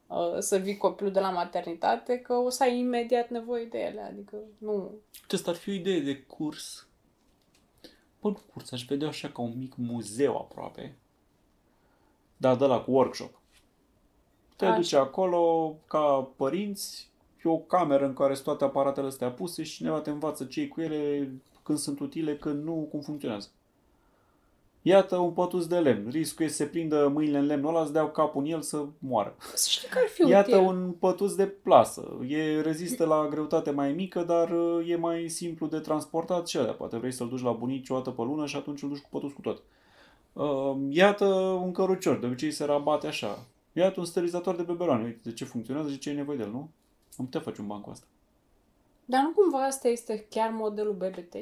uh, 0.06 0.38
să 0.38 0.56
vii 0.56 0.76
copilul 0.76 1.12
de 1.12 1.20
la 1.20 1.30
maternitate, 1.30 2.18
că 2.18 2.32
o 2.32 2.48
să 2.48 2.62
ai 2.62 2.78
imediat 2.78 3.28
nevoie 3.28 3.64
de 3.64 3.78
ele, 3.78 4.00
adică 4.00 4.36
nu... 4.58 4.90
Acesta 5.24 5.50
ar 5.50 5.56
fi 5.56 5.70
o 5.70 5.72
idee 5.72 6.00
de 6.00 6.22
curs. 6.22 6.88
Bă, 8.20 8.28
nu 8.28 8.38
curs, 8.52 8.72
aș 8.72 8.84
vedea 8.84 9.08
așa 9.08 9.28
ca 9.28 9.42
un 9.42 9.52
mic 9.58 9.74
muzeu 9.76 10.36
aproape. 10.36 10.98
Da, 12.36 12.54
de 12.54 12.64
la 12.64 12.80
cu 12.80 12.90
workshop. 12.90 13.40
Te 14.56 14.64
Așa. 14.64 14.76
duci 14.76 14.92
acolo 14.92 15.74
ca 15.86 16.32
părinți, 16.36 17.10
e 17.44 17.50
o 17.50 17.58
cameră 17.58 18.04
în 18.04 18.12
care 18.14 18.32
sunt 18.34 18.44
toate 18.46 18.64
aparatele 18.64 19.06
astea 19.06 19.30
puse 19.30 19.62
și 19.62 19.76
cineva 19.76 20.00
te 20.00 20.10
învață 20.10 20.44
ce 20.44 20.68
cu 20.68 20.80
ele, 20.80 21.30
când 21.62 21.78
sunt 21.78 22.00
utile, 22.00 22.36
când 22.36 22.64
nu, 22.64 22.88
cum 22.90 23.00
funcționează. 23.00 23.48
Iată 24.86 25.16
un 25.16 25.30
pătus 25.30 25.66
de 25.66 25.78
lemn. 25.78 26.10
Riscul 26.10 26.44
e 26.44 26.48
să 26.48 26.54
se 26.54 26.64
prindă 26.66 27.10
mâinile 27.12 27.38
în 27.38 27.46
lemnul 27.46 27.74
ăla, 27.74 27.84
să 27.84 27.92
dea 27.92 28.10
capul 28.10 28.42
în 28.44 28.50
el 28.50 28.60
să 28.60 28.84
moară. 28.98 29.34
Să 29.54 29.66
știi 29.70 29.88
că 29.88 29.98
ar 30.02 30.08
fi 30.08 30.28
Iată 30.28 30.56
util. 30.56 30.68
un 30.68 30.94
pătus 30.98 31.34
de 31.34 31.46
plasă. 31.46 32.18
E 32.28 32.60
rezistă 32.60 33.04
la 33.04 33.28
greutate 33.30 33.70
mai 33.70 33.92
mică, 33.92 34.22
dar 34.22 34.50
uh, 34.50 34.88
e 34.88 34.96
mai 34.96 35.28
simplu 35.28 35.66
de 35.66 35.78
transportat 35.78 36.48
și 36.48 36.56
alea. 36.56 36.72
Poate 36.72 36.96
vrei 36.96 37.12
să-l 37.12 37.28
duci 37.28 37.42
la 37.42 37.52
bunici 37.52 37.88
o 37.90 37.94
dată 37.94 38.10
pe 38.10 38.22
lună 38.22 38.46
și 38.46 38.56
atunci 38.56 38.82
îl 38.82 38.88
duci 38.88 39.00
cu 39.00 39.08
pătus 39.10 39.32
cu 39.32 39.40
tot. 39.40 39.62
Uh, 40.32 40.76
Iată 40.88 41.24
un 41.64 41.72
cărucior, 41.72 42.18
de 42.18 42.26
obicei 42.26 42.50
se 42.50 42.64
rabate 42.64 43.06
așa. 43.06 43.46
Iată 43.72 44.00
un 44.00 44.06
sterilizator 44.06 44.56
de 44.56 44.62
beberoane. 44.62 45.04
Uite 45.04 45.20
de 45.22 45.32
ce 45.32 45.44
funcționează 45.44 45.90
și 45.90 45.98
ce 45.98 46.10
e 46.10 46.14
nevoie 46.14 46.36
de 46.36 46.42
el, 46.42 46.50
nu? 46.50 46.68
Am 47.18 47.24
putea 47.24 47.40
face 47.40 47.60
un 47.60 47.66
ban 47.66 47.80
cu 47.80 47.90
asta. 47.90 48.06
Dar 49.04 49.22
nu 49.22 49.30
cumva 49.30 49.64
asta 49.64 49.88
este 49.88 50.26
chiar 50.30 50.50
modelul 50.50 50.92
BBT? 50.92 51.34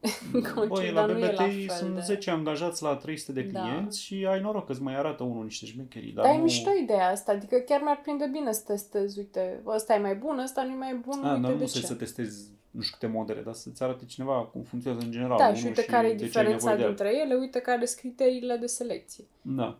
Că 0.42 0.64
Băi, 0.68 0.84
ce, 0.84 0.92
la 0.92 1.00
dar 1.06 1.10
nu 1.16 1.18
e 1.18 1.32
la 1.32 1.44
BBT 1.46 1.66
fel 1.66 1.76
sunt 1.76 1.94
de- 1.94 2.00
10 2.00 2.30
angajați 2.30 2.82
la 2.82 2.96
300 2.96 3.32
de 3.32 3.42
Da. 3.42 3.60
clienți 3.60 4.00
și 4.02 4.26
ai 4.28 4.40
noroc 4.40 4.66
că 4.66 4.72
îți 4.72 4.82
mai 4.82 4.96
arată 4.96 5.22
unul 5.22 5.44
niște 5.44 5.66
șmecherii. 5.66 6.12
Dar 6.12 6.24
Dar 6.24 6.34
e 6.34 6.36
nu... 6.36 6.42
mișto 6.42 6.70
ideea 6.82 7.08
asta, 7.10 7.32
adică 7.32 7.56
chiar 7.56 7.80
mi-ar 7.82 8.00
prinde 8.02 8.26
bine 8.32 8.52
să 8.52 8.62
testez, 8.66 9.16
uite, 9.16 9.60
ăsta 9.66 9.94
e 9.94 9.98
mai 9.98 10.14
bun, 10.14 10.38
ăsta 10.38 10.62
nu 10.64 10.70
e 10.72 10.76
mai 10.76 10.94
bun, 10.94 11.24
A, 11.24 11.28
uite 11.30 11.40
dar 11.42 11.52
nu 11.52 11.58
de 11.58 11.66
să 11.66 11.78
ce. 11.78 11.86
să 11.86 11.94
testezi 11.94 12.50
nu 12.70 12.80
știu 12.80 12.96
câte 13.00 13.12
modele, 13.12 13.40
dar 13.40 13.54
să-ți 13.54 13.82
arate 13.82 14.04
cineva 14.04 14.44
cum 14.44 14.62
funcționează 14.62 15.06
în 15.06 15.12
general. 15.12 15.38
Da, 15.38 15.44
unul 15.44 15.56
și 15.56 15.66
uite 15.66 15.84
care 15.84 16.06
e 16.06 16.14
de 16.14 16.16
ce 16.16 16.22
ai 16.22 16.28
diferența 16.28 16.54
nevoie 16.70 16.76
de 16.76 16.82
el. 16.82 16.88
dintre 16.88 17.16
ele, 17.20 17.34
uite 17.34 17.58
care 17.60 17.84
sunt 17.86 18.00
criteriile 18.00 18.56
de 18.56 18.66
selecție. 18.66 19.24
Da. 19.42 19.78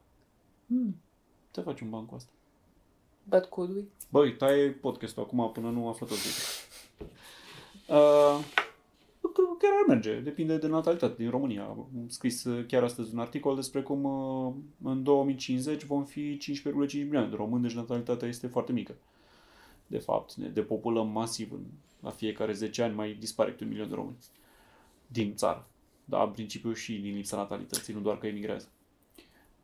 Hmm. 0.66 0.96
Te 1.50 1.60
faci 1.60 1.80
un 1.80 1.90
ban 1.90 2.06
cu 2.06 2.14
asta. 2.14 2.30
But 3.24 3.44
could 3.44 3.74
we? 3.74 3.82
Băi, 4.10 4.36
taie 4.36 4.70
podcastul 4.70 5.22
acum 5.22 5.50
până 5.52 5.70
nu 5.70 5.88
află 5.88 6.06
tot 6.06 6.16
zic. 6.16 6.32
Uh, 7.88 8.44
cred 9.20 9.32
că 9.32 9.56
chiar 9.58 9.72
ar 9.72 9.86
merge. 9.88 10.20
Depinde 10.20 10.56
de 10.56 10.66
natalitate 10.66 11.14
din 11.22 11.30
România. 11.30 11.62
Am 11.64 12.06
scris 12.08 12.44
uh, 12.44 12.66
chiar 12.66 12.82
astăzi 12.82 13.12
un 13.12 13.18
articol 13.18 13.54
despre 13.54 13.82
cum 13.82 14.04
uh, 14.04 14.52
în 14.82 15.02
2050 15.02 15.84
vom 15.84 16.04
fi 16.04 16.38
15,5 16.38 16.92
milioane 16.92 17.28
de 17.28 17.36
români, 17.36 17.62
deci 17.62 17.72
natalitatea 17.72 18.28
este 18.28 18.46
foarte 18.46 18.72
mică. 18.72 18.94
De 19.86 19.98
fapt, 19.98 20.34
ne 20.34 20.48
depopulăm 20.48 21.08
masiv. 21.08 21.52
În, 21.52 21.60
la 22.00 22.10
fiecare 22.10 22.52
10 22.52 22.82
ani 22.82 22.94
mai 22.94 23.16
dispare 23.18 23.50
câte 23.50 23.64
un 23.64 23.70
milion 23.70 23.88
de 23.88 23.94
români 23.94 24.16
din 25.06 25.34
țară. 25.34 25.66
Da, 26.04 26.22
în 26.22 26.30
principiu 26.30 26.72
și 26.72 26.92
din 26.98 27.14
lipsa 27.14 27.36
natalității, 27.36 27.94
nu 27.94 28.00
doar 28.00 28.18
că 28.18 28.26
emigrează. 28.26 28.68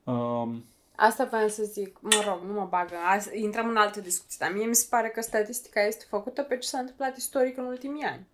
Um, 0.04 0.64
Asta 1.00 1.24
vreau 1.24 1.48
să 1.48 1.62
zic, 1.62 1.98
mă 2.00 2.22
rog, 2.26 2.42
nu 2.46 2.52
mă 2.52 2.66
bagă, 2.70 2.94
As- 3.16 3.34
intrăm 3.34 3.68
în 3.68 3.76
altă 3.76 4.00
discuție, 4.00 4.36
dar 4.40 4.52
mie 4.56 4.66
mi 4.66 4.74
se 4.74 4.86
pare 4.90 5.08
că 5.08 5.20
statistica 5.20 5.80
este 5.86 6.04
făcută 6.08 6.42
pe 6.42 6.58
ce 6.58 6.68
s-a 6.68 6.78
întâmplat 6.78 7.16
istoric 7.16 7.56
în 7.56 7.64
ultimii 7.64 8.02
ani. 8.02 8.26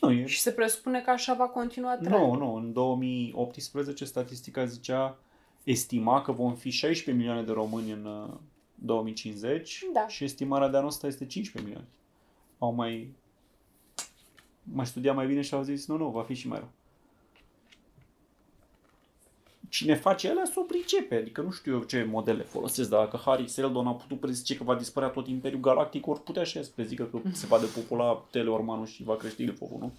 nu, 0.00 0.10
e 0.12 0.26
Și 0.26 0.40
se 0.40 0.52
presupune 0.52 1.00
că 1.00 1.10
așa 1.10 1.34
va 1.34 1.46
continua 1.46 1.96
trendul. 1.96 2.18
Nu, 2.20 2.34
nu. 2.34 2.54
În 2.54 2.72
2018 2.72 4.04
statistica 4.04 4.64
zicea, 4.64 5.18
estima 5.64 6.22
că 6.22 6.32
vom 6.32 6.54
fi 6.54 6.70
16 6.70 7.10
milioane 7.24 7.46
de 7.46 7.52
români 7.52 7.90
în 7.90 8.04
uh, 8.04 8.34
2050 8.74 9.84
Da. 9.92 10.08
și 10.08 10.24
estimarea 10.24 10.68
de 10.68 10.76
anul 10.76 10.88
ăsta 10.88 11.06
este 11.06 11.26
15 11.26 11.62
milioane. 11.62 11.88
Au 12.58 12.72
mai 12.72 13.12
mai 14.62 14.86
studiat 14.86 15.14
mai 15.14 15.26
bine 15.26 15.40
și 15.40 15.54
au 15.54 15.62
zis, 15.62 15.86
nu, 15.86 15.96
nu, 15.96 16.08
va 16.10 16.22
fi 16.22 16.34
și 16.34 16.48
mai 16.48 16.58
rău. 16.58 16.68
Cine 19.74 19.94
face 19.94 20.28
ele 20.28 20.44
să 20.44 20.52
o 20.56 20.62
pricepe, 20.62 21.14
adică 21.14 21.40
nu 21.40 21.50
știu 21.50 21.72
eu 21.72 21.82
ce 21.82 22.06
modele 22.10 22.42
folosesc, 22.42 22.88
dar 22.88 23.04
dacă 23.04 23.20
Harry 23.24 23.48
Seldon 23.48 23.86
a 23.86 23.92
putut 23.94 24.20
prezice 24.20 24.56
că 24.56 24.64
va 24.64 24.74
dispărea 24.74 25.08
tot 25.08 25.28
Imperiul 25.28 25.60
Galactic, 25.60 26.06
ori 26.06 26.22
putea 26.22 26.42
și 26.42 26.56
el 26.56 26.62
să 26.62 26.70
prezică 26.74 27.04
că 27.04 27.18
se 27.32 27.46
va 27.46 27.58
depopula 27.58 28.24
Teleormanul 28.30 28.86
și 28.86 29.02
va 29.02 29.16
crește 29.16 29.42
Ilfovul, 29.42 29.78
nu? 29.80 29.92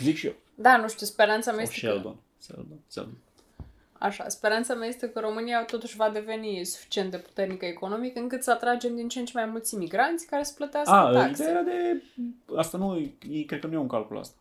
Zic 0.00 0.16
și 0.16 0.26
eu. 0.26 0.32
Da, 0.54 0.76
nu 0.76 0.88
știu, 0.88 1.06
speranța 1.06 1.52
mea 1.52 1.64
Sau 1.64 1.72
este 1.74 1.86
că... 1.86 1.92
Sheldon. 1.92 2.16
Sheldon. 2.38 2.78
Sheldon. 2.86 3.16
Așa, 3.92 4.28
speranța 4.28 4.74
mea 4.74 4.88
este 4.88 5.10
că 5.10 5.20
România 5.20 5.64
totuși 5.64 5.96
va 5.96 6.10
deveni 6.10 6.64
suficient 6.64 7.10
de 7.10 7.16
puternică 7.18 7.64
economic 7.64 8.16
încât 8.16 8.42
să 8.42 8.50
atragem 8.50 8.94
din 8.94 9.08
ce 9.08 9.18
în 9.18 9.24
ce 9.24 9.32
mai 9.34 9.46
mulți 9.46 9.74
imigranți 9.74 10.26
care 10.26 10.42
să 10.42 10.52
plătească 10.56 10.92
A, 10.92 11.12
taxe. 11.12 11.42
ideea 11.42 11.50
era 11.50 11.62
de... 11.62 12.02
Asta 12.56 12.78
nu, 12.78 12.98
ei, 13.28 13.44
cred 13.44 13.60
că 13.60 13.66
nu 13.66 13.72
e 13.72 13.76
un 13.76 13.88
calcul 13.88 14.18
asta. 14.18 14.36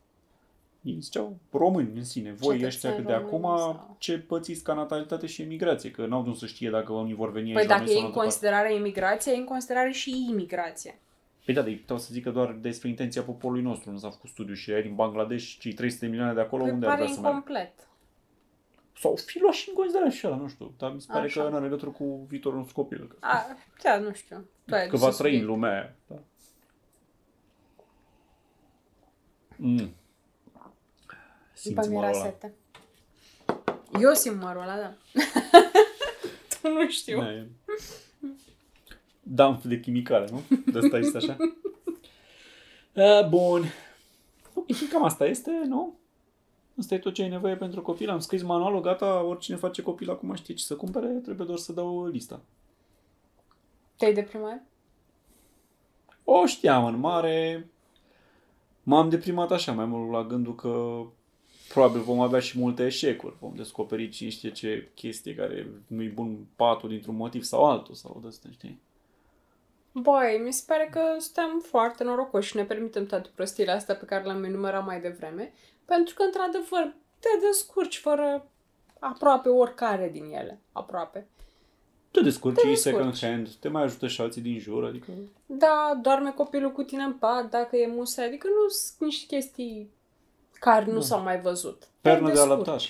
Ei 0.84 0.98
ziceau 1.00 1.38
români 1.52 1.98
în 1.98 2.04
sine. 2.04 2.32
Voi 2.32 2.58
Cetățeni 2.58 2.66
ăștia 2.66 2.96
cât 2.96 3.06
de 3.06 3.14
români 3.14 3.46
acum 3.46 3.58
sau- 3.58 3.96
ce 4.00 4.20
pățiți 4.20 4.64
ca 4.64 4.74
natalitate 4.74 5.26
și 5.28 5.42
emigrație, 5.42 5.92
că 5.92 6.06
n-au 6.06 6.22
de 6.22 6.28
unde 6.28 6.40
să 6.40 6.46
știe 6.46 6.70
dacă 6.70 6.94
unii 6.94 7.14
vor 7.14 7.32
veni 7.32 7.52
Păi 7.52 7.62
aici 7.62 7.70
la 7.70 7.76
dacă 7.78 7.86
noi 7.86 7.94
e 7.94 7.98
sau 8.00 8.06
în 8.08 8.12
în 8.14 8.20
altă 8.20 8.20
parte. 8.20 8.30
considerare 8.30 8.76
imigrația, 8.76 9.32
e 9.32 9.38
în 9.38 9.44
considerare 9.46 9.92
și 9.92 10.26
imigrația. 10.30 10.94
Păi 11.46 11.54
da, 11.54 11.62
de 11.62 11.72
puteau 11.72 12.00
să 12.00 12.10
zică 12.12 12.30
doar 12.32 12.52
despre 12.52 12.90
intenția 12.90 13.22
poporului 13.22 13.64
nostru. 13.64 13.92
Nu 13.92 13.98
s-a 13.98 14.10
făcut 14.10 14.30
studiu 14.30 14.54
și 14.54 14.72
ai 14.72 14.82
din 14.82 14.96
Bangladesh, 14.96 15.56
cei 15.60 15.74
300 15.74 16.06
de 16.06 16.12
milioane 16.12 16.34
de 16.34 16.40
acolo, 16.42 16.64
Păi 16.64 16.72
unde 16.72 16.86
ar 16.86 16.92
pare 16.92 17.04
vrea 17.04 17.14
să 17.16 17.22
meargă? 17.22 17.38
incomplet. 17.38 17.88
Sau 19.00 19.16
fi 19.16 19.40
luat 19.40 19.54
și 19.54 19.70
în 19.70 19.76
considerare 19.76 20.10
și 20.12 20.28
ăla, 20.28 20.36
nu 20.36 20.48
știu. 20.48 20.74
Dar 20.78 20.94
mi 20.94 21.02
se 21.02 21.08
pare 21.12 21.26
Așa. 21.26 21.42
că 21.44 21.50
nu 21.50 21.56
are 21.56 21.64
legătură 21.64 21.92
cu 21.92 22.26
viitorul 22.28 22.58
nostru 22.58 22.76
copil. 22.82 23.08
Că, 23.08 23.16
A, 23.20 23.46
da, 23.84 23.98
nu 24.00 24.14
știu. 24.14 24.46
Tu 24.66 24.74
ai 24.76 24.84
că 24.86 24.90
dus 24.90 25.00
va 25.00 25.12
să 25.12 25.18
trăi 25.22 25.32
în 25.34 25.38
spui. 25.42 25.50
lumea 25.54 25.72
aia. 25.72 25.96
Da. 26.08 26.16
Mm. 29.56 29.90
Simți 31.64 31.88
După 31.88 31.88
mi 31.88 31.96
era 31.98 32.06
mărul 32.06 32.22
ăla. 32.22 32.30
sete. 32.30 32.54
Eu 34.00 34.14
simt 34.14 34.42
mărul 34.42 34.62
ăla, 34.62 34.76
da. 34.78 34.94
tu 36.62 36.68
nu 36.68 36.90
știu. 36.90 37.20
Da, 37.20 37.32
e... 37.32 37.48
Damp 39.22 39.64
de 39.64 39.80
chimicale, 39.80 40.28
nu? 40.32 40.42
De 40.72 40.78
asta 40.78 40.98
este 40.98 41.18
așa. 41.18 41.38
A, 43.18 43.22
bun. 43.22 43.64
Ok, 44.54 44.72
și 44.72 44.86
cam 44.86 45.04
asta 45.04 45.26
este, 45.26 45.52
nu? 45.66 45.98
Asta 46.80 46.96
e 46.96 47.00
tot 47.00 47.14
ce 47.14 47.22
ai 47.22 47.30
nevoie 47.30 47.56
pentru 47.56 47.82
copil. 47.82 48.10
Am 48.10 48.20
scris 48.20 48.42
manualul, 48.42 48.82
gata, 48.82 49.24
oricine 49.24 49.58
face 49.58 49.82
copil 49.82 50.10
acum 50.10 50.34
știe 50.34 50.54
ce 50.54 50.64
să 50.64 50.76
cumpere, 50.76 51.08
trebuie 51.08 51.46
doar 51.48 51.58
să 51.58 51.74
dau 51.74 52.06
lista. 52.06 52.42
Te-ai 53.96 54.14
deprimat? 54.14 54.64
O 56.24 56.46
știam 56.46 56.86
în 56.86 57.00
mare. 57.00 57.68
M-am 58.84 59.10
deprimat 59.10 59.52
așa 59.52 59.72
mai 59.72 59.86
mult 59.86 60.12
la 60.12 60.24
gândul 60.24 60.56
că 60.56 61.04
probabil 61.74 62.02
vom 62.02 62.20
avea 62.20 62.40
și 62.40 62.60
multe 62.60 62.86
eșecuri. 62.86 63.36
Vom 63.40 63.54
descoperi 63.56 64.10
cine 64.10 64.30
știe 64.30 64.52
ce 64.52 64.90
chestie 64.96 65.36
care 65.36 65.68
nu-i 65.88 66.08
bun 66.08 66.46
patul 66.56 66.90
dintr-un 66.90 67.16
motiv 67.16 67.44
sau 67.44 67.66
altul 67.66 67.96
sau 67.96 68.20
de 68.22 68.28
asta, 68.28 68.50
știi? 68.52 68.82
Băi, 69.92 70.42
mi 70.44 70.54
se 70.54 70.64
pare 70.68 70.90
că 70.92 71.00
suntem 71.20 71.60
foarte 71.64 72.04
norocoși 72.04 72.50
și 72.50 72.56
ne 72.56 72.64
permitem 72.64 73.06
toate 73.06 73.30
prostiile 73.36 73.72
astea 73.72 73.96
pe 73.96 74.06
care 74.06 74.24
le-am 74.24 74.44
enumerat 74.44 74.86
mai 74.86 75.02
devreme, 75.02 75.54
pentru 75.86 76.14
că, 76.16 76.24
într-adevăr, 76.24 76.96
te 77.20 77.28
descurci 77.48 77.98
fără 77.98 78.48
aproape 79.00 79.50
oricare 79.50 80.10
din 80.10 80.24
ele. 80.24 80.62
Aproape. 80.72 81.28
Te 82.12 82.22
descurci, 82.22 82.62
Te 82.62 82.68
e 82.68 82.76
second 82.76 83.10
descurci. 83.10 83.32
hand, 83.32 83.50
te 83.54 83.68
mai 83.68 83.84
ajută 83.84 84.08
și 84.08 84.22
alții 84.22 84.42
din 84.42 84.60
jur, 84.60 84.84
adică... 84.84 85.12
Da, 85.46 86.00
doarme 86.02 86.32
copilul 86.32 86.72
cu 86.72 86.84
tine 86.84 87.04
în 87.04 87.14
pat, 87.14 87.50
dacă 87.50 87.76
e 87.76 87.88
musă, 87.88 88.22
adică 88.22 88.48
nu 88.48 88.70
sunt 88.70 89.00
niște 89.00 89.36
chestii 89.36 89.90
care 90.64 90.86
nu 90.86 90.94
Da. 90.94 91.02
s-au 91.02 91.22
mai 91.22 91.42
văzut. 91.42 91.80
Te 91.80 91.88
Pernă 92.02 92.28
de 92.28 92.32
descurci. 92.34 92.52
alăptat. 92.52 92.82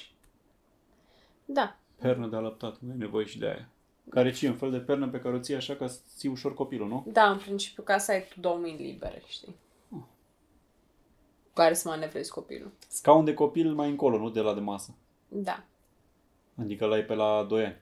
Da. 1.46 1.76
Pernă 2.00 2.28
de 2.28 2.36
alăptat, 2.36 2.78
nu 2.80 2.92
ai 2.92 2.98
nevoie 2.98 3.26
și 3.26 3.40
de 3.40 3.46
aia. 3.46 3.68
Care 4.10 4.32
ce? 4.32 4.48
Un 4.50 4.56
fel 4.56 4.72
de 4.72 4.78
pernă 4.80 5.08
pe 5.10 5.20
care 5.20 5.36
o 5.36 5.40
ții 5.40 5.56
așa 5.56 5.76
ca 5.76 5.88
să 5.88 6.00
ții 6.18 6.30
ușor 6.30 6.54
copilul, 6.54 6.88
nu? 6.88 7.06
Da, 7.08 7.30
în 7.30 7.38
principiu, 7.38 7.84
ca 7.84 7.98
să 7.98 8.12
ai 8.12 8.28
tu 8.34 8.40
două 8.40 8.56
mâini 8.58 8.78
libere, 8.86 9.24
știi? 9.28 9.56
Oh. 9.92 10.00
Cu 11.44 11.54
care 11.54 11.74
să 11.74 11.88
manevrezi 11.90 12.32
copilul. 12.32 12.72
Scaun 12.88 13.26
de 13.26 13.34
copil 13.34 13.74
mai 13.74 13.90
încolo, 13.90 14.18
nu 14.18 14.30
de 14.30 14.42
la 14.42 14.54
de 14.54 14.60
masă. 14.60 14.94
Da. 15.28 15.64
Adică 16.60 16.86
la 16.86 16.98
e 16.98 17.02
pe 17.04 17.14
la 17.14 17.46
2 17.50 17.66
ani. 17.66 17.82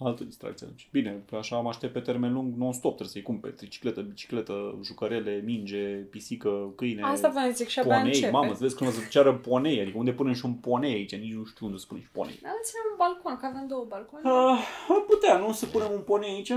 Altă 0.00 0.24
distracție 0.24 0.66
atunci. 0.66 0.88
Bine, 0.92 1.22
așa 1.38 1.56
am 1.56 1.66
aștept 1.66 1.92
pe 1.92 2.00
termen 2.00 2.32
lung, 2.32 2.54
non-stop 2.56 2.90
trebuie 2.94 3.08
să-i 3.08 3.22
cumperi. 3.22 3.54
Tricicletă, 3.54 4.00
bicicletă, 4.00 4.78
jucărele, 4.84 5.42
minge, 5.44 5.86
pisică, 5.94 6.72
câine, 6.76 7.02
Asta 7.02 7.28
vreau 7.28 7.46
să 7.46 7.52
zic 7.52 7.68
și 7.68 7.78
abia 7.78 7.96
ponei. 7.96 8.12
începe. 8.12 8.30
Mamă, 8.30 8.50
îți 8.50 8.60
vezi 8.60 8.76
când 8.76 8.90
o 8.90 8.92
să 8.92 9.00
ceară 9.10 9.34
ponei, 9.34 9.80
adică 9.80 9.98
unde 9.98 10.12
punem 10.12 10.32
și 10.32 10.44
un 10.44 10.54
ponei 10.54 10.92
aici, 10.92 11.16
nici 11.16 11.32
nu 11.34 11.44
știu 11.44 11.66
unde 11.66 11.78
să 11.78 11.84
punem 11.88 12.02
și 12.02 12.10
ponei. 12.10 12.38
Da, 12.42 12.48
ținem 12.62 12.82
un 12.90 12.96
balcon, 12.96 13.36
că 13.36 13.46
avem 13.46 13.66
două 13.68 13.84
balcoane. 13.88 14.30
Uh, 14.30 14.58
ar 14.88 15.00
putea, 15.08 15.38
nu? 15.38 15.52
Să 15.52 15.66
punem 15.66 15.90
un 15.92 16.00
ponei 16.00 16.30
aici? 16.34 16.52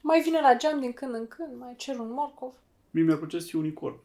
Mai 0.00 0.20
vine 0.20 0.40
la 0.40 0.56
geam 0.56 0.80
din 0.80 0.92
când 0.92 1.14
în 1.14 1.26
când, 1.28 1.58
mai 1.58 1.74
cer 1.76 1.98
un 1.98 2.12
morcov. 2.12 2.52
Mie 2.90 3.02
mi-ar 3.04 3.18
plăcea 3.18 3.38
să 3.38 3.46
fie 3.46 3.58
unicorn. 3.58 3.96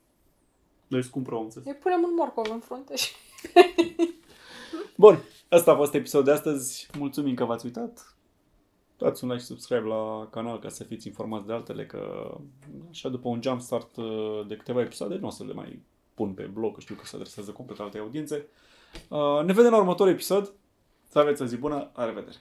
Dar 0.88 1.00
îți 1.00 1.10
cumpără, 1.10 1.36
am 1.36 1.44
înțeles. 1.44 1.68
Îi 1.68 1.74
punem 1.74 2.02
un 2.04 2.14
morcov 2.18 2.50
în 2.52 2.60
frunte 2.60 2.96
și... 2.96 3.12
Bun, 4.96 5.20
asta 5.50 5.72
a 5.72 5.76
fost 5.76 5.94
episodul 5.94 6.26
de 6.26 6.32
astăzi. 6.32 6.90
Mulțumim 6.98 7.36
că 7.36 7.46
v-ați 7.46 7.66
uitat. 7.66 8.16
Dați 8.98 9.24
un 9.24 9.30
like 9.30 9.42
și 9.42 9.48
subscribe 9.48 9.88
la 9.88 10.28
canal 10.32 10.60
ca 10.60 10.70
să 10.70 10.84
fiți 10.84 11.08
informați 11.08 11.46
de 11.46 11.54
altele, 11.54 11.86
că 11.86 12.34
așa 12.90 13.10
după 13.10 13.28
un 13.28 13.42
jumpstart 13.42 13.96
uh, 13.96 14.48
de 14.48 14.56
câteva 14.56 14.82
episoade 14.82 15.16
nu 15.16 15.28
o 15.28 15.30
să 15.30 15.44
le 15.44 15.54
mai 15.54 15.82
pun 16.14 16.34
pe 16.34 16.44
blog, 16.44 16.74
că 16.74 16.80
știu 16.80 16.96
că 16.96 17.06
se 17.06 17.16
adresează 17.16 17.52
complet 17.52 17.80
alte 17.80 17.98
audiențe. 17.98 18.48
Uh, 19.10 19.44
Ne 19.44 19.54
vedem 19.54 19.72
la 19.72 19.78
următorul 19.78 20.14
episod. 20.14 20.54
Să 21.10 21.20
aveți 21.20 21.42
o 21.42 21.46
zi 21.46 21.58
bună, 21.58 21.92
la 21.96 22.06
revedere! 22.06 22.38